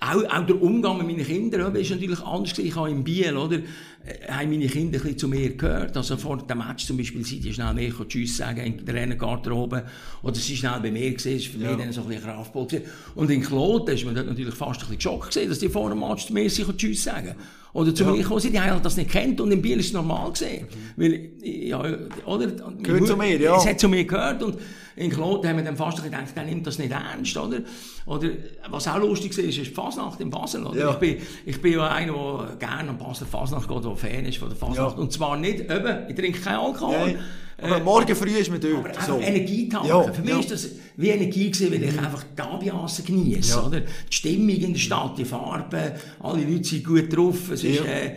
auch, 0.00 0.24
auch 0.24 0.46
der 0.46 0.62
Umgang 0.62 0.98
mit 0.98 1.06
meinen 1.06 1.26
Kindern, 1.26 1.66
eben, 1.68 1.76
ist 1.76 1.90
natürlich 1.90 2.20
anders 2.20 2.52
gewesen. 2.52 2.68
Ich 2.68 2.76
habe 2.76 2.90
in 2.90 3.04
Biel, 3.04 3.36
oder, 3.36 3.56
äh, 3.56 4.30
haben 4.32 4.50
meine 4.50 4.66
Kinder 4.66 4.98
ein 4.98 5.02
bisschen 5.02 5.18
zu 5.18 5.28
mir 5.28 5.54
gehört. 5.56 5.96
Also 5.96 6.16
vor 6.16 6.38
dem 6.38 6.58
Match 6.58 6.86
zum 6.86 6.96
Beispiel, 6.96 7.24
sind 7.24 7.44
die 7.44 7.52
schnell 7.52 7.74
mir 7.74 7.92
Tschüss 8.08 8.38
sagen 8.38 8.60
in 8.60 8.84
der 8.84 8.94
Renngarderobe. 8.94 9.84
Oder 10.22 10.34
sie 10.34 10.56
schnell 10.56 10.80
bei 10.80 10.90
mir 10.90 11.12
gesehen, 11.12 11.36
ist 11.36 11.48
für 11.48 11.58
mich 11.58 11.76
dann 11.76 11.92
so 11.92 12.02
ein 12.02 12.08
bisschen 12.08 12.24
Kraftball 12.24 12.66
gewesen. 12.66 12.84
Und 13.14 13.30
in 13.30 13.42
Kloten 13.42 13.94
ist 13.94 14.04
man 14.06 14.14
dort 14.14 14.26
natürlich 14.26 14.54
fast 14.54 14.80
ein 14.80 14.88
bisschen 14.88 14.96
geschockt 14.96 15.30
gewesen, 15.34 15.48
dass 15.50 15.58
die 15.58 15.68
vor 15.68 15.90
dem 15.90 16.00
Match 16.00 16.26
zu 16.26 16.32
mir 16.32 16.48
Tschüss 16.48 17.04
sagen. 17.04 17.34
Oder 17.76 17.94
zu 17.94 18.04
mir 18.06 18.16
gekommen 18.16 18.40
sind, 18.40 18.54
die 18.54 18.60
haben 18.60 18.82
das 18.82 18.96
nicht 18.96 19.10
kennt 19.10 19.38
und 19.40 19.52
in 19.52 19.60
Biel 19.60 19.78
ist 19.78 19.88
es 19.88 19.92
normal 19.92 20.30
gesehen. 20.32 20.66
Weil, 20.96 21.30
ja, 21.42 21.82
oder? 22.24 22.46
Gehört 22.82 23.06
zu 23.06 23.16
mir, 23.16 23.38
ja. 23.38 23.56
Es 23.56 23.66
hat 23.66 23.78
zu 23.78 23.88
mir 23.88 24.04
gehört 24.04 24.42
und 24.42 24.56
in 24.96 25.10
Kloten 25.10 25.46
haben 25.46 25.58
wir 25.58 25.64
dann 25.64 25.76
fast 25.76 26.02
gedacht, 26.02 26.34
der 26.34 26.44
nimmt 26.44 26.66
das 26.66 26.78
nicht 26.78 26.90
ernst, 26.90 27.36
oder? 27.36 27.58
Oder, 28.06 28.30
was 28.70 28.88
auch 28.88 28.98
lustig 28.98 29.36
war, 29.36 29.44
ist, 29.44 29.58
ist 29.58 29.66
die 29.66 29.74
Fasnacht 29.74 30.18
in 30.20 30.30
Basel, 30.30 30.64
oder? 30.64 30.78
Ja. 30.78 30.90
Ich 30.92 30.96
bin, 30.96 31.16
ich 31.44 31.60
bin 31.60 31.74
ja 31.74 31.86
einer, 31.88 32.14
der 32.14 32.56
gerne 32.56 32.88
an 32.90 32.98
Basel 32.98 33.26
Fasnacht 33.26 33.68
geht, 33.68 33.84
der 33.84 33.96
Fan 33.96 34.24
ist 34.24 34.38
von 34.38 34.48
der 34.48 34.56
Fasnacht. 34.56 34.96
Ja. 34.96 35.02
Und 35.02 35.12
zwar 35.12 35.36
nicht, 35.36 35.60
eben, 35.60 36.08
ich 36.08 36.14
trinke 36.14 36.40
keinen 36.40 36.58
Alkohol. 36.58 36.96
Nein. 36.96 37.18
Aber 37.62 37.76
Äh, 37.78 37.80
morgen 37.80 38.14
früh 38.14 38.36
ist 38.36 38.50
man 38.50 38.58
aber 38.58 38.68
dort. 38.68 38.86
einfach 38.88 39.06
So. 39.06 39.18
Energie 39.18 39.68
tanken. 39.68 39.88
Ja, 39.88 40.02
Für 40.12 40.20
mich 40.20 40.30
ja. 40.30 40.38
ist 40.40 40.50
das 40.50 40.68
wie 40.96 41.08
Energie 41.08 41.50
gewesen, 41.50 41.72
weil 41.72 41.82
ich 41.84 41.98
einfach 41.98 42.22
die 42.36 42.42
Ambiance 42.42 43.02
genieße, 43.02 43.50
Ja. 43.50 43.66
oder? 43.66 43.80
Die 43.80 43.86
Stimmung 44.14 44.48
in 44.50 44.72
der 44.74 44.80
Stadt, 44.80 45.16
die 45.18 45.24
Farben, 45.24 45.92
alle 46.20 46.42
Leute 46.44 46.64
sind 46.64 46.84
gut 46.84 47.14
drauf. 47.14 47.50
Es 47.50 47.64
ist, 47.64 47.80
äh, 47.80 48.16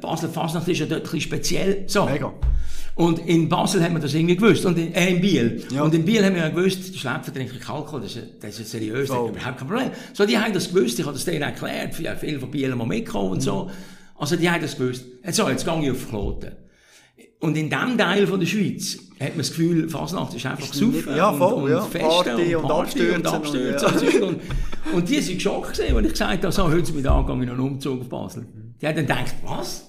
Basel 0.00 0.28
Fasnacht 0.28 0.66
ist 0.68 0.78
ja 0.78 0.86
dort 0.86 1.00
ein 1.00 1.02
bisschen 1.04 1.20
speziell. 1.20 1.84
So. 1.86 2.04
Mega. 2.06 2.32
Und 2.96 3.20
in 3.26 3.48
Basel 3.48 3.82
haben 3.82 3.94
wir 3.94 4.00
das 4.00 4.12
irgendwie 4.12 4.36
gewusst. 4.36 4.64
Und 4.66 4.76
in, 4.76 4.92
äh, 4.92 5.10
in 5.14 5.20
Biel. 5.20 5.64
Ja. 5.72 5.82
Und 5.82 5.94
in 5.94 6.04
Biel 6.04 6.24
haben 6.24 6.34
wir 6.34 6.42
ja 6.42 6.48
gewusst, 6.48 6.92
die 6.92 6.98
Schläpfer 6.98 7.32
trinken 7.32 7.58
Alkohol, 7.66 8.00
das 8.02 8.16
ist, 8.16 8.26
das 8.40 8.58
ist 8.58 8.70
seriös, 8.70 9.08
das 9.08 9.16
Voll. 9.16 9.30
ist 9.30 9.36
überhaupt 9.36 9.58
kein 9.58 9.68
Problem. 9.68 9.90
So, 10.12 10.26
die 10.26 10.36
haben 10.36 10.52
das 10.52 10.72
gewusst, 10.72 10.98
ich 10.98 11.06
habe 11.06 11.14
das 11.14 11.24
denen 11.24 11.42
erklärt, 11.42 11.94
viele 11.94 12.38
von 12.40 12.50
Biel 12.50 12.74
mal 12.74 12.86
mitgekommen 12.86 13.30
und 13.32 13.40
so. 13.40 13.70
Also, 14.16 14.36
die 14.36 14.50
haben 14.50 14.60
das 14.60 14.76
gewusst. 14.76 15.04
So, 15.30 15.48
jetzt 15.48 15.64
gehe 15.64 15.82
ich 15.84 15.90
auf 15.92 16.08
Kloten. 16.08 16.50
Und 17.40 17.56
in 17.56 17.70
diesem 17.70 17.96
Teil 17.98 18.26
von 18.26 18.38
der 18.38 18.46
Schweiz 18.46 18.98
hat 19.18 19.30
man 19.30 19.38
das 19.38 19.48
Gefühl, 19.50 19.88
Fasnacht 19.88 20.34
ist 20.34 20.44
einfach 20.46 20.72
saufen 20.72 21.16
Ja, 21.16 21.30
und, 21.30 21.38
voll, 21.38 21.52
und 21.64 21.70
ja. 21.70 21.80
Festen 21.82 22.08
Party 22.08 22.54
und, 22.54 22.62
und 22.64 22.68
Party 22.68 23.10
und 23.10 23.26
Abstürzen 23.26 23.86
Abstürzen. 23.88 24.22
und- 24.22 24.22
Und, 24.22 24.34
und, 24.34 24.94
und 24.94 25.08
die 25.08 25.20
sind 25.20 25.34
geschockt 25.36 25.72
gewesen, 25.76 25.96
als 25.96 26.06
ich 26.06 26.12
gesagt 26.12 26.42
habe, 26.44 26.52
so, 26.52 26.70
heute 26.70 26.92
Mittag 26.92 27.26
gehe 27.26 27.44
ich 27.44 27.50
einen 27.50 27.60
Umzug 27.60 28.00
auf 28.02 28.08
Basel. 28.08 28.46
Die 28.80 28.86
haben 28.86 28.94
dann 28.96 29.06
gedacht, 29.06 29.34
was? 29.44 29.86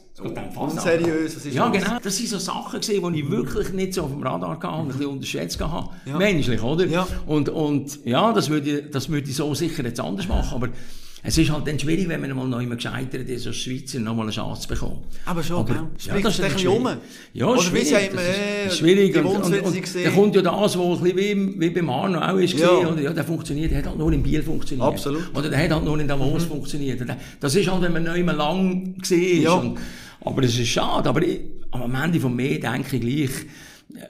Unseriös, 0.56 1.36
was 1.36 1.46
ist 1.46 1.56
Ja, 1.56 1.70
genau. 1.70 1.98
Das 2.04 2.16
sind 2.16 2.30
so 2.30 2.38
Sachen 2.38 2.80
gewesen, 2.80 3.14
die 3.14 3.20
ich 3.22 3.30
wirklich 3.32 3.74
nicht 3.74 3.94
so 3.96 4.04
auf 4.04 4.12
dem 4.12 4.22
Radar 4.22 4.52
hatte 4.52 4.68
und 4.68 4.74
ein 4.82 4.88
bisschen 4.90 5.06
unterschätzt 5.08 5.60
hatte. 5.60 5.90
Ja. 6.06 6.18
Menschlich, 6.18 6.62
oder? 6.62 6.86
Ja. 6.86 7.08
Und, 7.26 7.50
und, 7.50 8.06
ja, 8.06 8.32
das 8.32 8.50
würde, 8.50 8.70
ich- 8.80 8.92
das 8.92 9.10
würde 9.10 9.28
ich 9.30 9.36
so 9.36 9.54
sicher 9.56 9.84
jetzt 9.84 10.00
anders 10.00 10.28
machen, 10.28 10.54
aber 10.56 10.70
es 11.24 11.38
ist 11.38 11.52
halt 11.52 11.68
dann 11.68 11.78
schwierig, 11.78 12.10
wenn 12.10 12.20
man 12.20 12.36
mal 12.36 12.48
noch 12.48 12.62
immer 12.62 12.76
gescheitert 12.76 13.30
ist, 13.30 13.46
als 13.46 13.58
Schweizer 13.58 14.00
noch 14.00 14.16
mal 14.16 14.24
eine 14.24 14.32
Chance 14.32 14.64
zu 14.64 14.68
bekommen. 14.70 15.02
Aber 15.26 15.44
schon, 15.44 15.66
gell? 15.66 15.76
Spricht 15.98 16.26
das 16.26 16.40
ein 16.40 16.48
ist 16.48 16.54
bisschen 16.56 16.70
um. 16.70 16.90
Ja, 17.34 17.46
Oder 17.46 17.60
wie 17.60 17.86
schwierig. 17.86 18.14
man, 18.14 18.16
das 18.16 18.38
äh, 18.38 18.68
ist 18.68 18.78
schwierig. 18.80 19.16
Und, 19.18 19.26
und, 19.26 19.62
und, 19.62 19.96
dann 20.06 20.16
kommt 20.16 20.36
ja 20.36 20.42
das, 20.42 20.78
was 20.78 20.98
ein 20.98 21.04
bisschen 21.04 21.18
wie, 21.18 21.60
wie 21.60 21.70
beim 21.70 21.90
Arno 21.92 22.20
auch 22.20 22.38
ist, 22.38 22.58
Ja. 22.58 22.72
oder? 22.72 23.00
Ja, 23.00 23.14
der 23.14 23.24
funktioniert, 23.24 23.70
der 23.70 23.80
hat 23.80 23.88
halt 23.88 24.00
nur 24.00 24.12
in 24.12 24.24
Biel 24.24 24.42
funktioniert. 24.42 24.88
Absolut. 24.88 25.30
Oder 25.36 25.50
der 25.50 25.64
hat 25.64 25.70
halt 25.70 25.86
nur 25.86 26.00
in 26.00 26.08
Davos 26.08 26.46
funktioniert. 26.46 27.00
Und 27.02 27.12
Das 27.40 27.54
ist 27.54 27.70
halt, 27.70 27.82
wenn 27.84 27.94
man 27.94 28.04
nicht 28.04 28.26
mehr 28.26 28.36
lang 28.36 28.98
gesehen 28.98 29.38
ist. 29.38 29.44
Ja. 29.44 29.54
Und, 29.54 29.78
aber 30.22 30.44
es 30.44 30.58
ist 30.58 30.70
schade. 30.70 31.08
Aber 31.08 31.22
ich, 31.22 31.40
am 31.70 31.94
Ende 31.94 32.20
von 32.20 32.36
mir 32.36 32.60
denke 32.60 32.98
ich 32.98 33.02
gleich, 33.02 33.46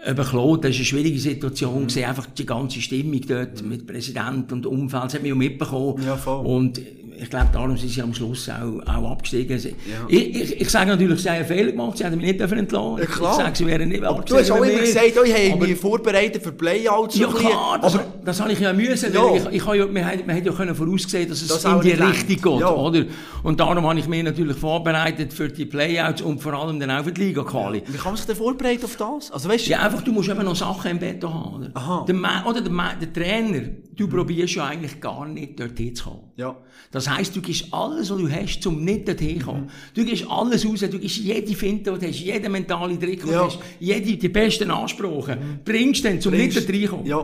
über 0.09 0.23
Claude, 0.23 0.69
das 0.69 0.71
war 0.71 0.77
eine 0.77 0.85
schwierige 0.85 1.19
Situation, 1.19 1.87
mhm. 1.93 2.03
einfach 2.03 2.27
die 2.27 2.45
ganze 2.45 2.81
Stimmung 2.81 3.21
dort 3.27 3.63
mit 3.63 3.87
Präsident 3.87 4.51
und 4.51 4.65
Umfeld, 4.65 5.05
das 5.05 5.15
hat 5.15 5.23
mich 5.23 5.33
auch 5.33 5.37
mitbekommen. 5.37 6.03
Ja, 6.05 6.17
voll. 6.17 6.45
Und 6.45 6.81
ich 7.21 7.29
glaube, 7.29 7.49
darum 7.53 7.77
sind 7.77 7.89
sie 7.89 8.01
am 8.01 8.13
Schluss 8.15 8.49
auch, 8.49 8.79
auch 8.87 9.11
abgestiegen. 9.11 9.55
Ja. 9.59 9.69
Ich, 10.07 10.35
ich, 10.35 10.61
ich 10.61 10.69
sage 10.71 10.87
natürlich, 10.89 11.21
sie 11.21 11.29
haben 11.29 11.45
Fehler 11.45 11.71
gemacht, 11.71 11.99
sie 11.99 12.03
hätten 12.03 12.17
mich 12.17 12.25
nicht 12.25 12.41
entlassen. 12.41 12.97
Ja, 12.97 13.05
klar. 13.05 13.31
Ich 13.33 13.37
sage, 13.37 13.55
sie 13.57 13.67
wären 13.67 13.89
nicht 13.89 14.03
Aber 14.03 14.23
du 14.23 14.35
hast 14.37 14.49
auch 14.49 14.57
immer 14.57 14.79
gesagt, 14.79 15.13
oh, 15.19 15.23
ich 15.23 15.31
habe 15.33 15.53
Aber- 15.53 15.67
mich 15.67 15.77
vorbereitet 15.77 16.41
für 16.41 16.51
Playouts. 16.51 17.19
ja 17.19 17.27
klar, 17.27 17.77
das, 17.79 17.93
aber 17.93 18.05
das 18.25 18.41
habe 18.41 18.51
ich 18.53 18.59
ja 18.59 18.73
müssen, 18.73 19.13
Ja. 19.13 19.23
weil 19.23 19.37
ich, 19.37 19.53
ich 19.61 19.65
habe 19.67 19.77
ja, 19.77 19.85
man, 19.85 20.43
können 20.55 20.73
vorausgesehen, 20.73 21.29
dass 21.29 21.43
es 21.43 21.47
Das 21.49 21.63
in 21.63 21.79
die 21.81 21.91
Richtung 21.91 22.27
geht, 22.53 22.61
Ja. 22.61 22.73
oder? 22.73 23.05
Und 23.43 23.59
darum 23.59 23.85
habe 23.87 23.99
ich 23.99 24.07
mich 24.07 24.23
natürlich 24.23 24.57
vorbereitet 24.57 25.31
für 25.31 25.47
die 25.47 25.65
Playouts 25.65 26.23
und 26.23 26.41
vor 26.41 26.53
allem 26.53 26.79
dann 26.79 26.89
auch 26.89 27.03
für 27.03 27.11
die 27.11 27.21
Liga-Quali. 27.25 27.83
wie 27.85 27.97
kann 27.97 28.05
man 28.13 28.17
sich 28.17 28.25
denn 28.25 28.35
vorbereiten 28.35 28.85
auf 28.85 28.95
das? 28.95 29.29
Also 29.31 29.47
weißt 29.47 29.67
du, 29.67 29.69
Ja, 29.71 29.81
einfach, 29.81 30.01
du 30.01 30.11
musst 30.11 30.27
eben 30.29 30.43
noch 30.43 30.55
Sachen 30.55 30.89
im 30.89 30.97
Bett 30.97 31.23
haben, 31.23 31.53
oder? 31.55 31.69
Aha. 31.75 32.03
Der, 32.07 32.15
oder 32.47 32.61
der, 32.61 32.71
der 32.99 33.13
Trainer, 33.13 33.61
du 33.95 34.07
probierst 34.07 34.55
ja 34.55 34.65
eigentlich 34.65 34.99
gar 34.99 35.27
nicht 35.27 35.59
dorthin 35.59 35.93
zu 35.95 36.05
kommen. 36.05 36.31
ja. 36.35 36.55
Das 36.93 37.07
heisst, 37.15 37.35
du 37.35 37.41
gibst 37.41 37.73
alles, 37.73 38.09
was 38.09 38.17
du 38.17 38.29
hast, 38.29 38.65
um 38.67 38.83
nicht 38.83 39.07
dorthin 39.07 39.39
zu 39.39 39.45
Mhm. 39.45 39.49
kommen. 39.49 39.69
Du 39.93 40.05
gibst 40.05 40.25
alles 40.29 40.65
raus, 40.65 40.79
du 40.79 40.99
gibst 40.99 41.17
jede 41.17 41.55
Finte, 41.55 41.91
die 41.93 41.99
du 41.99 42.07
hast, 42.07 42.19
jeden 42.19 42.51
mentale 42.51 42.97
Trick, 42.99 43.21
den 43.23 43.31
Ja. 43.31 43.43
Mhm. 43.43 43.47
du 43.49 43.55
hast, 43.55 43.59
jede, 43.79 44.17
die 44.17 44.29
besten 44.29 44.71
Ansprüche, 44.71 45.37
bringst 45.65 46.03
dann, 46.05 46.19
um 46.23 46.31
nicht 46.31 46.55
dorthin 46.55 46.83
zu 46.85 46.89
kommen. 46.89 47.05
Ja. 47.05 47.17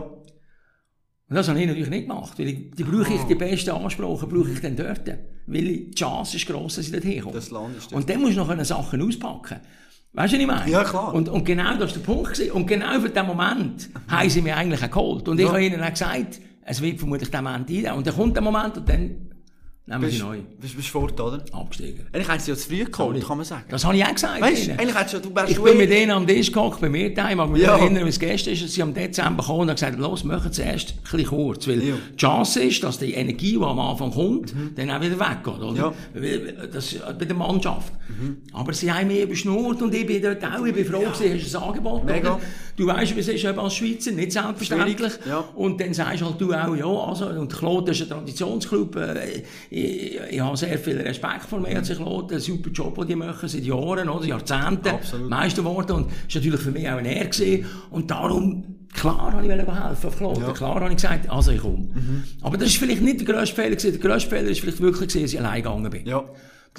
Und 1.30 1.34
das 1.36 1.46
habe 1.48 1.60
ich 1.60 1.66
natürlich 1.66 1.90
nicht 1.90 2.08
gemacht, 2.08 2.38
weil 2.38 2.48
ich, 2.48 2.70
die 2.70 2.84
brauche 2.84 3.12
ich, 3.12 3.20
die 3.24 3.34
besten 3.34 3.70
Ansprachen 3.70 4.28
brauche 4.30 4.50
ich 4.50 4.60
dann 4.60 4.76
dort. 4.76 5.06
Weil 5.46 5.62
die 5.62 5.90
Chance 5.94 6.36
ist 6.38 6.46
gross, 6.46 6.76
dass 6.76 6.86
ich 6.86 6.92
dort 6.92 7.04
hinkomme. 7.04 7.34
Das 7.34 7.50
Land 7.50 7.76
ist. 7.76 7.92
Und 7.92 8.08
dann 8.08 8.20
musst 8.20 8.36
du 8.36 8.44
noch 8.44 8.64
Sachen 8.64 9.02
auspacken. 9.02 9.60
Weißt 10.14 10.32
du, 10.32 10.36
was 10.36 10.40
ich 10.42 10.46
meine? 10.46 10.70
Ja, 10.70 10.84
klar. 10.84 11.12
Und, 11.14 11.28
und 11.28 11.44
genau 11.44 11.76
das 11.76 11.80
war 11.80 11.98
der 11.98 12.00
Punkt. 12.00 12.32
Gewesen. 12.32 12.52
Und 12.52 12.66
genau 12.66 12.98
für 12.98 13.10
diesen 13.10 13.26
Moment 13.26 13.90
haben 14.08 14.30
sie 14.30 14.40
mich 14.40 14.54
eigentlich 14.54 14.80
geholt. 14.90 15.28
Und 15.28 15.38
ich 15.38 15.44
Ja. 15.44 15.52
habe 15.52 15.62
ihnen 15.64 15.82
auch 15.82 15.90
gesagt, 15.90 16.40
es 16.62 16.80
wird 16.80 16.98
vermutlich 16.98 17.30
der 17.30 17.42
Moment 17.42 17.68
ein. 17.70 17.92
Und 17.92 18.06
dann 18.06 18.14
kommt 18.14 18.34
der 18.34 18.42
Moment 18.42 18.78
und 18.78 18.88
dann 18.88 19.27
nehmen 19.88 20.00
Bist, 20.02 20.16
sie 20.18 20.22
neu. 20.22 20.38
bist, 20.60 20.76
bist 20.76 20.94
oder? 20.94 21.42
Abgestiegen. 21.52 22.06
Eigentlich 22.12 22.28
haben 22.28 22.40
sie 22.40 22.50
ja 22.50 22.56
zu 22.56 22.68
früh 22.68 22.84
geholt, 22.84 23.26
kann 23.26 23.36
man 23.38 23.46
sagen. 23.46 23.64
Das 23.70 23.84
habe 23.84 23.96
ich 23.96 24.04
auch 24.04 24.12
gesagt. 24.12 24.40
Weißt 24.40 24.70
eigentlich 24.70 24.94
hättest 24.94 25.14
du, 25.14 25.18
du 25.28 25.34
wärst 25.34 25.50
Ich 25.50 25.60
bin 25.60 25.76
mit 25.78 25.90
denen 25.90 26.10
am 26.12 26.26
Tisch 26.26 26.52
gehockt, 26.52 26.80
bei 26.80 26.88
mir 26.88 27.12
daheim, 27.14 27.38
mag 27.38 27.50
mich 27.50 27.62
Ja. 27.62 27.76
ja. 27.76 27.82
erinnern, 27.82 28.04
wie 28.04 28.10
es 28.10 28.18
gestern 28.18 28.52
ist, 28.54 28.68
sie 28.68 28.82
am 28.82 28.92
Dezember 28.92 29.42
kommen 29.42 29.60
und 29.62 29.68
haben 29.70 29.74
gesagt, 29.76 29.98
los, 29.98 30.24
machen 30.24 30.52
zuerst 30.52 30.90
ein 30.92 31.02
bisschen 31.02 31.26
kurz, 31.26 31.66
weil 31.66 31.82
Ja. 31.82 31.94
Mhm. 31.94 31.98
die 32.12 32.16
Chance 32.16 32.62
ist, 32.62 32.82
dass 32.84 32.98
die 32.98 33.12
Energie, 33.14 33.52
die 33.52 33.62
am 33.62 33.78
Anfang 33.80 34.10
kommt, 34.12 34.54
dann 34.76 34.90
auch 34.90 35.00
wieder 35.00 35.18
weggeht, 35.18 35.62
oder? 35.62 35.74
Ja. 35.76 36.66
Das 36.72 36.94
bei 37.18 37.24
der 37.24 37.36
Mannschaft. 37.36 37.92
Aber 38.52 38.72
sie 38.72 38.92
haben 38.92 39.08
mich 39.08 39.22
überschnurrt 39.22 39.80
und 39.82 39.94
ich 39.94 40.06
bin 40.06 40.20
dort 40.22 40.44
auch, 40.44 40.64
ich 40.66 40.74
bin 40.74 40.84
froh 40.84 41.00
gewesen, 41.00 41.34
hast 41.42 41.54
du 41.54 41.58
ein 41.58 41.64
Angebot, 41.64 42.04
Mega. 42.04 42.34
oder? 42.34 42.40
Du 42.76 42.86
weißt, 42.86 43.16
wie 43.16 43.20
es 43.20 43.28
ist 43.28 43.44
als 43.44 43.74
Schweizer, 43.74 44.12
nicht 44.12 44.32
selbstverständlich. 44.32 45.12
Ja. 45.26 45.38
Und 45.54 45.80
dann 45.80 45.92
sagst 45.94 46.22
halt 46.22 46.40
du 46.40 46.52
auch, 46.52 46.74
ja, 46.76 46.86
also, 46.86 47.26
und 47.26 47.52
Claude 47.52 47.90
ist 47.92 48.02
ein 48.02 48.08
Traditionsclub, 48.08 48.96
äh, 48.96 49.42
ich, 49.78 50.20
ich 50.30 50.40
habe 50.40 50.56
sehr 50.56 50.78
viel 50.78 50.98
Respekt 51.00 51.44
vor 51.48 51.60
mir, 51.60 51.84
sich 51.84 51.96
Claude, 51.96 52.34
einen 52.34 52.40
super 52.42 52.70
Job, 52.70 52.96
den 52.96 53.06
die 53.08 53.16
machen, 53.16 53.48
seit 53.48 53.64
Jahren, 53.64 54.08
oder, 54.08 54.26
Jahrzehnten, 54.26 54.88
Absolut. 54.88 55.30
Meister 55.30 55.62
geworden, 55.62 55.92
und 55.92 56.06
das 56.06 56.34
war 56.34 56.40
natürlich 56.42 56.60
für 56.60 56.70
mich 56.70 56.88
auch 56.88 56.96
ein 56.98 57.04
gewesen. 57.04 57.66
und 57.90 58.10
darum, 58.10 58.64
klar 58.92 59.32
habe 59.32 59.44
ich 59.44 59.50
helfen 59.50 60.06
auf 60.26 60.38
Ja. 60.40 60.52
klar 60.52 60.74
habe 60.80 60.90
ich 60.90 60.96
gesagt, 60.96 61.30
also 61.30 61.50
ich 61.52 61.60
komme. 61.60 61.88
Aber 62.42 62.56
das 62.56 62.68
ist 62.68 62.78
vielleicht 62.78 63.02
nicht 63.02 63.26
der 63.26 63.34
grösste 63.34 63.54
Fehler 63.54 63.76
gewesen, 63.76 64.00
der 64.00 64.10
grösste 64.10 64.30
Fehler 64.30 64.48
ist 64.48 64.60
vielleicht 64.60 64.80
wirklich 64.80 65.08
gewesen, 65.08 65.22
dass 65.22 65.32
ich 65.32 65.40
allein 65.40 65.62
gegangen 65.62 65.90
bin. 65.90 66.06
Ja. 66.06 66.24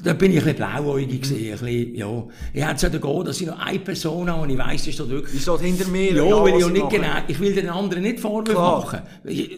Da 0.04 0.14
bin 0.14 0.32
ich 0.32 0.38
ein 0.38 0.44
bisschen 0.56 0.58
blauäugig 0.58 1.22
gewesen, 1.24 1.36
ein 1.36 1.52
bisschen, 1.60 1.96
ja. 1.96 2.24
Ich 2.54 2.66
hätte 2.66 2.86
es 2.88 3.02
gehen, 3.02 3.26
dass 3.26 3.42
ich 3.42 3.48
noch 3.48 3.60
eine 3.60 3.80
Person 3.80 4.30
habe 4.30 4.44
und 4.44 4.50
ich 4.50 4.58
weiss, 4.58 4.86
das 4.86 4.88
ist 5.00 5.10
wirklich 5.10 5.34
Die 5.34 5.40
steht 5.40 5.60
hinter 5.60 5.88
mir. 5.90 6.14
ja, 6.14 6.44
weil 6.44 6.58
ich 6.58 6.64
sie 6.66 6.72
nicht 6.72 6.90
genau, 6.90 7.08
ich 7.28 7.40
will 7.40 7.54
den 7.54 7.70
anderen 7.70 8.04
nicht 8.04 8.20
Vorwürfe 8.20 8.54
machen. 8.62 9.00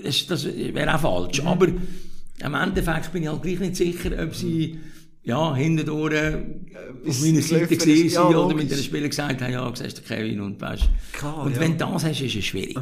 Das, 0.03 0.25
das 0.27 0.45
wäre 0.45 0.95
auch 0.95 0.99
falsch. 0.99 1.41
Aber 1.45 1.67
im 2.45 2.53
Endeffekt 2.53 3.11
bin 3.11 3.23
ich 3.23 3.29
halt 3.29 3.41
gleich 3.41 3.59
nicht 3.59 3.75
sicher, 3.75 4.11
ob 4.23 4.35
sie, 4.35 4.79
ja, 5.23 5.55
hinterdurch 5.55 6.13
äh, 6.13 6.37
auf 7.07 7.21
meiner 7.21 7.41
Seite 7.41 7.77
gewesen 7.77 8.13
ja, 8.13 8.27
oder 8.27 8.55
mit 8.55 8.71
den 8.71 8.77
Spielern 8.77 9.09
gesagt 9.09 9.41
haben, 9.41 9.53
ja, 9.53 9.71
siehst 9.75 9.99
du 9.99 10.01
Kevin 10.01 10.41
und 10.41 10.59
weißt. 10.59 10.89
Klar, 11.13 11.43
Und 11.45 11.55
ja. 11.55 11.61
wenn 11.61 11.77
du 11.77 11.85
das 11.85 12.05
hast, 12.05 12.21
ist 12.21 12.35
es 12.35 12.45
schwierig. 12.45 12.77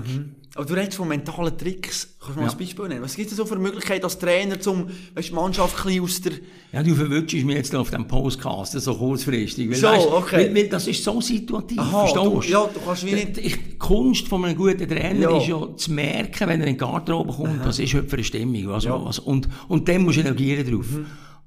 Aber 0.56 0.66
du 0.66 0.74
redest 0.74 0.96
von 0.98 1.08
mentalen 1.08 1.56
Tricks. 1.58 2.16
Kannst 2.20 2.36
du 2.36 2.40
mal 2.42 2.48
Ja. 2.48 2.52
ein 2.52 2.58
Beispiel 2.58 2.88
nennen? 2.88 3.02
Was 3.04 3.16
gibt 3.16 3.30
es 3.32 3.38
so 3.38 3.46
für 3.46 3.56
Möglichkeiten 3.58 4.04
als 4.04 4.18
Trainer, 4.18 4.58
um 4.68 4.88
weißt, 5.14 5.30
die 5.30 5.34
Mannschaft 5.34 5.86
ein 5.86 6.02
aus 6.02 6.22
der... 6.22 6.34
Ja, 6.74 6.82
du 6.84 6.96
verwünschst 6.96 7.46
mich 7.46 7.56
jetzt 7.56 7.76
auf 7.76 7.92
dem 7.92 8.08
Postcast, 8.08 8.74
so 8.74 8.96
kurzfristig. 8.96 9.70
Weil, 9.70 9.76
So, 9.78 9.88
weisst, 9.88 10.08
okay. 10.08 10.36
weil, 10.38 10.56
weil 10.56 10.68
das 10.70 10.88
ist 10.88 11.04
so 11.04 11.22
situativ, 11.22 11.78
Aha, 11.80 12.08
verstehst 12.08 12.50
du- 12.50 12.52
ja, 12.52 12.70
du 12.74 12.80
kannst 12.84 13.06
wie 13.06 13.14
nicht- 13.14 13.38
Die, 13.38 13.78
Kunst 13.78 14.28
von 14.28 14.44
einem 14.46 14.58
guten 14.58 14.88
Trainer 14.88 15.20
Ja. 15.32 15.38
ist 15.38 15.48
ja 15.48 15.76
zu 15.78 15.92
merken, 15.94 16.48
wenn 16.50 16.62
er 16.62 16.68
in 16.68 16.74
die 16.74 16.80
Garderobe 16.80 17.32
kommt, 17.32 17.64
was 17.66 17.80
ist 17.80 17.94
heute 17.94 18.08
für 18.08 18.16
eine 18.18 18.24
Stimmung. 18.24 18.68
Was, 18.70 18.84
Ja. 18.84 18.98
Mhm. 18.98 19.06
was, 19.06 19.20
und, 19.20 19.48
und 19.68 19.88
dann 19.88 20.04
musst 20.04 20.18
du 20.18 20.22
reagieren 20.22 20.70
drauf. 20.70 20.88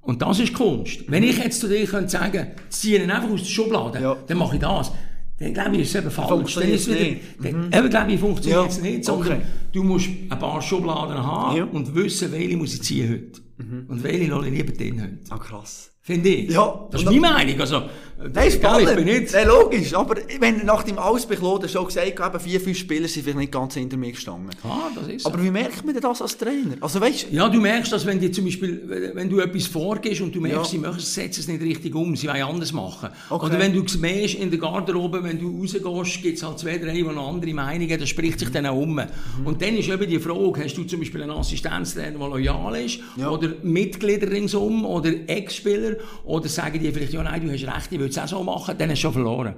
Und 0.00 0.22
das 0.22 0.38
ist 0.40 0.54
Kunst. 0.54 1.04
Wenn 1.08 1.22
ich 1.24 1.38
jetzt 1.38 1.60
zu 1.60 1.68
dir 1.68 1.84
könnte 1.86 2.08
sagen, 2.10 2.48
zieh 2.70 2.96
ihn 2.96 3.10
einfach 3.10 3.30
aus 3.30 3.42
der 3.42 3.48
Schublade, 3.50 4.00
Ja. 4.00 4.16
dann 4.26 4.38
mache 4.38 4.56
ich 4.56 4.60
das. 4.62 4.90
Dann 5.38 5.54
glaube 5.54 5.74
ich, 5.76 5.82
ist 5.82 5.94
eben 5.96 6.10
falsch. 6.10 6.54
Dann 6.54 6.68
ist 6.68 6.88
wieder, 6.88 7.16
dann, 7.42 7.72
eben 7.72 7.90
glaube 7.90 8.12
ich, 8.12 8.20
funktioniert 8.20 8.60
Ja, 8.62 8.66
es 8.68 8.80
nicht, 8.80 9.04
sondern 9.04 9.32
okay. 9.32 9.42
du 9.72 9.82
musst 9.82 10.08
ein 10.28 10.38
paar 10.38 10.62
Schubladen 10.62 11.16
haben 11.16 11.56
Ja. 11.56 11.66
Mhm. 11.66 11.72
und 11.72 11.94
wissen, 11.94 12.30
welche 12.32 12.56
muss 12.56 12.74
ich 12.74 12.82
ziehen 12.82 13.10
heute. 13.10 13.40
Und 13.88 14.02
welche 14.02 14.30
lasse 14.30 14.48
ich 14.48 14.54
lieber 14.54 14.72
drin 14.72 15.00
heute. 15.02 15.18
Ah, 15.30 15.38
krass. 15.38 15.91
Finde 16.04 16.28
ich. 16.30 16.50
Ja, 16.50 16.88
Das 16.90 17.00
ist 17.02 17.06
meine 17.06 17.20
Meinung. 17.20 17.60
Also, 17.60 17.82
Nein, 18.24 18.32
gell, 18.34 18.50
spannend. 18.52 18.94
bin 18.96 19.04
nicht. 19.04 19.32
Nein, 19.32 19.48
logisch. 19.48 19.94
Aber 19.94 20.14
wenn 20.38 20.64
nach 20.64 20.84
dem 20.84 20.96
Ausbekloden 20.96 21.68
schon 21.68 21.86
gesagt 21.86 22.20
habe, 22.20 22.38
vier, 22.38 22.60
fünf 22.60 22.76
Spieler 22.78 23.08
sind 23.08 23.22
vielleicht 23.24 23.38
nicht 23.38 23.50
ganz 23.52 23.74
hinter 23.74 23.96
mir 23.96 24.12
gestanden. 24.12 24.50
Ah, 24.62 24.90
das 24.94 25.08
ist 25.08 25.22
so. 25.22 25.28
Aber 25.28 25.42
wie 25.42 25.50
merkt 25.50 25.84
man 25.84 25.98
das 25.98 26.22
als 26.22 26.36
Trainer? 26.38 26.76
Also 26.80 27.00
weißt 27.00 27.28
Ja, 27.32 27.48
du 27.48 27.60
merkst 27.60 27.92
das, 27.92 28.06
wenn 28.06 28.20
dir 28.20 28.30
zum 28.30 28.44
Beispiel, 28.44 29.10
wenn 29.14 29.28
du 29.28 29.40
etwas 29.40 29.66
vorgehst 29.66 30.20
und 30.20 30.32
du 30.34 30.40
merkst, 30.40 30.56
Ja. 30.56 30.64
sie 30.64 30.78
machen 30.78 30.98
es, 30.98 31.12
setzen 31.14 31.40
es 31.40 31.48
nicht 31.48 31.62
richtig 31.62 31.94
um, 31.96 32.14
sie 32.14 32.28
wollen 32.28 32.42
anders 32.42 32.72
machen. 32.72 33.08
Okay. 33.28 33.46
Oder 33.46 33.58
wenn 33.58 33.72
du 33.72 33.84
merkst, 33.98 34.34
in 34.36 34.50
der 34.50 34.60
Garderobe, 34.60 35.24
wenn 35.24 35.40
du 35.40 35.58
rausgehst, 35.60 36.22
gibt 36.22 36.36
es 36.38 36.44
halt 36.44 36.60
zwei, 36.60 36.78
drei, 36.78 36.92
die 36.94 37.04
eine 37.08 37.18
andere 37.20 37.52
Meinung 37.54 37.88
haben, 37.90 37.98
das 38.00 38.08
spricht 38.08 38.38
sich 38.38 38.50
dann 38.50 38.66
auch 38.66 38.76
um. 38.76 38.94
Mhm. 38.94 39.06
Und 39.46 39.60
dann 39.62 39.76
ist 39.76 39.88
eben 39.88 40.08
die 40.08 40.20
Frage, 40.20 40.62
hast 40.64 40.74
du 40.76 40.84
zum 40.84 41.00
Beispiel 41.00 41.22
einen 41.22 41.32
Assistenztrainer, 41.32 42.18
der 42.18 42.28
loyal 42.28 42.76
ist, 42.84 43.00
Ja. 43.16 43.30
oder 43.30 43.48
Mitglieder 43.64 44.30
ringsum, 44.30 44.84
oder 44.84 45.10
Ex-Spieler, 45.26 45.91
Spieler, 45.92 46.24
oder 46.24 46.48
sagen 46.48 46.78
die 46.78 46.90
vielleicht, 46.92 47.12
ja 47.12 47.22
nein, 47.22 47.46
du 47.46 47.52
hast 47.52 47.64
recht, 47.64 47.92
ich 47.92 47.98
will 47.98 48.08
es 48.08 48.18
auch 48.18 48.28
so 48.28 48.42
machen, 48.42 48.76
dann 48.78 48.90
hast 48.90 48.98
du 48.98 49.02
schon 49.02 49.12
verloren. 49.12 49.56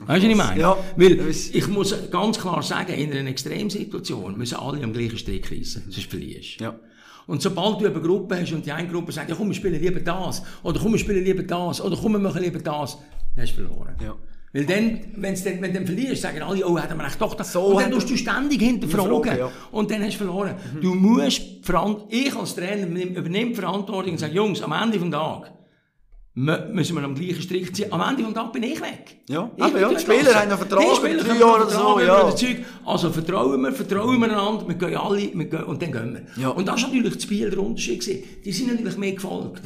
Weißt 0.00 0.22
du, 0.22 0.28
was 0.28 0.32
ich 0.32 0.36
meine? 0.36 0.60
Ja. 0.60 0.76
Weil 0.96 1.30
ich 1.30 1.68
muss 1.68 1.94
ganz 2.10 2.38
klar 2.38 2.62
sagen, 2.62 2.92
in 2.92 3.12
einer 3.12 3.30
Extremsituation 3.30 4.36
müssen 4.36 4.56
alle 4.56 4.82
am 4.84 4.92
gleichen 4.92 5.16
Strick 5.16 5.50
reissen, 5.50 5.84
sonst 5.88 6.10
verlierst. 6.10 6.60
Ja. 6.60 6.78
Und 7.26 7.42
sobald 7.42 7.80
du 7.80 7.86
eine 7.86 8.00
Gruppe 8.00 8.40
hast 8.40 8.52
und 8.52 8.64
die 8.66 8.72
eine 8.72 8.88
Gruppe 8.88 9.10
sagt, 9.10 9.30
ja 9.30 9.34
komm, 9.34 9.48
wir 9.48 9.54
spielen 9.54 9.80
lieber 9.80 10.00
das, 10.00 10.42
oder 10.62 10.78
komm, 10.78 10.92
wir 10.92 10.98
spielen 10.98 11.24
lieber 11.24 11.42
das, 11.42 11.80
oder 11.80 11.96
komm, 11.96 12.12
wir 12.12 12.18
machen 12.18 12.42
lieber 12.42 12.58
das, 12.58 12.98
dann 13.34 13.42
hast 13.42 13.56
du 13.56 13.64
verloren. 13.64 13.96
Ja. 14.02 14.14
Weil 14.52 14.64
dann, 14.64 15.00
wenn's 15.16 15.44
dann, 15.44 15.60
wenn 15.60 15.72
du 15.72 15.78
dann 15.80 15.86
verlierst, 15.86 16.22
sagen 16.22 16.40
alle, 16.40 16.66
oh, 16.66 16.78
hätten 16.78 16.96
wir 16.96 17.06
echt 17.06 17.20
doch 17.20 17.34
das. 17.34 17.52
So 17.52 17.62
und 17.64 17.80
dann 17.82 17.90
tust 17.90 18.08
du 18.08 18.16
ständig 18.16 18.60
hinterfragen. 18.62 19.36
Ja. 19.38 19.50
Und 19.70 19.90
dann 19.90 20.02
hast 20.02 20.14
du 20.14 20.18
verloren. 20.24 20.54
Du 20.80 20.94
musst, 20.94 21.42
ich 22.08 22.34
als 22.36 22.54
Trainer 22.54 22.86
übernehme 22.86 23.54
Verantwortung 23.54 24.12
und 24.12 24.18
sage, 24.18 24.34
Jungs, 24.34 24.62
am 24.62 24.72
Ende 24.72 24.98
des 24.98 25.10
Tages 25.10 25.50
mü- 26.36 26.68
müssen 26.72 26.96
wir 26.96 27.02
am 27.04 27.14
gleichen 27.14 27.42
Strick 27.42 27.74
ziehen. 27.76 27.92
Am 27.92 28.00
Ende 28.00 28.22
des 28.22 28.32
Tages 28.32 28.52
bin 28.52 28.62
ich 28.62 28.80
weg. 28.80 29.16
Ja, 29.28 29.50
Ich 29.56 29.62
eben, 29.64 29.72
bin 29.74 29.82
ja, 29.82 29.88
die. 29.90 29.98
Spieler 29.98 30.34
haben 30.34 30.48
einen 30.50 30.58
Vertrag, 30.58 30.80
Die 30.90 30.96
Spieler 30.96 31.22
drei 31.24 31.30
haben 31.30 31.40
Jahre 31.40 31.62
oder 31.66 31.70
so, 31.70 32.00
ja. 32.00 32.20
über. 32.30 32.90
Also 32.90 33.10
vertrauen 33.10 33.60
wir, 33.60 33.72
vertrauen 33.72 34.18
wir 34.20 34.30
einander, 34.30 34.66
wir 34.68 34.74
gehen 34.76 34.96
alle, 34.96 35.30
wir 35.34 35.44
gehen, 35.44 35.64
und 35.64 35.82
dann 35.82 35.92
gehen 35.92 36.14
wir. 36.36 36.42
Ja. 36.42 36.48
Und 36.50 36.66
das 36.66 36.80
war 36.82 36.88
natürlich 36.88 37.14
das 37.14 37.22
Spiel 37.24 37.50
der 37.50 37.58
Unterschied. 37.58 38.00
Gewesen. 38.00 38.22
Die 38.44 38.52
sind 38.52 38.68
natürlich 38.68 38.96
mehr 38.96 39.12
gefolgt. 39.12 39.62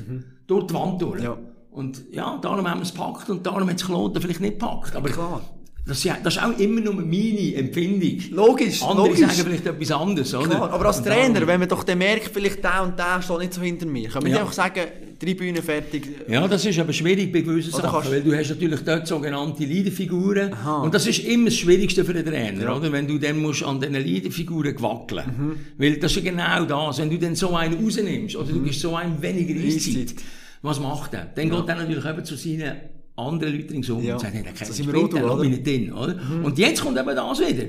Durch 0.48 0.66
die 0.66 0.74
Wand 0.74 1.00
durch. 1.00 1.18
Mhm. 1.20 1.24
Ja. 1.24 1.38
Und 1.72 2.02
ja, 2.12 2.38
darum 2.42 2.68
haben 2.68 2.80
wir 2.80 2.84
es 2.84 2.92
gepackt 2.92 3.30
und 3.30 3.46
darum 3.46 3.68
hat 3.68 3.76
es 3.76 3.84
Kloten 3.86 4.20
vielleicht 4.20 4.40
nicht 4.40 4.58
gepackt. 4.58 4.96
Aber 4.96 5.08
Klar. 5.08 5.40
das, 5.86 6.04
ist- 6.04 6.16
das 6.24 6.36
ist 6.36 6.42
auch 6.42 6.58
immer 6.58 6.80
nur 6.80 6.94
meine 6.94 7.54
Empfindung. 7.54 8.18
Logisch, 8.32 8.82
Andere 8.82 9.06
logisch. 9.08 9.20
sagen 9.20 9.32
vielleicht 9.48 9.66
etwas 9.66 9.90
anderes, 9.92 10.34
oder? 10.34 10.48
Klar, 10.48 10.70
aber 10.72 10.86
als 10.86 10.98
Und 10.98 11.06
Trainer, 11.06 11.46
wenn 11.46 11.60
man 11.60 11.68
doch 11.68 11.86
merkt, 11.94 12.30
vielleicht 12.34 12.62
der 12.64 12.82
und 12.82 12.98
der 12.98 13.22
steht 13.22 13.38
nicht 13.38 13.54
so 13.54 13.60
hinter 13.62 13.86
mir, 13.86 14.08
kann 14.08 14.22
man 14.22 14.32
Ja. 14.32 14.40
einfach 14.40 14.52
sagen, 14.52 14.80
Tribüne 15.20 15.60
fertig. 15.62 16.08
Ja, 16.28 16.48
das 16.48 16.64
ist 16.64 16.78
aber 16.78 16.92
schwierig 16.94 17.30
bei 17.30 17.42
gewissen 17.42 17.74
Oder 17.74 17.82
Sachen, 17.90 18.10
weil 18.10 18.22
du 18.22 18.34
hast 18.34 18.48
natürlich 18.48 18.80
dort 18.80 19.06
sogenannte 19.06 19.64
Leaderfiguren 19.64 20.52
Aha. 20.54 20.78
und 20.82 20.94
das 20.94 21.06
ist 21.06 21.18
immer 21.20 21.44
das 21.46 21.56
Schwierigste 21.58 22.04
für 22.06 22.14
den 22.14 22.24
Trainer, 22.24 22.62
Ja. 22.64 22.74
oder? 22.76 22.90
Wenn 22.90 23.06
du 23.06 23.18
dann 23.18 23.38
musst 23.40 23.62
an 23.62 23.78
diesen 23.80 23.94
Leaderfiguren 23.96 24.74
wackeln. 24.82 25.24
Mhm. 25.38 25.56
Weil 25.76 25.98
das 25.98 26.16
ist 26.16 26.24
genau 26.24 26.64
das, 26.64 26.98
wenn 26.98 27.10
du 27.10 27.18
dann 27.18 27.36
so 27.36 27.54
einen 27.54 27.74
rausnimmst 27.84 28.34
oder 28.34 28.50
du 28.50 28.60
gibst 28.62 28.80
so 28.80 28.96
einem 28.96 29.20
weniger 29.22 29.52
Eiszeit, 29.54 29.94
Mhm. 29.94 30.00
Eiszeit. 30.00 30.14
Was 30.62 30.80
macht 30.80 31.14
er? 31.14 31.26
Dann 31.34 31.50
geht 31.50 31.68
er 31.68 31.74
natürlich 31.76 32.04
eben 32.04 32.24
zu 32.24 32.36
seinen 32.36 32.76
anderen 33.16 33.54
Leuten 33.54 33.72
ringsum 33.72 34.02
Ja. 34.02 34.14
und 34.14 34.20
sagt, 34.20 34.34
hey, 34.34 34.42
der 34.42 34.64
spinnt, 34.64 34.94
auch, 34.96 35.08
der 35.08 35.24
oder? 35.24 35.34
Mhm. 35.36 35.40
mich 35.40 35.50
nicht 35.50 35.66
drin, 35.66 35.92
oder? 35.92 36.16
Und 36.42 36.58
jetzt 36.58 36.82
kommt 36.82 36.98
eben 36.98 37.14
das 37.16 37.40
wieder. 37.40 37.64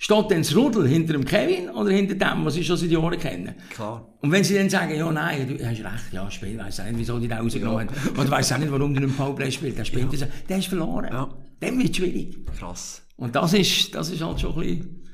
Steht 0.00 0.30
dann 0.30 0.38
das 0.42 0.54
Rudel 0.54 0.86
hinter 0.86 1.14
dem 1.14 1.24
Kevin 1.24 1.70
oder 1.70 1.90
hinter 1.90 2.14
dem, 2.14 2.44
was 2.44 2.54
ich 2.56 2.64
schon 2.64 2.76
seit 2.76 2.88
Jahren 2.90 3.18
kenne? 3.18 3.56
Klar. 3.70 4.06
Und 4.20 4.30
wenn 4.30 4.44
sie 4.44 4.54
dann 4.54 4.70
sagen, 4.70 4.94
ja, 4.96 5.10
nein, 5.10 5.48
du 5.48 5.54
hast 5.66 5.78
recht, 5.80 6.12
ja, 6.12 6.30
Spiel, 6.30 6.56
weiss 6.56 6.78
auch 6.78 6.84
nicht, 6.84 6.98
wieso 6.98 7.18
die 7.18 7.26
da 7.26 7.40
rausgenommen 7.40 7.88
haben. 7.88 7.88
Und 8.16 8.30
weiss 8.30 8.52
auch 8.52 8.58
nicht, 8.58 8.70
warum 8.70 8.94
du 8.94 9.00
einen 9.00 9.12
Powerplay 9.12 9.50
spielst. 9.50 9.76
Der 9.78 9.84
spielt 9.84 10.12
das, 10.12 10.28
der 10.48 10.58
ist 10.58 10.68
verloren. 10.68 11.08
Ja. 11.10 11.28
Dann 11.58 11.78
wird 11.82 11.96
schwierig. 11.96 12.36
Krass. 12.56 13.02
Und 13.16 13.34
das 13.34 13.52
ist, 13.54 13.92
das 13.92 14.10
ist 14.10 14.22
halt 14.22 14.40
schon 14.40 14.54
ein 14.54 14.60
bisschen 14.60 15.07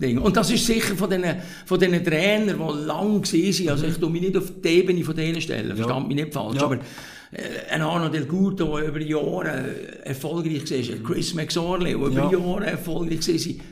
Ding. 0.00 0.18
Und 0.18 0.36
das 0.36 0.50
ist 0.50 0.66
sicher 0.66 0.94
von 0.94 1.08
diesen, 1.08 1.24
von 1.64 1.80
diesen 1.80 2.04
Trainern, 2.04 2.48
die 2.58 2.86
lang 2.86 3.22
waren, 3.22 3.68
also 3.70 3.86
ich 3.86 3.96
tue 3.96 4.10
mich 4.10 4.22
nicht 4.22 4.36
auf 4.36 4.52
die 4.62 4.68
Ebene 4.68 5.02
von 5.02 5.16
denen 5.16 5.40
stellen, 5.40 5.74
verstand 5.74 6.08
mich 6.08 6.16
nicht 6.16 6.34
falsch, 6.34 6.56
Ja. 6.58 6.64
aber 6.64 6.74
äh, 6.76 7.70
ein 7.72 7.80
Arno 7.82 8.08
Del 8.10 8.26
Guto, 8.26 8.76
der 8.78 8.88
über 8.88 9.00
Jahre 9.00 10.04
erfolgreich 10.04 10.70
war, 10.70 10.98
Chris 11.02 11.32
McSorley, 11.34 11.92
der 11.98 12.10
Ja. 12.12 12.28
über 12.28 12.38
Jahre 12.38 12.66
erfolgreich 12.66 13.26
war, 13.26 13.64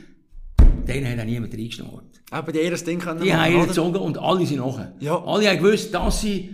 den 0.87 1.07
hat 1.07 1.19
auch 1.19 1.25
niemand 1.25 1.53
reingeschnurrt. 1.53 2.21
Aber 2.31 2.51
die 2.51 2.59
erste 2.59 2.89
Ding 2.89 2.99
können 2.99 3.21
Die 3.21 3.33
haben 3.33 3.53
ihn 3.53 3.67
gezogen 3.67 3.97
und 3.97 4.17
alle 4.17 4.45
sind 4.45 4.57
nachher. 4.57 4.93
Ja. 4.99 5.23
Alle 5.23 5.47
haben 5.49 5.57
gewusst, 5.63 5.93
dass 5.93 6.21
sie 6.21 6.53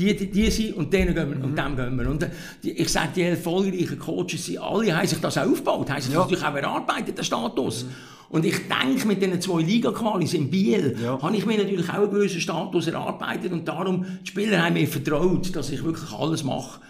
die, 0.00 0.16
die, 0.16 0.30
die 0.30 0.50
sind 0.50 0.74
und 0.76 0.92
denen 0.92 1.14
gehen 1.14 1.28
wir 1.30 1.44
und 1.44 1.56
dem 1.56 1.76
gehen 1.76 1.96
wir. 1.98 2.10
Und 2.10 2.22
äh, 2.22 2.30
die, 2.62 2.70
ich 2.72 2.88
sage, 2.88 3.08
die 3.16 3.22
erfolgreichen 3.22 3.98
Coaches, 3.98 4.46
sind, 4.46 4.58
alle 4.58 4.96
haben 4.96 5.06
sich 5.06 5.20
das 5.20 5.36
auch 5.38 5.46
aufgebaut, 5.50 5.90
haben 5.90 6.00
sich 6.00 6.12
Ja. 6.12 6.20
natürlich 6.20 6.44
auch 6.44 6.54
erarbeitet, 6.54 7.18
den 7.18 7.24
Status. 7.24 7.86
Und 8.30 8.44
ich 8.46 8.56
denke, 8.68 9.06
mit 9.08 9.20
diesen 9.20 9.40
zwei 9.40 9.60
Liga-Qualis 9.62 10.34
in 10.34 10.50
Biel, 10.50 10.96
Ja. 11.02 11.20
habe 11.20 11.36
ich 11.36 11.44
mir 11.46 11.58
natürlich 11.58 11.88
auch 11.90 11.94
einen 11.94 12.10
gewissen 12.10 12.40
Status 12.40 12.86
erarbeitet 12.86 13.52
und 13.52 13.66
darum, 13.66 14.06
die 14.22 14.28
Spieler 14.28 14.64
haben 14.64 14.74
mir 14.74 14.86
vertraut, 14.86 15.54
dass 15.54 15.70
ich 15.70 15.82
wirklich 15.84 16.12
alles 16.12 16.44
mache 16.44 16.80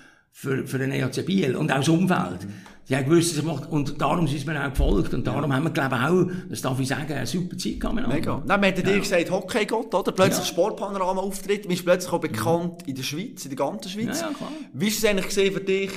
für, 0.40 0.66
für 0.66 0.78
den 0.78 0.90
EAC 0.90 1.26
Biel 1.26 1.54
und 1.54 1.70
auch 1.70 1.76
das 1.76 1.88
Umfeld. 1.90 2.46
Die 2.88 2.96
haben 2.96 3.04
gewusst, 3.04 3.32
dass 3.32 3.38
ich 3.38 3.44
mache, 3.44 3.68
und 3.68 4.00
darum 4.00 4.26
sind 4.26 4.46
mir 4.46 4.58
auch 4.64 4.70
gefolgt 4.70 5.12
und 5.12 5.26
darum 5.26 5.54
haben 5.54 5.64
wir, 5.64 5.70
glaube 5.70 5.96
ich, 5.96 6.02
auch, 6.02 6.26
das 6.48 6.62
darf 6.62 6.80
ich 6.80 6.88
sagen, 6.88 7.12
eine 7.12 7.26
super 7.26 7.58
Zeit 7.58 7.78
gehabt. 7.78 8.08
Mega. 8.08 8.42
Dann 8.46 8.64
hat 8.64 8.78
er 8.78 8.82
dir 8.82 8.98
gesagt, 8.98 9.30
Hockey-Gott, 9.30 9.94
oder? 9.94 10.12
Plötzlich 10.12 10.46
Ja. 10.46 10.52
Sportpanorama 10.52 11.20
auftritt, 11.20 11.68
bist 11.68 11.84
plötzlich 11.84 12.10
auch 12.12 12.20
bekannt 12.20 12.82
in 12.86 12.94
der 12.94 13.02
Schweiz, 13.02 13.44
in 13.44 13.50
der 13.50 13.56
ganzen 13.58 13.90
Schweiz. 13.90 14.22
Ja, 14.22 14.28
ja, 14.28 14.32
klar. 14.34 14.50
Wie 14.72 14.88
ist 14.88 14.98
es 14.98 15.04
eigentlich 15.04 15.26
gesehen 15.28 15.52
für 15.52 15.60
dich? 15.60 15.90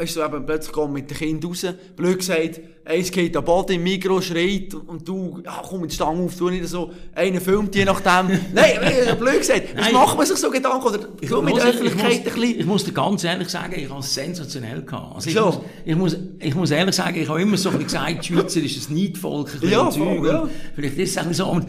Weißt 0.00 0.14
du, 0.14 0.22
eben 0.22 0.46
plötzlich 0.46 0.72
kommen 0.72 0.92
mit 0.92 1.10
den 1.10 1.16
Kindern 1.18 1.50
raus, 1.50 1.66
blöd 1.96 2.18
gesagt, 2.18 2.60
eins 2.84 3.10
geht 3.10 3.36
am 3.36 3.44
Boden, 3.44 3.72
im 3.72 3.82
Mikro 3.82 4.20
schreit 4.20 4.72
und 4.72 5.08
du, 5.08 5.42
ja 5.44 5.60
komm 5.68 5.80
mit 5.80 5.92
Stange 5.92 6.22
auf, 6.24 6.36
tu 6.36 6.48
nicht 6.50 6.68
so, 6.68 6.92
einer 7.16 7.40
filmt 7.40 7.74
je 7.74 7.84
nachdem. 7.84 8.28
Nein, 8.54 8.78
äh, 8.80 9.16
blöd 9.18 9.38
gesagt, 9.38 9.76
was 9.76 9.90
macht 9.90 10.16
man 10.16 10.24
sich 10.24 10.36
so 10.36 10.50
Gedanken? 10.50 10.86
Oder 10.86 10.98
du 10.98 11.42
mit 11.42 11.52
muss- 11.54 11.64
Öffentlichkeit 11.64 12.12
ich 12.12 12.18
ein 12.18 12.24
muss, 12.24 12.34
bisschen... 12.34 12.60
ich 12.60 12.66
muss 12.66 12.84
dir 12.84 12.92
ganz 12.92 13.24
ehrlich 13.24 13.48
sagen, 13.48 13.74
ich 13.76 13.90
habe 13.90 13.98
es 13.98 14.14
sensationell 14.14 14.82
gehabt. 14.82 15.16
Also 15.16 15.28
ich, 15.30 15.34
So. 15.34 15.44
muss, 15.46 15.58
ich, 15.84 15.96
muss, 15.96 16.16
ich 16.38 16.54
muss 16.54 16.70
ehrlich 16.70 16.94
sagen, 16.94 17.20
ich 17.20 17.28
habe 17.28 17.42
immer 17.42 17.56
so 17.56 17.70
ein 17.70 17.78
bisschen 17.78 18.04
gesagt, 18.06 18.28
die 18.28 18.32
Schweizer 18.34 18.60
ist 18.60 18.90
ein 18.90 18.94
Neidvolk, 18.94 19.50
ein 19.60 19.68
Ja, 19.68 19.90
Zeug. 19.90 20.24
ja. 20.24 20.48
Vielleicht 20.76 20.96
ist 20.98 21.16
es 21.16 21.26
auch 21.26 21.32
so. 21.32 21.46
Und 21.50 21.66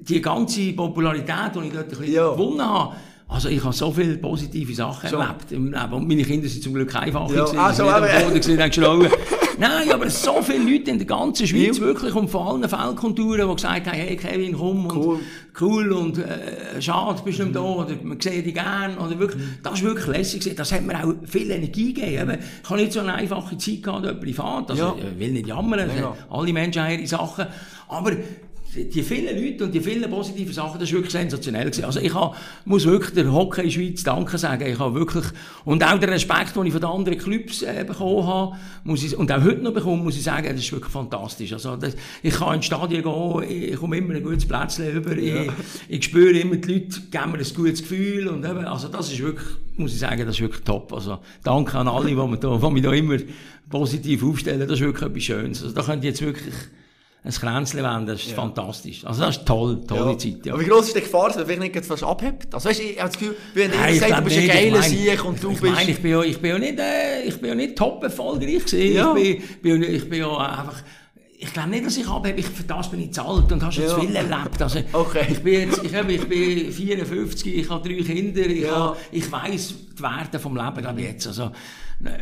die 0.00 0.20
ganze 0.20 0.72
Popularität, 0.74 1.52
die 1.54 1.66
ich 1.68 1.72
dort 1.72 1.84
ein 1.84 1.88
bisschen 1.88 2.12
Ja. 2.12 2.30
gewonnen 2.30 2.60
habe, 2.62 2.96
also 3.30 3.48
ich 3.48 3.62
habe 3.62 3.72
so 3.74 3.92
viele 3.92 4.16
positive 4.18 4.74
Sachen 4.74 5.08
So. 5.08 5.18
erlebt 5.18 5.52
im 5.52 5.66
Leben. 5.72 5.92
Und 5.92 6.08
meine 6.08 6.22
Kinder 6.24 6.48
sind 6.48 6.62
zum 6.62 6.74
Glück 6.74 6.94
einfacher 6.94 7.34
Ja, 7.34 7.44
ah, 7.56 7.72
so, 7.72 7.84
aber-. 7.84 8.08
Nein, 9.58 9.92
aber 9.92 10.08
so 10.08 10.40
viele 10.40 10.64
Leute 10.72 10.90
in 10.90 10.96
der 10.98 11.06
ganzen 11.06 11.46
Schweiz, 11.46 11.76
Ja. 11.76 11.84
wirklich, 11.84 12.14
und 12.14 12.28
von 12.30 12.46
allen 12.62 12.68
Feldkonturen, 12.68 13.46
die 13.46 13.54
gesagt 13.54 13.86
haben, 13.88 13.94
hey 13.94 14.16
Kevin, 14.16 14.54
komm, 14.56 14.86
und 14.86 14.96
Cool. 14.96 15.18
cool 15.60 15.92
und 15.92 16.16
äh, 16.16 16.80
schade, 16.80 17.20
bist 17.22 17.40
du 17.40 17.42
nicht 17.44 17.56
da, 17.56 17.60
oder 17.60 17.90
wir 18.02 18.16
sehen 18.18 18.42
dich 18.42 18.54
gern, 18.54 18.96
oder 18.96 19.18
wirklich, 19.18 19.42
das 19.62 19.74
ist 19.74 19.82
wirklich 19.84 20.06
lässig. 20.06 20.54
Das 20.56 20.72
hat 20.72 20.82
mir 20.86 20.94
auch 21.04 21.12
viel 21.26 21.50
Energie 21.50 21.92
gegeben. 21.92 22.30
Eben, 22.30 22.38
Ich 22.62 22.70
habe 22.70 22.80
nicht 22.80 22.92
so 22.92 23.00
eine 23.00 23.12
einfache 23.14 23.58
Zeit 23.58 23.82
gehabt, 23.82 24.20
privat, 24.22 24.70
also 24.70 24.82
Ja. 24.82 24.94
ich 25.12 25.18
will 25.18 25.32
nicht 25.32 25.46
jammern, 25.46 25.90
Ja. 25.98 26.14
alle 26.30 26.52
Menschen 26.54 26.82
haben 26.82 26.92
ihre 26.98 27.06
Sachen, 27.06 27.44
aber 27.88 28.12
die 28.74 29.02
vielen 29.02 29.36
Leute 29.36 29.64
und 29.64 29.74
die 29.74 29.80
vielen 29.80 30.08
positiven 30.08 30.52
Sachen, 30.52 30.78
das 30.78 30.88
ist 30.88 30.94
wirklich 30.94 31.10
sensationell 31.10 31.64
gewesen. 31.64 31.84
Also 31.84 31.98
ich 31.98 32.14
habe, 32.14 32.36
muss 32.64 32.86
wirklich 32.86 33.14
der 33.14 33.32
Hockey 33.32 33.62
in 33.62 33.70
Schweiz 33.70 34.04
Danke 34.04 34.38
sagen. 34.38 34.64
Ich 34.64 34.78
habe 34.78 34.94
wirklich, 34.94 35.24
und 35.64 35.82
auch 35.82 35.98
der 35.98 36.10
Respekt, 36.10 36.54
den 36.54 36.66
ich 36.66 36.72
von 36.72 36.80
den 36.80 36.90
anderen 36.90 37.18
Clubs 37.18 37.62
äh, 37.62 37.84
bekommen 37.84 38.26
habe, 38.26 38.56
muss 38.84 39.02
ich, 39.02 39.16
und 39.16 39.30
auch 39.32 39.42
heute 39.42 39.62
noch 39.62 39.72
bekommen, 39.72 40.04
muss 40.04 40.16
ich 40.16 40.22
sagen, 40.22 40.46
das 40.48 40.60
ist 40.60 40.72
wirklich 40.72 40.92
fantastisch. 40.92 41.52
Also 41.52 41.76
das, 41.76 41.96
ich 42.22 42.34
kann 42.34 42.54
ins 42.54 42.66
Stadion 42.66 43.02
gehen, 43.02 43.72
ich 43.72 43.76
komme 43.76 43.96
immer 43.98 44.14
ein 44.14 44.22
gutes 44.22 44.46
Plätzchen 44.46 44.92
über, 44.92 45.16
ich, 45.16 45.50
ich 45.88 46.04
spüre 46.04 46.38
immer, 46.38 46.56
die 46.56 46.72
Leute 46.72 47.00
geben 47.10 47.32
mir 47.32 47.38
ein 47.38 47.54
gutes 47.54 47.82
Gefühl 47.82 48.28
und 48.28 48.44
eben, 48.44 48.64
also 48.64 48.86
das 48.86 49.10
ist 49.12 49.20
wirklich, 49.20 49.48
muss 49.76 49.92
ich 49.92 49.98
sagen, 49.98 50.24
das 50.24 50.36
ist 50.36 50.42
wirklich 50.42 50.62
top. 50.62 50.92
Also 50.92 51.18
danke 51.42 51.76
an 51.76 51.88
alle, 51.88 52.06
die, 52.06 52.14
mir 52.14 52.36
da, 52.36 52.56
die 52.56 52.70
mich 52.70 52.82
da 52.82 52.92
immer 52.92 53.16
positiv 53.68 54.22
aufstellen, 54.22 54.60
das 54.60 54.78
ist 54.78 54.84
wirklich 54.84 55.08
etwas 55.08 55.22
Schönes. 55.24 55.62
Also 55.62 55.74
da 55.74 55.82
könnt 55.82 56.04
ihr 56.04 56.10
jetzt 56.10 56.22
wirklich 56.22 56.54
ein 57.22 57.30
Kränzchen 57.32 57.82
wenden, 57.82 58.06
das 58.06 58.22
ist 58.22 58.32
fantastisch. 58.32 59.04
Also 59.04 59.20
das 59.22 59.36
ist 59.36 59.46
toll, 59.46 59.84
tolle 59.86 60.16
Zeit. 60.16 60.46
Ja. 60.46 60.54
Aber 60.54 60.62
wie 60.62 60.66
groß 60.68 60.86
ist 60.86 60.96
die 60.96 61.00
Gefahr, 61.00 61.28
dass 61.28 61.36
er 61.36 61.46
vielleicht 61.46 61.74
nicht 61.74 61.84
fast 61.86 62.02
abhebt? 62.02 62.54
Also 62.54 62.68
weißt 62.68 62.80
ich 62.80 62.98
habe 62.98 63.10
das 63.10 63.18
Gefühl, 63.18 63.36
wenn 63.54 63.70
dir 63.70 63.76
sagt, 64.00 64.18
du 64.18 64.22
bist 64.24 64.36
ein 64.38 64.42
nicht. 64.42 64.54
Ich 64.54 64.62
geiler 64.62 64.78
mein- 64.78 64.90
Sieg 64.90 65.24
und 65.24 65.42
du 65.42 65.50
ich 65.50 65.60
bist... 65.60 65.74
meine, 65.74 65.90
ich 65.90 66.00
bin 66.00 66.10
ja, 66.12 66.22
ich 66.22 66.38
bin 66.40 66.50
ja 66.50 66.58
nicht, 66.58 66.78
äh, 66.78 67.22
ich 67.24 67.36
bin 67.38 67.48
ja 67.50 67.54
nicht 67.54 67.76
top 67.76 68.02
erfolgreich 68.02 68.64
gewesen. 68.64 68.94
Ja. 68.94 69.14
Ich 69.16 69.38
bin, 69.60 69.80
bin, 69.80 69.82
ja- 69.82 69.88
ich 69.90 70.08
bin 70.08 70.18
ja 70.20 70.34
einfach, 70.36 70.82
ich 71.42 71.52
glaube 71.52 71.68
nicht, 71.70 71.84
dass 71.86 71.96
ich 71.98 72.06
abhebe, 72.08 72.40
ich, 72.40 72.46
für 72.46 72.64
das 72.64 72.90
bin 72.90 73.00
ich 73.00 73.12
zu 73.12 73.22
alt 73.22 73.52
und 73.52 73.62
habe 73.62 73.72
schon 73.72 73.84
Ja. 73.84 73.90
zu 73.90 74.00
viel 74.00 74.16
erlebt. 74.16 74.60
Also, 74.62 74.78
Okay. 74.92 75.26
ich 75.30 75.42
bin 75.42 75.54
jetzt, 75.70 75.82
ich, 75.84 75.92
ich 75.92 76.26
bin 76.28 76.72
54, 76.72 77.54
ich 77.54 77.68
habe 77.68 77.86
drei 77.86 78.02
Kinder, 78.02 78.40
ich, 78.46 78.62
Ja. 78.62 78.74
habe, 78.76 78.96
ich 79.12 79.30
weiss 79.30 79.74
die 79.98 80.02
Werte 80.02 80.38
vom 80.38 80.56
Leben, 80.56 80.76
glaube 80.78 81.00
ich 81.02 81.06
jetzt. 81.06 81.26
Also, 81.26 81.50
ne, 82.00 82.18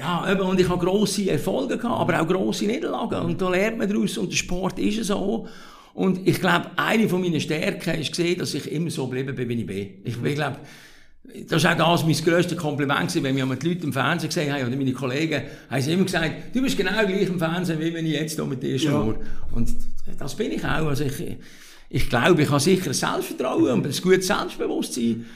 ja, 0.00 0.32
eben, 0.32 0.40
und 0.40 0.58
ich 0.58 0.68
habe 0.68 0.84
grosse 0.84 1.30
Erfolge 1.30 1.76
gehabt, 1.76 2.00
aber 2.00 2.22
auch 2.22 2.26
grosse 2.26 2.64
Niederlagen. 2.64 3.20
Und 3.20 3.40
da 3.40 3.50
lernt 3.50 3.76
man 3.76 3.88
daraus, 3.88 4.16
und 4.16 4.30
der 4.30 4.36
Sport 4.36 4.78
ist 4.78 5.04
so. 5.04 5.46
Und 5.92 6.26
ich 6.26 6.40
glaube, 6.40 6.70
eine 6.76 7.06
von 7.08 7.20
meinen 7.20 7.40
Stärken 7.40 8.00
ist 8.00 8.10
gesehen, 8.10 8.38
dass 8.38 8.54
ich 8.54 8.70
immer 8.72 8.90
so 8.90 9.06
geblieben 9.06 9.34
bin, 9.34 9.48
wie 9.48 9.60
ich 9.60 9.66
bin. 9.66 9.88
Ich 10.04 10.16
bin, 10.16 10.34
glaube, 10.34 10.56
das 11.48 11.64
war 11.64 11.80
auch 11.86 12.00
das 12.00 12.06
mein 12.06 12.24
grösstes 12.24 12.56
Kompliment, 12.56 13.08
gewesen, 13.08 13.24
wenn 13.24 13.40
einmal 13.40 13.58
die 13.58 13.68
Leute 13.68 13.84
im 13.84 13.92
Fernsehen 13.92 14.30
gesehen 14.30 14.52
haben, 14.52 14.66
oder 14.66 14.76
meine 14.76 14.92
Kollegen, 14.92 15.42
haben 15.68 15.82
sie 15.82 15.92
immer 15.92 16.04
gesagt, 16.04 16.54
du 16.54 16.62
bist 16.62 16.78
genau 16.78 17.04
gleich 17.06 17.28
im 17.28 17.38
Fernsehen, 17.38 17.78
wie 17.78 17.92
wenn 17.92 18.06
ich 18.06 18.12
jetzt 18.12 18.36
hier 18.36 18.44
mit 18.46 18.62
dir 18.62 18.78
schnurre. 18.78 19.16
Und 19.52 19.70
das 20.18 20.34
bin 20.34 20.52
ich 20.52 20.64
auch. 20.64 20.86
Also 20.86 21.04
ich, 21.04 21.36
ich 21.90 22.08
glaube, 22.08 22.42
ich 22.42 22.48
habe 22.48 22.60
sicher 22.60 22.86
ein 22.86 22.94
Selbstvertrauen 22.94 23.72
und 23.72 23.86
ein 23.86 24.02
gutes 24.02 24.26
Selbstbewusstsein. 24.26 25.26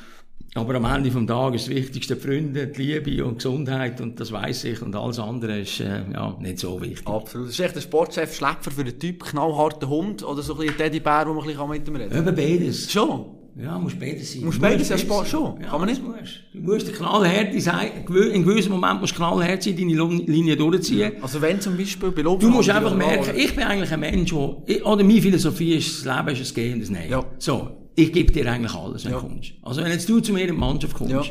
Aber 0.56 0.74
am 0.76 0.84
Ende 0.84 1.10
des 1.10 1.26
Tages 1.26 1.62
ist 1.62 1.68
das 1.70 1.76
Wichtigste 1.76 2.14
die 2.16 2.20
Freunde, 2.22 2.66
die 2.68 2.82
Liebe 2.82 3.24
und 3.24 3.36
Gesundheit 3.38 4.00
und 4.00 4.20
das 4.20 4.30
weiß 4.30 4.64
ich 4.64 4.82
und 4.82 4.94
alles 4.94 5.18
andere 5.18 5.60
ist 5.60 5.80
äh, 5.80 6.02
ja, 6.12 6.36
nicht 6.40 6.60
so 6.60 6.80
wichtig. 6.80 7.06
Absolut. 7.08 7.48
Das 7.48 7.54
ist 7.54 7.60
echt 7.60 7.74
ein 7.74 7.82
Sportchef 7.82 8.36
Schlepper 8.36 8.70
für 8.70 8.84
den 8.84 8.96
Typ, 8.98 9.24
knallharter 9.24 9.88
Hund 9.88 10.22
oder 10.22 10.42
so 10.42 10.56
ein 10.58 10.68
Teddybär, 10.76 11.24
wo 11.26 11.34
man 11.34 11.42
ein 11.42 11.48
bisschen 11.48 11.68
mit 11.68 11.88
ihm 11.88 11.96
reden 11.96 12.10
kann. 12.10 12.28
Eben 12.28 12.36
beides. 12.60 12.92
Schon? 12.92 13.24
Ja, 13.56 13.78
musst 13.78 13.98
beides 14.00 14.32
sein. 14.32 14.44
Musst 14.44 14.58
Du 14.58 14.62
beides, 14.62 14.88
ja, 14.88 14.96
beides 14.96 15.06
Sport 15.08 15.28
sein. 15.28 15.40
schon. 15.40 15.58
Kann 15.60 15.80
man 15.80 15.88
nicht? 15.88 16.02
Musst. 16.02 16.40
Du 16.52 16.60
musst 16.60 16.86
der 16.88 16.94
knallhart 16.94 17.60
sein. 17.62 17.90
In 18.32 18.44
gewissem 18.44 18.72
Moment 18.72 19.00
musst 19.00 19.12
du 19.12 19.16
knallhart 19.16 19.62
sein, 19.62 19.76
deine 19.76 19.94
Linie 20.26 20.56
durchziehen. 20.56 21.12
Also 21.20 21.40
wenn 21.40 21.60
zum 21.60 21.76
Beispiel 21.76 22.10
bei 22.12 22.22
Du 22.22 22.36
musst 22.48 22.70
einfach 22.70 22.94
merken, 22.96 23.30
ich 23.36 23.54
bin 23.54 23.64
eigentlich 23.64 23.92
ein 23.92 24.00
Mensch, 24.00 24.32
wo, 24.32 24.62
ich- 24.66 24.84
oder 24.84 25.02
meine 25.04 25.20
Philosophie 25.20 25.74
ist, 25.76 26.04
das 26.04 26.16
Leben 26.16 26.28
ist 26.40 26.50
ein 26.50 26.54
Gehen 26.54 26.80
und 26.80 26.86
ein 26.88 26.92
Nein. 26.92 27.10
Ja. 27.10 27.24
So, 27.38 27.70
ich 27.96 28.12
gebe 28.12 28.32
dir 28.32 28.50
eigentlich 28.50 28.74
alles, 28.74 29.04
wenn 29.04 29.12
Ja. 29.12 29.20
du 29.20 29.26
kommst. 29.28 29.52
Also 29.62 29.82
wenn 29.82 29.90
jetzt 29.92 30.08
du 30.08 30.20
zu 30.20 30.32
mir 30.32 30.40
in 30.42 30.46
die 30.48 30.52
Mannschaft 30.52 30.94
kommst, 30.94 31.12
Ja. 31.12 31.22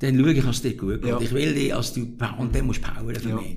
dann 0.00 0.18
schaue 0.18 0.32
ich, 0.32 0.44
dass 0.44 0.56
es 0.56 0.62
dir 0.62 0.76
gut 0.76 1.02
geht. 1.02 1.20
Ich 1.20 1.32
will 1.32 1.54
dich, 1.54 1.74
als 1.74 1.92
du, 1.92 2.00
und 2.38 2.54
dann 2.54 2.66
musst 2.66 2.80
du 2.84 2.88
powern 2.90 3.14
für 3.16 3.34
mich. 3.34 3.56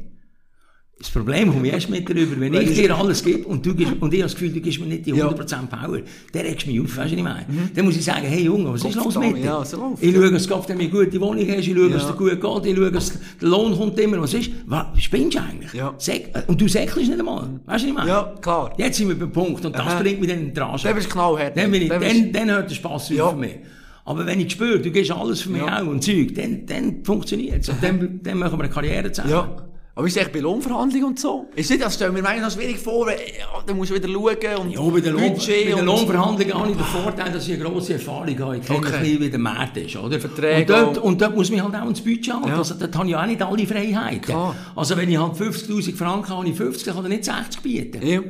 Das 1.00 1.10
Problem 1.12 1.52
komme 1.52 1.68
ich 1.68 1.74
erst 1.74 1.90
mit 1.90 2.08
darüber, 2.08 2.40
wenn 2.40 2.54
ich 2.54 2.76
dir 2.76 2.96
alles 2.96 3.22
gebe 3.24 3.46
und 3.46 3.66
du 3.66 3.76
gibst, 3.76 3.94
und 4.00 4.14
ich 4.14 4.22
habe 4.22 4.32
das 4.32 4.34
Gefühl, 4.36 4.54
du 4.54 4.62
gibst 4.62 4.80
mir 4.80 4.86
nicht 4.86 5.06
die 5.06 5.10
Ja. 5.12 5.28
100% 5.28 5.68
Power, 5.68 6.00
dann 6.32 6.42
regst 6.46 6.66
du 6.66 6.72
mich 6.72 6.80
auf, 6.80 6.86
weißt 6.96 6.98
du, 6.98 7.02
was 7.02 7.12
ich 7.12 7.24
meine? 7.24 7.46
Dann 7.76 7.86
muss 7.86 7.98
ich 7.98 8.06
sagen, 8.06 8.22
hey 8.26 8.44
Junge, 8.46 8.72
was 8.72 8.86
ist 8.86 8.96
los 8.96 9.18
mit 9.18 9.36
dir? 9.36 9.44
ja, 9.44 9.66
so 9.66 9.98
ich 10.00 10.14
ja. 10.14 10.22
schaue, 10.22 10.32
dass 10.32 10.48
du 10.48 10.74
eine 10.74 10.88
gute 10.88 11.20
Wohnung 11.20 11.46
hast, 11.50 11.68
ich 11.68 11.76
schaue, 11.76 11.90
dass 11.90 12.04
Ja. 12.04 12.10
es 12.10 12.16
dir 12.16 12.18
gut 12.38 12.64
geht, 12.64 12.72
ich 12.72 12.78
schaue, 12.78 12.92
dass 12.92 13.20
der 13.42 13.50
Lohn 13.50 13.76
kommt 13.76 14.00
immer, 14.00 14.22
was 14.22 14.34
ist? 14.34 14.52
Was 14.68 14.86
spinnst 15.04 15.36
du 15.38 15.42
eigentlich? 15.42 15.74
Ja. 15.74 15.94
Säck- 15.98 16.32
Und 16.48 16.62
du 16.62 16.68
säckelst 16.70 17.10
nicht 17.10 17.20
einmal, 17.20 17.42
weißt 17.42 17.50
du, 17.66 17.68
was 17.68 17.84
ich 17.84 17.94
meine? 17.94 18.10
Ja, 18.10 18.34
klar. 18.40 18.74
Jetzt 18.78 18.98
sind 18.98 19.10
wir 19.10 19.20
beim 19.20 19.32
Punkt 19.32 19.66
und 19.66 19.76
das 19.76 20.00
bringt 20.00 20.22
mich 20.22 20.30
dann 20.30 20.40
in 20.40 20.54
die 20.54 20.60
Rage. 20.60 20.84
Dann 20.88 20.96
bist 20.96 21.10
knallhart. 21.10 21.58
Dann, 21.58 21.70
bin 21.72 21.82
ich, 21.82 21.90
Dann 21.90 22.32
dann, 22.32 22.50
hört 22.52 22.70
der 22.70 22.76
Spass 22.76 23.06
auf 23.06 23.12
Ja. 23.12 23.30
für 23.30 23.36
mich. 23.36 23.56
Aber 24.06 24.26
wenn 24.26 24.40
ich 24.40 24.52
spüre, 24.54 24.80
du 24.80 24.90
gehst 24.92 25.12
alles 25.12 25.42
für 25.42 25.50
mich 25.50 25.62
Ja. 25.62 25.82
auch 25.82 25.88
und 25.88 26.02
Zeug, 26.02 26.34
dann, 26.36 26.66
dann 26.66 27.04
funktioniert 27.04 27.62
es. 27.64 27.70
Und 27.70 27.84
dann, 27.84 28.20
dann 28.24 28.38
machen 28.38 28.58
wir 28.58 28.64
eine 28.66 28.74
Karriere 28.74 29.12
zusammen. 29.12 29.32
Ja. 29.34 29.58
Aber 29.96 30.08
ist 30.08 30.18
echt 30.18 30.34
bei 30.34 30.40
Lohnverhandlungen 30.40 31.10
und 31.10 31.20
so? 31.20 31.46
Ist 31.56 31.70
nicht, 31.70 31.84
das 31.84 31.94
stellen 31.94 32.16
wir 32.16 32.24
noch 32.24 32.52
schwierig 32.52 32.80
vor, 32.80 33.12
ja, 33.12 33.16
dann 33.64 33.78
musst 33.78 33.92
du 33.92 33.96
wieder 33.96 34.08
schauen 34.10 34.66
und 34.66 34.72
Ja, 34.72 34.82
bei 34.82 35.00
den, 35.02 35.14
Lohn, 35.14 35.34
Budget 35.34 35.76
bei 35.76 35.82
Lohnverhandlungen 35.82 36.54
habe 36.56 36.72
ich 36.72 36.78
den 36.78 36.86
Vorteil, 36.86 37.32
dass 37.32 37.48
ich 37.48 37.54
eine 37.54 37.64
grosse 37.64 37.94
Erfahrung 37.94 38.40
habe. 38.40 38.58
Ich 38.58 38.66
kenne 38.66 38.80
Okay. 38.80 38.92
ein 38.92 39.02
bisschen, 39.04 39.22
wie 39.22 39.30
der 39.30 39.40
Markt 39.40 39.78
ist, 39.78 39.96
oder? 39.96 40.20
Verträge 40.20 40.62
und, 40.62 40.96
dort, 40.96 40.98
und 40.98 41.22
dort 41.22 41.36
muss 41.36 41.52
man 41.52 41.62
halt 41.64 41.76
auch 41.76 41.82
ans 41.82 42.02
Budget 42.02 42.34
halten. 42.34 42.48
Ja. 42.48 42.58
Also, 42.58 42.74
dort 42.74 42.96
habe 42.96 43.08
ich 43.08 43.16
auch 43.16 43.26
nicht 43.28 43.42
alle 43.44 43.68
Freiheiten. 43.68 44.22
Klar. 44.22 44.56
Also, 44.76 44.98
wenn 44.98 45.12
ich 45.12 45.18
halt 45.20 45.34
50'000 45.34 45.96
Franken 45.96 46.30
habe, 46.30 46.40
habe 46.40 46.50
ich 46.50 46.56
50, 46.56 46.86
dann 46.86 46.96
kann 46.96 47.06
ich 47.06 47.12
nicht 47.12 47.26
60 47.26 47.62
bieten. 47.62 48.08
Ja. 48.08 48.22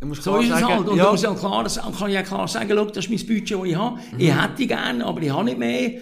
So 0.00 0.36
ist 0.36 0.50
es 0.50 0.60
sagen, 0.60 0.66
halt. 0.66 0.88
Und 0.88 0.98
ja. 0.98 1.04
da 1.04 1.10
muss 1.12 1.22
ich 1.22 1.34
klar, 1.36 1.64
das 1.64 1.80
kann 1.80 2.10
ich 2.10 2.18
auch 2.18 2.22
klar 2.22 2.46
sagen, 2.46 2.70
schau, 2.70 2.84
das 2.84 3.06
ist 3.06 3.10
mein 3.10 3.18
Budget, 3.26 3.58
das 3.58 3.66
ich 3.66 3.76
habe. 3.76 3.98
Ich 4.18 4.34
hätte 4.34 4.66
gerne, 4.66 5.04
aber 5.04 5.22
ich 5.22 5.30
habe 5.30 5.44
nicht 5.44 5.58
mehr. 5.58 5.92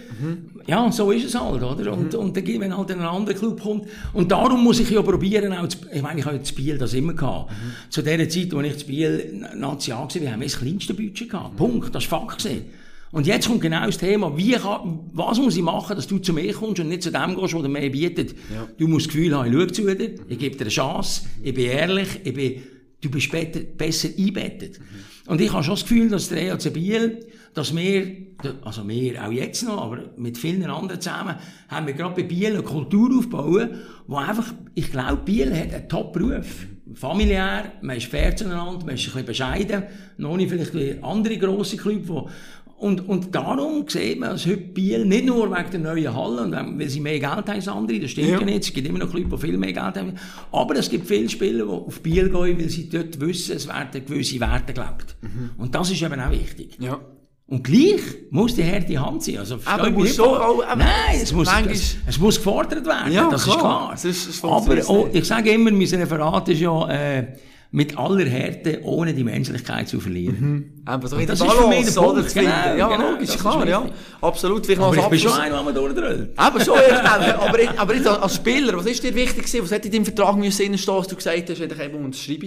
Ja, 0.66 0.90
so 0.90 1.12
ist 1.12 1.26
es 1.26 1.40
halt, 1.40 1.62
oder? 1.62 1.92
Und, 1.92 2.14
und 2.14 2.36
dann, 2.36 2.46
wenn 2.46 2.76
halt 2.76 2.90
ein 2.90 3.00
anderer 3.00 3.36
Club 3.36 3.60
kommt. 3.62 3.86
Und 4.12 4.32
darum 4.32 4.64
muss 4.64 4.80
ich 4.80 4.90
ja 4.90 5.00
probieren, 5.00 5.52
auch 5.52 5.68
zu, 5.68 5.78
ich 5.92 6.02
meine, 6.02 6.20
ich 6.20 6.26
habe 6.26 6.36
ja 6.36 6.42
zu 6.42 6.54
Biel 6.54 6.76
das 6.76 6.94
immer 6.94 7.12
gehabt. 7.12 7.52
Zu 7.90 8.02
der 8.02 8.28
Zeit, 8.28 8.52
als 8.52 8.66
ich 8.66 8.78
zu 8.78 8.86
Biel 8.86 9.46
Nazi 9.54 9.92
war, 9.92 10.08
wir 10.12 10.32
haben 10.32 10.42
das 10.42 10.58
kleinste 10.58 10.94
Budget 10.94 11.30
gehabt. 11.30 11.56
Punkt. 11.56 11.94
Das 11.94 12.10
war 12.10 12.20
Fakt 12.26 12.42
gewesen. 12.42 12.64
Und 13.12 13.28
jetzt 13.28 13.46
kommt 13.46 13.60
genau 13.60 13.86
das 13.86 13.98
Thema, 13.98 14.36
wie 14.36 14.54
kann, 14.54 14.98
was 15.12 15.38
muss 15.38 15.56
ich 15.56 15.62
machen, 15.62 15.94
dass 15.94 16.08
du 16.08 16.18
zu 16.18 16.32
mir 16.32 16.52
kommst 16.52 16.80
und 16.80 16.88
nicht 16.88 17.04
zu 17.04 17.12
dem 17.12 17.36
gehst, 17.36 17.54
der 17.54 17.68
mehr 17.68 17.88
bietet. 17.88 18.34
Du 18.76 18.88
musst 18.88 19.06
das 19.06 19.14
Gefühl 19.14 19.36
haben, 19.36 19.46
ich 19.46 19.52
schaue 19.52 19.66
zu 19.68 19.94
dir, 19.94 20.14
ich 20.28 20.38
gebe 20.38 20.56
dir 20.56 20.62
eine 20.62 20.70
Chance, 20.70 21.22
ich 21.40 21.54
bin 21.54 21.66
ehrlich, 21.66 22.08
ich 22.24 22.34
bin, 22.34 22.62
du 23.04 23.10
bist 23.10 23.30
besser, 23.30 23.60
besser 23.60 24.08
einbettet. 24.18 24.80
Und 25.26 25.40
ich 25.40 25.52
habe 25.52 25.62
schon 25.62 25.74
das 25.74 25.82
Gefühl, 25.82 26.08
dass 26.08 26.28
der 26.28 26.42
EAC 26.42 26.72
Biel, 26.72 27.26
dass 27.54 27.74
wir, 27.74 28.16
also 28.62 28.86
wir 28.86 29.24
auch 29.24 29.32
jetzt 29.32 29.62
noch, 29.62 29.82
aber 29.82 30.10
mit 30.16 30.36
vielen 30.38 30.64
anderen 30.64 31.00
zusammen, 31.00 31.36
haben 31.68 31.86
wir 31.86 31.94
gerade 31.94 32.14
bei 32.14 32.22
Biel 32.22 32.52
eine 32.52 32.62
Kultur 32.62 33.18
aufbauen, 33.18 33.70
wo 34.06 34.16
einfach, 34.16 34.52
ich 34.74 34.90
glaube, 34.90 35.22
Biel 35.24 35.54
hat 35.56 35.72
einen 35.72 35.88
Top-Beruf. 35.88 36.66
Familiär, 36.94 37.72
man 37.80 37.96
ist 37.96 38.06
fair 38.06 38.36
zueinander, 38.36 38.84
man 38.84 38.94
ist 38.94 39.02
ein 39.02 39.06
bisschen 39.06 39.26
bescheiden, 39.26 39.82
noch 40.18 40.36
nicht 40.36 40.50
vielleicht 40.50 40.74
wie 40.74 40.96
andere 41.02 41.38
grosse 41.38 41.76
Clubs, 41.76 42.08
wo 42.08 42.28
und, 42.76 43.08
und 43.08 43.34
darum 43.34 43.84
sieht 43.88 44.18
man, 44.20 44.30
dass 44.30 44.44
heute 44.46 44.56
Biel 44.58 45.04
nicht 45.06 45.24
nur 45.26 45.50
wegen 45.50 45.70
der 45.70 45.80
neuen 45.80 46.14
Halle, 46.14 46.42
und 46.42 46.78
weil 46.78 46.88
sie 46.88 47.00
mehr 47.00 47.18
Geld 47.18 47.30
haben 47.32 47.48
als 47.50 47.68
andere, 47.68 48.00
das 48.00 48.10
stimmt 48.10 48.28
ja. 48.28 48.38
Ja. 48.40 48.44
nicht, 48.44 48.64
es 48.64 48.72
gibt 48.72 48.86
immer 48.88 48.98
noch 48.98 49.10
Clubs, 49.10 49.30
die 49.30 49.46
viel 49.46 49.56
mehr 49.56 49.72
Geld 49.72 49.96
haben, 49.96 50.14
aber 50.52 50.76
es 50.76 50.90
gibt 50.90 51.06
viele 51.06 51.28
Spieler, 51.28 51.64
die 51.64 51.70
auf 51.70 52.00
Biel 52.02 52.28
gehen, 52.28 52.58
weil 52.58 52.68
sie 52.68 52.88
dort 52.88 53.18
wissen, 53.20 53.56
es 53.56 53.66
werden 53.68 54.04
gewisse 54.04 54.38
Werte 54.40 54.72
gelebt. 54.74 55.16
Und 55.56 55.74
das 55.74 55.90
ist 55.90 56.02
eben 56.02 56.20
auch 56.20 56.30
wichtig. 56.30 56.76
Ja. 56.80 56.98
Und 57.46 57.62
gleich 57.62 58.00
muss 58.30 58.54
die 58.54 58.64
harte 58.64 58.98
Hand 58.98 59.22
sein. 59.22 59.36
Also, 59.38 59.58
Aber 59.66 59.90
muss 59.90 60.16
so 60.16 60.24
auch- 60.24 60.64
aber 60.64 60.76
Nein, 60.82 61.20
es 61.22 61.30
muss, 61.32 61.46
es, 61.70 61.96
es 62.06 62.18
muss 62.18 62.36
gefordert 62.36 62.86
werden. 62.86 63.12
Ja, 63.12 63.28
das 63.30 63.44
klar. 63.44 63.54
ist 63.56 63.60
klar. 63.60 63.96
Sonst- 63.98 64.24
sonst 64.24 64.44
aber 64.44 64.52
funktioniert's 64.56 64.88
auch, 64.88 65.04
nicht. 65.06 65.16
ich 65.16 65.24
sage 65.26 65.50
immer, 65.50 65.70
mein 65.70 65.86
Referat 65.86 66.48
ist 66.48 66.60
ja 66.60 66.88
äh, 66.90 67.26
mit 67.74 67.98
aller 67.98 68.24
Härte, 68.26 68.78
ohne 68.84 69.12
die 69.14 69.24
Menschlichkeit 69.24 69.88
zu 69.88 69.98
verlieren. 69.98 70.80
Aber 70.84 71.08
so 71.08 71.16
Und 71.16 71.22
in 71.22 71.26
der 71.26 71.34
das 71.34 71.44
ist 71.44 71.52
für 71.54 71.66
mich 71.66 71.84
der? 71.92 72.00
Punkt, 72.00 72.32
genau, 72.32 72.50
ja, 72.78 72.88
genau, 72.88 73.10
logisch, 73.10 73.36
klar, 73.36 73.66
ja. 73.66 73.84
Absolut. 74.20 74.64
Vielleicht 74.64 74.80
Aber 74.80 74.96
ich 74.96 75.06
bin 75.08 75.18
schon 75.18 75.32
einer, 75.32 75.72
der. 75.72 76.12
Eben 76.12 76.64
schon, 76.64 76.76
ja, 76.76 77.18
schnell. 77.18 77.32
aber, 77.40 77.60
ich- 77.60 77.80
aber 77.80 77.94
jetzt 77.96 78.06
als 78.06 78.36
Spieler, 78.36 78.76
was 78.78 78.86
ist 78.86 79.02
dir 79.02 79.12
wichtig 79.12 79.44
gewesen? 79.46 79.64
Was 79.64 79.72
hätte 79.72 79.88
in 79.88 79.92
deinem 79.92 80.04
Vertrag 80.04 80.36
müssen 80.36 80.64
drinstehen, 80.64 80.96
dass 80.98 81.08
du 81.08 81.16
gesagt 81.16 81.50
hast, 81.50 81.58
wenn 81.60 81.68
ich 81.68 81.80
eben 81.80 82.04
unterschreibe? 82.04 82.46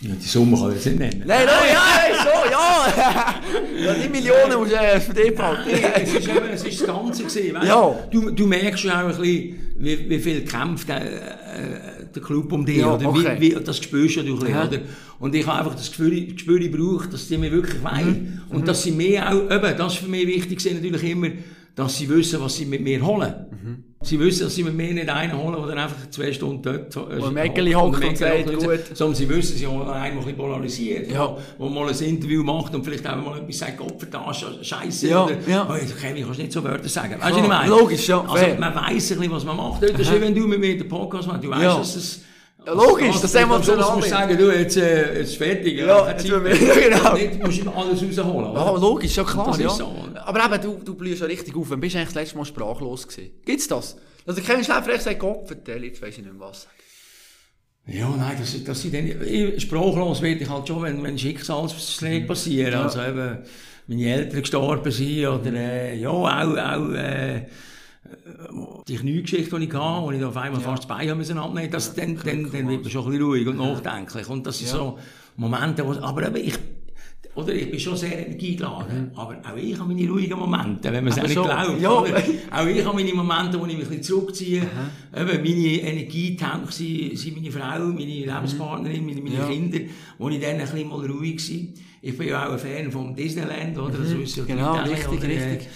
Ja, 0.00 0.10
die 0.22 0.28
Summe 0.28 0.56
kann 0.58 0.68
ich 0.68 0.74
jetzt 0.74 0.86
nicht 0.86 0.98
nennen. 0.98 1.24
Nein, 1.26 1.46
nein, 1.46 1.72
ja, 1.72 1.82
nein, 1.96 2.14
so, 2.22 2.50
ja. 2.50 3.84
ja, 3.86 3.94
die 3.94 4.08
Millionen 4.10 4.58
musst 4.58 4.72
du 4.72 4.76
äh, 4.76 5.00
für 5.00 5.14
dich 5.14 5.34
behalten. 5.34 5.70
es 5.94 6.12
ist 6.12 6.28
eben, 6.28 6.46
es 6.52 6.64
ist 6.64 6.80
das 6.82 6.86
Ganze 6.86 7.24
gewesen, 7.24 7.54
weißt? 7.54 7.66
Ja. 7.66 7.98
Du, 8.10 8.30
du 8.30 8.46
merkst 8.46 8.84
ja 8.84 8.92
auch 9.02 9.08
ein 9.08 9.16
bisschen, 9.16 9.72
wie, 9.78 10.10
wie 10.10 10.18
viel 10.18 10.44
kämpft 10.44 10.88
der, 10.90 11.00
äh, 11.06 11.97
der 12.18 12.26
Club 12.26 12.52
um 12.52 12.64
dich, 12.66 12.78
Ja, 12.78 12.94
oder? 12.94 13.08
okay. 13.08 13.36
Wie, 13.38 13.54
wie, 13.56 13.64
das 13.64 13.76
spürst 13.78 14.16
du 14.16 14.20
ja 14.20 14.26
ein 14.26 14.38
bisschen, 14.38 14.54
Ja. 14.54 14.66
oder? 14.66 14.80
Und 15.18 15.34
ich 15.34 15.46
habe 15.46 15.58
einfach 15.58 15.74
das 15.74 15.90
das 15.90 15.96
Gespür 16.34 16.68
braucht, 16.70 17.12
dass 17.12 17.28
die 17.28 17.38
mir 17.38 17.50
wirklich 17.50 17.82
wollen. 17.82 18.42
Mhm. 18.48 18.56
Und 18.56 18.68
dass 18.68 18.82
sie 18.82 18.92
mir 18.92 19.28
auch, 19.28 19.50
eben, 19.50 19.76
das 19.78 19.94
ist 19.94 19.98
für 20.00 20.08
mich 20.08 20.26
wichtig 20.26 20.64
natürlich 20.74 21.04
immer, 21.04 21.28
dass 21.74 21.96
sie 21.98 22.08
wissen, 22.08 22.40
was 22.40 22.56
sie 22.56 22.66
mit 22.66 22.82
mir 22.82 23.04
holen. 23.04 23.34
Mhm. 23.50 23.84
Sie 24.00 24.18
wissen, 24.20 24.44
dass 24.44 24.54
sie 24.54 24.62
mir 24.62 24.70
nicht 24.94 25.08
einen 25.08 25.36
holen, 25.36 25.56
der 25.56 25.66
dann 25.74 25.78
einfach 25.78 26.08
zwei 26.10 26.32
Stunden 26.32 26.62
dort 26.62 26.94
äh, 26.94 27.20
Wo 27.20 27.26
im 27.26 27.36
Eckeli 27.36 27.72
hockt 27.72 28.04
und 28.04 28.16
sagt, 28.16 28.46
gut. 28.46 28.80
Sondern 28.96 29.16
sie 29.16 29.28
wissen, 29.28 29.56
sie 29.56 29.66
holen 29.66 29.88
einen, 29.88 29.90
der 29.90 30.02
ein 30.12 30.16
bisschen 30.18 30.36
polarisiert. 30.36 31.10
Ja. 31.10 31.36
Wo 31.58 31.68
mal 31.68 31.88
ein 31.88 31.98
Interview 31.98 32.44
macht 32.44 32.72
und 32.76 32.84
vielleicht 32.84 33.04
auch 33.08 33.16
mal 33.16 33.38
etwas 33.38 33.58
sagt, 33.58 33.76
Gott 33.76 33.98
verdammt, 33.98 34.36
Scheiße. 34.62 35.08
Ja, 35.08 35.24
oder, 35.24 35.36
ja. 35.48 35.68
Oh, 35.68 35.74
Kevin, 36.00 36.24
kannst 36.24 36.38
nicht 36.38 36.52
so 36.52 36.62
Wörter 36.62 36.88
sagen. 36.88 37.14
Weißt 37.20 37.36
du, 37.36 37.42
Klar, 37.42 37.48
was 37.48 37.64
ich 37.64 37.70
meine? 37.70 37.70
logisch, 37.70 38.08
ja, 38.08 38.20
Also, 38.20 38.36
fair. 38.36 38.56
man 38.60 38.74
weiss 38.74 38.84
ein 39.10 39.18
bisschen, 39.18 39.30
was 39.32 39.44
man 39.44 39.56
macht. 39.56 39.82
Das 39.82 39.90
ist 39.90 40.20
wenn 40.20 40.34
du 40.34 40.46
mit 40.46 40.60
mir 40.60 40.78
den 40.78 40.88
Podcast 40.88 41.26
machst. 41.26 41.42
Du 41.42 41.50
weißt, 41.50 41.62
Ja. 41.62 41.78
dass 41.78 41.96
es... 41.96 42.20
Ja, 42.68 42.74
logisch, 42.74 43.20
das 43.22 43.30
Schluss 43.32 43.46
musst 43.46 43.68
du 43.68 43.98
ist. 44.00 44.08
sagen, 44.10 44.36
du, 44.36 44.50
jetzt, 44.54 44.76
äh, 44.76 45.20
jetzt 45.20 45.36
fertig. 45.36 45.78
Ja, 45.78 46.10
jetzt 46.10 46.28
wir- 46.28 46.38
mehr. 46.38 46.54
genau. 46.54 47.14
Nicht, 47.14 47.42
musst 47.42 47.64
du 47.64 47.70
alles 47.70 48.02
rausholen. 48.02 48.52
Ja, 48.54 48.70
logisch, 48.76 49.16
ja 49.16 49.24
klar, 49.24 49.46
Das 49.46 49.58
ja. 49.58 49.70
so. 49.70 49.94
Aber 50.24 50.44
eben, 50.44 50.62
du, 50.62 50.84
du 50.84 50.94
blühst 50.94 51.20
ja 51.22 51.26
richtig 51.26 51.56
auf. 51.56 51.70
Wann 51.70 51.80
bist 51.80 51.94
du 51.94 51.98
eigentlich 51.98 52.08
das 52.12 52.14
letzte 52.22 52.36
Mal 52.36 52.44
sprachlos 52.44 53.08
gewesen? 53.08 53.30
Gibt's 53.46 53.68
das? 53.68 53.96
Also 54.26 54.42
Kevin 54.42 54.62
Schläfer 54.64 54.92
echt 54.92 55.02
sagt, 55.04 55.18
Gott, 55.18 55.46
vertell, 55.46 55.82
jetzt 55.84 56.02
weiss 56.02 56.18
ich 56.18 56.24
nicht 56.24 56.32
mehr 56.38 56.46
was. 56.46 56.68
Ja, 57.86 58.10
nein, 58.14 58.36
das, 58.38 58.62
das 58.64 58.82
sind 58.82 58.92
dann, 58.94 59.06
ich, 59.24 59.62
sprachlos 59.62 60.20
werde 60.20 60.42
ich 60.42 60.50
halt 60.50 60.68
schon, 60.68 60.82
wenn, 60.82 61.02
wenn 61.02 61.18
Schicksalsschläge 61.18 62.26
passieren. 62.26 62.72
Ja. 62.72 62.82
Also 62.82 63.00
eben, 63.00 63.38
meine 63.86 64.12
Eltern 64.12 64.40
gestorben 64.42 64.92
sind 64.92 65.26
oder, 65.26 65.52
äh, 65.54 65.96
ja, 65.98 66.10
auch, 66.10 66.28
auch, 66.28 66.90
äh, 66.92 67.46
die 68.88 68.96
Kniegeschichte, 68.96 69.58
die 69.58 69.64
ich 69.66 69.72
hatte, 69.74 70.02
wo 70.02 70.10
ich 70.10 70.24
auf 70.24 70.36
einmal 70.36 70.60
fast 70.60 70.84
das 70.84 70.88
Bein 70.88 71.16
müssen 71.16 71.38
abnehmen, 71.38 71.70
das, 71.70 71.94
dann, 71.94 72.16
dann, 72.24 72.50
dann 72.50 72.68
wird 72.68 72.82
man 72.82 72.90
schon 72.90 73.04
ein 73.04 73.10
bisschen 73.10 73.24
ruhig 73.26 73.46
und 73.46 73.58
nachdenklich. 73.58 74.28
Und 74.28 74.46
das 74.46 74.58
sind 74.58 74.68
so 74.68 74.98
Momente, 75.36 75.86
wo, 75.86 75.92
aber 76.00 76.34
ich, 76.36 76.54
oder 77.34 77.52
ich 77.54 77.70
bin 77.70 77.78
schon 77.78 77.96
sehr 77.96 78.26
energiegeladen, 78.26 79.12
aber 79.14 79.36
auch 79.36 79.56
ich 79.56 79.78
habe 79.78 79.92
meine 79.94 80.10
ruhigen 80.10 80.38
Momente, 80.38 80.92
wenn 80.92 81.04
man 81.04 81.12
es 81.12 81.18
auch 81.18 81.22
nicht 81.22 81.34
so, 81.34 81.44
glaubt. 81.44 81.80
ja. 81.80 81.90
Auch 81.90 82.66
ich 82.66 82.84
habe 82.84 82.96
meine 82.96 83.14
Momente, 83.14 83.60
wo 83.60 83.66
ich 83.66 83.76
mich 83.76 83.84
ein 83.86 83.88
bisschen 83.90 84.02
zurückziehe. 84.02 84.62
Eben, 85.16 85.42
meine 85.42 85.80
Energietank 85.80 86.72
sind, 86.72 87.16
sind 87.16 87.36
meine 87.36 87.52
Frau, 87.52 87.78
meine 87.86 88.04
Lebenspartnerin, 88.04 89.06
meine, 89.06 89.20
meine 89.20 89.36
Ja. 89.36 89.46
Kinder, 89.46 89.78
wo 90.18 90.28
ich 90.28 90.40
dann 90.40 90.52
ein 90.52 90.58
bisschen 90.60 90.88
mal 90.88 91.06
ruhig 91.06 91.50
war. 91.50 91.68
Ich 92.00 92.16
bin 92.16 92.28
ja 92.28 92.48
auch 92.48 92.52
ein 92.52 92.58
Fan 92.58 92.90
vom 92.90 93.14
Disneyland, 93.14 93.76
oder? 93.78 93.98
Das 93.98 94.16
wissen 94.18 94.40
ja 94.40 94.44
die 94.44 94.52
Genau, 94.52 94.74
richtig, 94.82 95.18
oder, 95.18 95.28
äh, 95.28 95.50
richtig. 95.52 95.68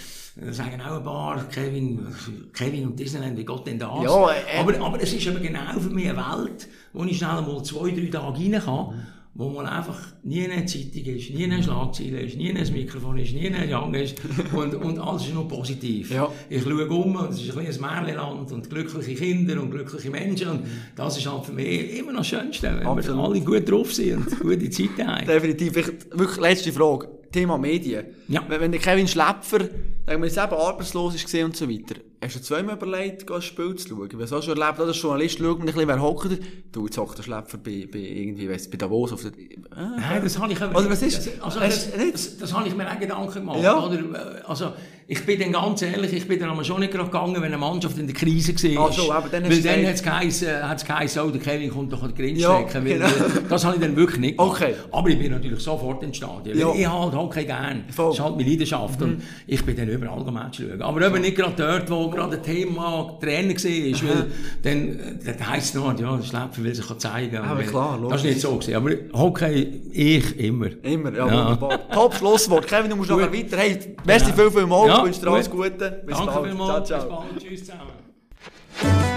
Sagen 0.51 0.81
auch 0.81 0.97
ein 0.97 1.03
paar, 1.05 1.45
Kevin, 1.51 2.07
Kevin 2.55 2.87
und 2.87 2.99
Disneyland, 2.99 3.37
wie 3.37 3.45
geht 3.45 3.67
denn 3.67 3.79
das? 3.79 4.03
Ja, 4.03 4.31
äh, 4.31 4.59
aber, 4.61 4.81
aber 4.81 5.03
es 5.03 5.13
ist 5.13 5.27
eben 5.27 5.43
genau 5.43 5.79
für 5.79 5.91
mich 5.91 6.09
eine 6.09 6.17
Welt, 6.17 6.69
wo 6.95 7.05
ich 7.05 7.19
schnell 7.19 7.43
mal 7.43 7.63
zwei, 7.63 7.91
drei 7.91 8.07
Tage 8.07 8.39
rein 8.39 8.63
kann, 8.65 9.07
wo 9.35 9.51
man 9.51 9.67
einfach 9.67 9.99
nie 10.23 10.49
eine 10.49 10.65
Zeitung 10.65 11.05
ist, 11.05 11.31
nie 11.31 11.45
eine 11.45 11.63
Schlagzeile 11.63 12.21
ist, 12.21 12.37
nie 12.37 12.51
ein 12.51 12.73
Mikrofon 12.73 13.19
ist, 13.19 13.35
nie 13.35 13.47
ein 13.47 13.71
Young 13.71 13.93
ist 13.93 14.17
und, 14.55 14.75
und 14.75 14.99
alles 14.99 15.27
ist 15.27 15.35
nur 15.35 15.47
positiv. 15.47 16.11
Ja. 16.11 16.31
Ich 16.49 16.63
schaue 16.63 16.89
um 16.89 17.17
und 17.17 17.31
es 17.31 17.43
ist 17.43 17.51
ein 17.51 17.57
kleines 17.57 17.79
Märchenland 17.79 18.53
und 18.53 18.71
glückliche 18.71 19.15
Kinder 19.15 19.61
und 19.61 19.71
glückliche 19.71 20.11
Menschen 20.11 20.49
und 20.49 20.67
das 20.97 21.19
ist 21.19 21.31
halt 21.31 21.45
für 21.45 21.53
mich 21.53 21.99
immer 21.99 22.13
noch 22.13 22.21
das 22.21 22.29
Schönste, 22.29 22.75
wenn 22.75 22.87
Absolut. 22.87 23.19
wir 23.19 23.25
alle 23.25 23.41
gut 23.41 23.71
drauf 23.71 23.93
sind 23.93 24.27
und 24.27 24.41
gute 24.41 24.71
Zeiten 24.71 25.07
haben. 25.07 25.27
Definitiv. 25.27 25.73
Vielleicht, 25.75 26.19
wirklich 26.19 26.41
letzte 26.41 26.73
Frage. 26.73 27.22
Thema 27.33 27.59
Medien. 27.59 28.07
Ja. 28.29 28.45
Wenn, 28.49 28.61
wenn 28.61 28.73
der 28.73 28.81
Kevin 28.81 29.09
Schläpfer, 29.09 29.61
sagen 30.07 30.23
wir 30.23 30.29
jetzt 30.29 30.39
eben 30.39 30.53
arbeitslos 30.53 31.15
ist 31.15 31.35
und 31.35 31.57
so 31.57 31.69
weiter, 31.69 31.97
Hast 32.25 32.37
du 32.37 32.41
zweimal 32.41 32.77
überlegt, 32.77 33.29
ein 33.29 33.43
Spiel 33.43 33.75
zu 33.75 33.89
schauen? 33.89 34.09
Weil 34.13 34.29
so 34.29 34.41
schon 34.41 34.57
erlebt, 34.57 34.79
als 34.79 35.03
Journalist 35.03 35.39
schaut 35.39 35.59
man 35.59 35.69
ein 35.69 35.75
bisschen, 35.75 35.89
wer 35.89 36.01
hockt. 36.01 36.39
Du, 36.71 36.85
jetzt 36.85 36.97
hockt 36.97 37.19
der 37.19 37.25
Schlepper 37.25 37.59
bei, 37.59 37.89
bei 37.91 37.99
irgendwie, 37.99 38.49
weiss, 38.49 38.71
bei 38.71 38.77
Davos 38.77 39.13
auf 39.13 39.23
der... 39.23 39.33
Ah, 39.75 39.97
Nein, 39.99 40.21
das 40.23 40.39
habe 40.39 40.53
ich... 40.53 40.61
Oder 40.61 40.89
was 40.89 41.03
ist? 41.03 41.27
Das, 41.27 41.41
also, 41.43 41.59
das, 41.59 41.91
das, 41.91 42.39
das, 42.39 42.55
habe 42.55 42.69
ich 42.69 42.77
mir 42.77 42.89
auch 42.89 43.01
Gedanken 43.01 43.35
gemacht. 43.35 43.61
Ja. 43.61 43.85
Oder, 43.85 44.45
also, 44.47 44.73
ich 45.09 45.27
bin 45.27 45.41
dann 45.41 45.53
ganz 45.53 45.83
ehrlich, 45.83 46.13
ich 46.13 46.29
bin 46.29 46.39
dann 46.39 46.51
aber 46.51 46.63
schon 46.63 46.81
nicht 46.81 46.93
gerade 46.93 47.07
gegangen, 47.07 47.35
wenn 47.35 47.45
eine 47.45 47.59
Mannschaft 47.59 47.99
in 47.99 48.07
der 48.07 48.15
Krise 48.15 48.55
war. 48.77 48.89
Ach 48.89 48.93
so, 48.93 49.13
aber 49.13 49.29
dann 49.29 49.45
Weil 49.45 49.61
dann 49.61 49.85
hat 49.85 49.95
es 49.95 50.03
geheißen, 50.03 50.69
hat's 50.69 50.85
geheißen, 50.85 51.23
oh, 51.23 51.31
der 51.31 51.41
Kevin 51.41 51.71
kommt 51.71 51.93
doch 51.93 52.03
an 52.03 52.15
die 52.15 52.23
Grenze 52.23 52.43
Ja, 52.43 52.67
stecken. 52.69 52.85
Genau. 52.85 53.07
äh, 53.07 53.11
Das 53.49 53.65
habe 53.65 53.77
ich 53.77 53.83
dann 53.83 53.97
wirklich 53.97 54.21
nicht 54.21 54.39
gemacht. 54.39 54.63
Okay. 54.63 54.75
Aber 54.93 55.09
ich 55.09 55.19
bin 55.19 55.33
natürlich 55.33 55.61
sofort 55.61 56.03
ins 56.03 56.17
Stadion. 56.17 56.57
Ja. 56.57 56.73
Ich 56.75 56.87
habe 56.87 57.05
halt 57.05 57.15
Hockey 57.15 57.45
gern. 57.45 57.85
Voll. 57.91 58.07
Das 58.07 58.15
ist 58.15 58.25
halt 58.25 58.37
meine 58.37 58.49
Leidenschaft. 58.49 59.03
Und 59.03 59.23
ich 59.47 59.65
bin 59.67 59.77
dann 59.77 59.89
überall 59.89 60.27
am 60.27 60.35
Match 60.35 60.59
schauen. 60.59 60.81
Aber 60.81 61.07
eben 61.07 61.21
nicht 61.21 61.37
gerade 61.37 61.55
dort, 61.57 61.91
wo 61.91 62.12
gerade 62.13 62.37
ein 62.37 62.43
Thema 62.43 63.19
Trainer 63.21 63.55
war. 63.55 64.09
Weil 64.09 64.27
dann, 64.63 64.99
äh, 64.99 65.35
dann 65.37 65.49
heisst 65.51 65.69
es 65.69 65.75
noch, 65.75 65.99
ja, 65.99 66.17
der 66.17 66.23
Schlepper 66.23 66.59
will 66.65 66.75
sich 66.75 66.99
zeigen. 66.99 67.39
Und 67.39 67.45
Aber 67.49 67.63
klar, 67.63 67.99
Das 68.11 68.21
ist 68.21 68.25
nicht 68.27 68.41
so 68.41 68.57
gewesen. 68.57 68.75
Aber 68.75 68.91
Hockey, 69.13 69.83
ich 69.93 70.39
immer. 70.39 70.67
Immer, 70.83 71.13
ja, 71.13 71.27
Ja. 71.27 71.33
wunderbar. 71.45 71.89
Top 71.91 72.15
Schlusswort. 72.15 72.67
Kevin, 72.67 72.91
du 72.91 72.97
musst 72.97 73.11
nachher 73.11 73.33
weiter. 73.33 73.57
Hey, 73.57 73.97
merci 74.05 74.31
Ja. 74.31 74.35
viel, 74.37 74.51
viel 74.51 74.67
mal. 74.67 74.87
Ja, 74.89 74.99
ich 74.99 75.05
wünsche 75.05 75.21
dir 75.21 75.31
alles 75.31 75.51
gut. 75.51 75.63
Gute. 75.63 76.03
Bis 76.07 76.17
Danke 76.17 76.33
bald. 76.33 76.47
vielmals. 76.49 76.89
Ciao, 76.89 76.99
Bis 77.01 77.09
ciao. 77.09 77.25
bald. 77.31 77.43
Tschüss 77.43 77.61
zusammen. 77.65 79.12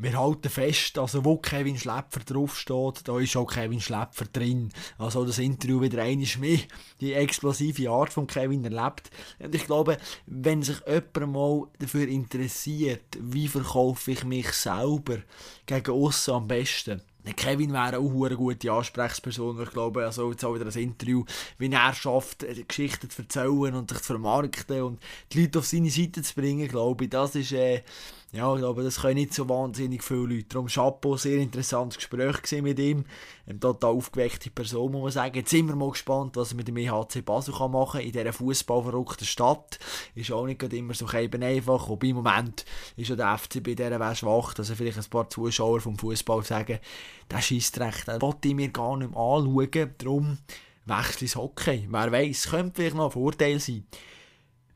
Wir 0.00 0.16
halten 0.16 0.48
fest, 0.48 0.96
also 0.96 1.24
wo 1.24 1.38
Kevin 1.38 1.76
Schläpfer 1.76 2.20
draufsteht, 2.20 3.08
da 3.08 3.18
ist 3.18 3.36
auch 3.36 3.52
Kevin 3.52 3.80
Schläpfer 3.80 4.26
drin. 4.32 4.70
Also 4.96 5.24
das 5.24 5.38
Interview 5.38 5.80
wieder 5.80 6.00
einmal 6.02 6.28
mehr 6.38 6.60
die 7.00 7.14
explosive 7.14 7.90
Art 7.90 8.12
von 8.12 8.28
Kevin 8.28 8.64
erlebt. 8.64 9.10
Und 9.40 9.52
ich 9.52 9.66
glaube, 9.66 9.98
wenn 10.26 10.62
sich 10.62 10.76
jemand 10.86 11.32
mal 11.32 11.66
dafür 11.80 12.06
interessiert, 12.06 13.18
wie 13.20 13.48
verkaufe 13.48 14.12
ich 14.12 14.22
mich 14.22 14.52
selber 14.52 15.18
gegen 15.66 15.90
aussen 15.90 16.34
am 16.34 16.46
besten, 16.46 17.02
Kevin 17.36 17.72
wäre 17.72 17.98
auch 17.98 18.24
eine 18.24 18.36
gute 18.36 18.72
Ansprechperson. 18.72 19.60
Ich 19.62 19.70
glaube, 19.70 20.04
also 20.04 20.30
jetzt 20.30 20.44
auch 20.44 20.54
wieder 20.54 20.66
ein 20.66 20.82
Interview, 20.82 21.24
wie 21.58 21.70
er 21.70 21.92
schafft, 21.92 22.44
Geschichten 22.68 23.10
zu 23.10 23.22
erzählen 23.22 23.74
und 23.74 23.90
sich 23.90 23.98
zu 23.98 24.06
vermarkten 24.06 24.82
und 24.82 25.00
die 25.32 25.42
Leute 25.42 25.58
auf 25.58 25.66
seine 25.66 25.90
Seite 25.90 26.22
zu 26.22 26.34
bringen, 26.34 26.68
glaube 26.68 27.04
ich, 27.04 27.10
das 27.10 27.34
ist, 27.34 27.52
äh, 27.52 27.82
ja, 28.30 28.52
ich 28.52 28.60
glaube, 28.60 28.82
das 28.82 29.00
können 29.00 29.14
nicht 29.14 29.32
so 29.32 29.48
wahnsinnig 29.48 30.04
viele 30.04 30.26
Leute. 30.26 30.48
Darum 30.50 30.66
Chapeau, 30.66 31.16
sehr 31.16 31.38
interessantes 31.38 31.96
Gespräch 31.96 32.62
mit 32.62 32.78
ihm. 32.78 33.06
Eine 33.46 33.58
total 33.58 33.94
aufgeweckte 33.94 34.50
Person, 34.50 34.92
muss 34.92 35.02
man 35.02 35.12
sagen. 35.12 35.36
Jetzt 35.36 35.50
sind 35.50 35.66
wir 35.66 35.74
mal 35.74 35.90
gespannt, 35.90 36.36
was 36.36 36.52
er 36.52 36.56
mit 36.56 36.68
dem 36.68 36.76
EHC 36.76 37.24
Basel 37.24 37.54
kann 37.54 37.70
machen 37.70 38.00
kann 38.00 38.06
in 38.06 38.12
dieser 38.12 38.34
fußballverrückten 38.34 39.26
Stadt. 39.26 39.78
Ist 40.14 40.30
auch 40.30 40.44
nicht 40.44 40.62
immer 40.62 40.92
so 40.92 41.10
eben 41.10 41.42
einfach. 41.42 41.88
Wobei 41.88 42.08
im 42.08 42.16
Moment 42.16 42.66
ist 42.96 43.08
ja 43.08 43.16
der 43.16 43.38
FCB 43.38 43.74
dieser 43.74 43.98
Wäsche 43.98 44.26
schwach, 44.26 44.52
dass 44.52 44.68
er 44.68 44.76
vielleicht 44.76 44.98
ein 44.98 45.04
paar 45.04 45.30
Zuschauer 45.30 45.80
vom 45.80 45.96
Fußball 45.98 46.42
sagen, 46.42 46.80
schießt 47.34 47.80
recht, 47.80 48.08
den 48.08 48.20
wollte 48.20 48.48
ich 48.48 48.54
mir 48.54 48.68
gar 48.68 48.98
nicht 48.98 49.16
anschauen. 49.16 49.94
Darum 49.96 50.38
wechsle 50.84 51.22
ins 51.22 51.36
Hockey. 51.36 51.88
Wer 51.90 52.12
weiß, 52.12 52.50
könnte 52.50 52.72
vielleicht 52.76 52.96
noch 52.96 53.06
ein 53.06 53.10
Vorteil 53.12 53.58
sein. 53.58 53.86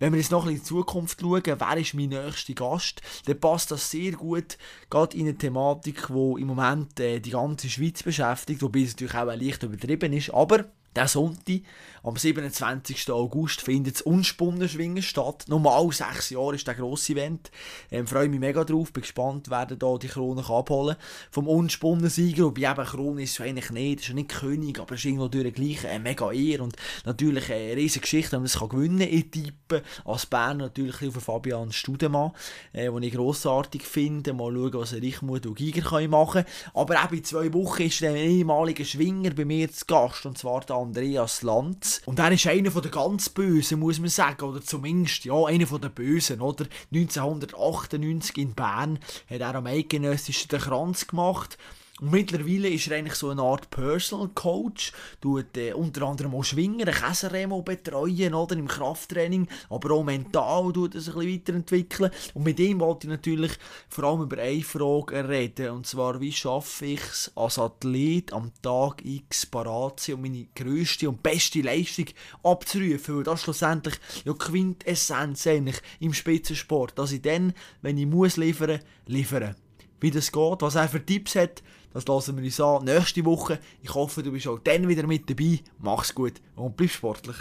Wenn 0.03 0.15
wir 0.15 0.19
jetzt 0.19 0.33
noch 0.33 0.47
ein 0.47 0.55
bisschen 0.55 0.57
in 0.57 0.63
die 0.63 0.69
Zukunft 0.69 1.21
schauen, 1.21 1.43
wer 1.45 1.77
ist 1.77 1.95
mein 1.95 2.09
nächster 2.09 2.55
Gast, 2.55 3.01
dann 3.27 3.39
passt 3.39 3.71
das 3.71 3.89
sehr 3.89 4.11
gut, 4.11 4.59
gerade 4.91 5.17
in 5.17 5.29
eine 5.29 5.39
Thematik, 5.39 6.09
die 6.09 6.41
im 6.41 6.49
Moment 6.49 6.99
äh, 6.99 7.21
die 7.21 7.31
ganze 7.31 7.71
Schweiz 7.71 8.03
beschäftigt, 8.03 8.63
wobei 8.63 8.81
es 8.81 8.95
natürlich 8.95 9.15
auch 9.15 9.27
leicht 9.27 9.63
übertrieben 9.63 10.13
ist, 10.13 10.35
aber 10.35 10.65
der 10.95 11.09
Sonntag, 11.09 11.61
am 12.03 12.17
27. 12.17 13.11
August, 13.11 13.61
findet 13.61 13.95
das 13.95 14.03
Unspunnenschwingen 14.03 15.03
statt. 15.03 15.45
Normal 15.49 15.93
sechs 15.93 16.31
Jahre 16.31 16.57
ist 16.57 16.67
der 16.67 16.75
grosse 16.75 17.13
Event. 17.13 17.51
Ähm, 17.91 18.07
freue 18.07 18.29
mich 18.29 18.41
mega 18.41 18.65
drauf, 18.65 18.93
bin 18.93 19.03
gespannt, 19.03 19.49
wer 19.51 19.67
da 19.67 19.97
die 19.99 20.09
Krone 20.09 20.43
kann 20.43 20.57
abholen 20.57 20.97
Vom 21.31 21.47
Unspunnensieger, 21.47 22.45
wobei 22.45 22.71
eben 22.71 22.85
Krone 22.85 23.23
ist 23.23 23.39
es 23.39 23.41
eigentlich 23.41 23.71
nicht, 23.71 24.01
ist 24.01 24.09
ja 24.09 24.15
nicht 24.15 24.31
König, 24.31 24.81
aber 24.81 24.97
ist 24.97 25.05
irgendwo 25.05 25.29
durch 25.29 25.55
gleich 25.55 25.87
eine 25.87 26.01
mega 26.01 26.33
Ehre 26.33 26.65
und 26.65 26.77
natürlich 27.05 27.51
eine 27.53 27.77
riesige 27.77 28.03
Geschichte, 28.03 28.33
wenn 28.33 28.43
man 28.43 28.51
kann 28.51 28.69
gewinnen 28.69 28.99
kann. 28.99 29.09
Ich 29.09 29.31
tippe 29.31 29.83
als 30.05 30.27
Bern 30.27 30.59
natürlich 30.59 31.07
auf 31.07 31.23
Fabian 31.23 31.73
Studemann, 31.73 32.33
äh, 32.73 32.91
den 32.91 33.03
ich 33.03 33.15
grossartig 33.15 33.83
finde. 33.83 34.33
Mal 34.33 34.53
schauen, 34.53 34.75
was 34.75 34.91
der 34.91 35.03
Reichmut 35.03 35.47
und 35.47 35.55
Giger 35.55 36.09
machen 36.09 36.45
Aber 36.75 37.03
eben 37.03 37.17
in 37.17 37.25
zwei 37.25 37.53
Wochen 37.53 37.83
ist 37.83 38.01
der 38.01 38.17
ehemalige 38.17 38.85
Schwinger 38.85 39.31
bei 39.31 39.45
mir 39.45 39.71
zu 39.71 39.87
Gast, 39.87 40.27
und 40.27 40.37
zwar 40.37 40.61
der 40.63 40.82
Andreas 40.83 41.43
Lanz. 41.43 42.03
Und 42.05 42.19
er 42.19 42.33
ist 42.33 42.47
einer 42.47 42.71
der 42.71 42.91
ganz 42.91 43.29
Bösen, 43.29 43.81
muss 43.81 43.99
man 43.99 44.09
sagen, 44.09 44.45
oder 44.45 44.61
zumindest, 44.61 45.25
ja, 45.25 45.45
einer 45.45 45.67
der 45.67 45.89
Bösen, 45.89 46.41
oder? 46.41 46.67
1998 46.93 48.39
in 48.39 48.55
Bern 48.55 48.99
hat 49.29 49.41
er 49.41 49.55
am 49.55 49.67
Eidgenössischen 49.67 50.49
den 50.49 50.61
Kranz 50.61 51.07
gemacht. 51.07 51.59
Mittlerweile 52.05 52.69
ist 52.69 52.89
er 52.89 52.97
eigentlich 52.97 53.15
so 53.15 53.29
eine 53.29 53.43
Art 53.43 53.71
Personal 53.71 54.29
Coach, 54.35 54.91
tut 55.21 55.57
äh, 55.57 55.73
unter 55.73 56.03
anderem 56.03 56.35
auch 56.35 56.43
Schwinger, 56.43 56.87
Käseremo 56.87 57.63
betreuen, 57.63 58.35
oder, 58.35 58.57
im 58.57 58.67
Krafttraining, 58.67 59.47
aber 59.71 59.95
auch 59.95 60.03
mental 60.03 60.73
tut 60.73 60.97
er 60.97 61.01
sich 61.01 61.15
ein 61.15 61.21
bisschen 61.21 61.35
weiterentwickeln. 61.35 62.11
Und 62.35 62.43
mit 62.43 62.59
ihm 62.59 62.81
wollte 62.81 63.07
ich 63.07 63.13
natürlich 63.13 63.53
vor 63.89 64.03
allem 64.03 64.23
über 64.23 64.39
eine 64.39 64.63
Frage 64.63 65.29
reden, 65.29 65.71
und 65.71 65.87
zwar, 65.87 66.21
wie 66.21 66.33
schaffe 66.33 66.87
ich 66.87 67.03
es 67.03 67.31
als 67.37 67.61
Athlet 67.61 68.33
am 68.33 68.51
Tag 68.63 69.05
X 69.05 69.47
parat 69.47 70.01
zu 70.01 70.07
sein, 70.07 70.17
um 70.17 70.23
meine 70.23 70.49
grösste 70.57 71.09
und 71.09 71.23
beste 71.23 71.61
Leistung 71.61 72.07
abzurufen, 72.43 73.19
weil 73.19 73.23
das 73.23 73.43
schlussendlich 73.43 73.95
ja 74.25 74.33
Quintessenz 74.33 75.47
eigentlich 75.47 75.81
im 76.01 76.13
Spitzensport, 76.13 76.99
dass 76.99 77.13
ich 77.13 77.23
dann, 77.23 77.55
wenn 77.81 77.97
ich 77.97 78.07
muss 78.07 78.39
liefern, 78.39 78.81
liefere. 79.07 79.55
Wie 80.01 80.11
das 80.11 80.33
geht, 80.33 80.63
was 80.63 80.75
er 80.75 80.89
für 80.89 81.07
Tipps 81.07 81.37
hat, 81.37 81.63
das 81.93 82.07
lassen 82.07 82.37
wir 82.37 82.45
uns 82.45 82.61
an 82.61 82.85
nächste 82.85 83.25
Woche. 83.25 83.59
Ich 83.83 83.95
hoffe, 83.95 84.23
du 84.23 84.33
bist 84.33 84.49
auch 84.49 84.59
dann 84.59 84.89
wieder 84.89 85.07
mit 85.07 85.29
dabei. 85.29 85.61
Mach's 85.79 86.15
gut 86.15 86.35
und 86.57 86.77
bleib 86.77 86.91
sportlich. 86.91 87.37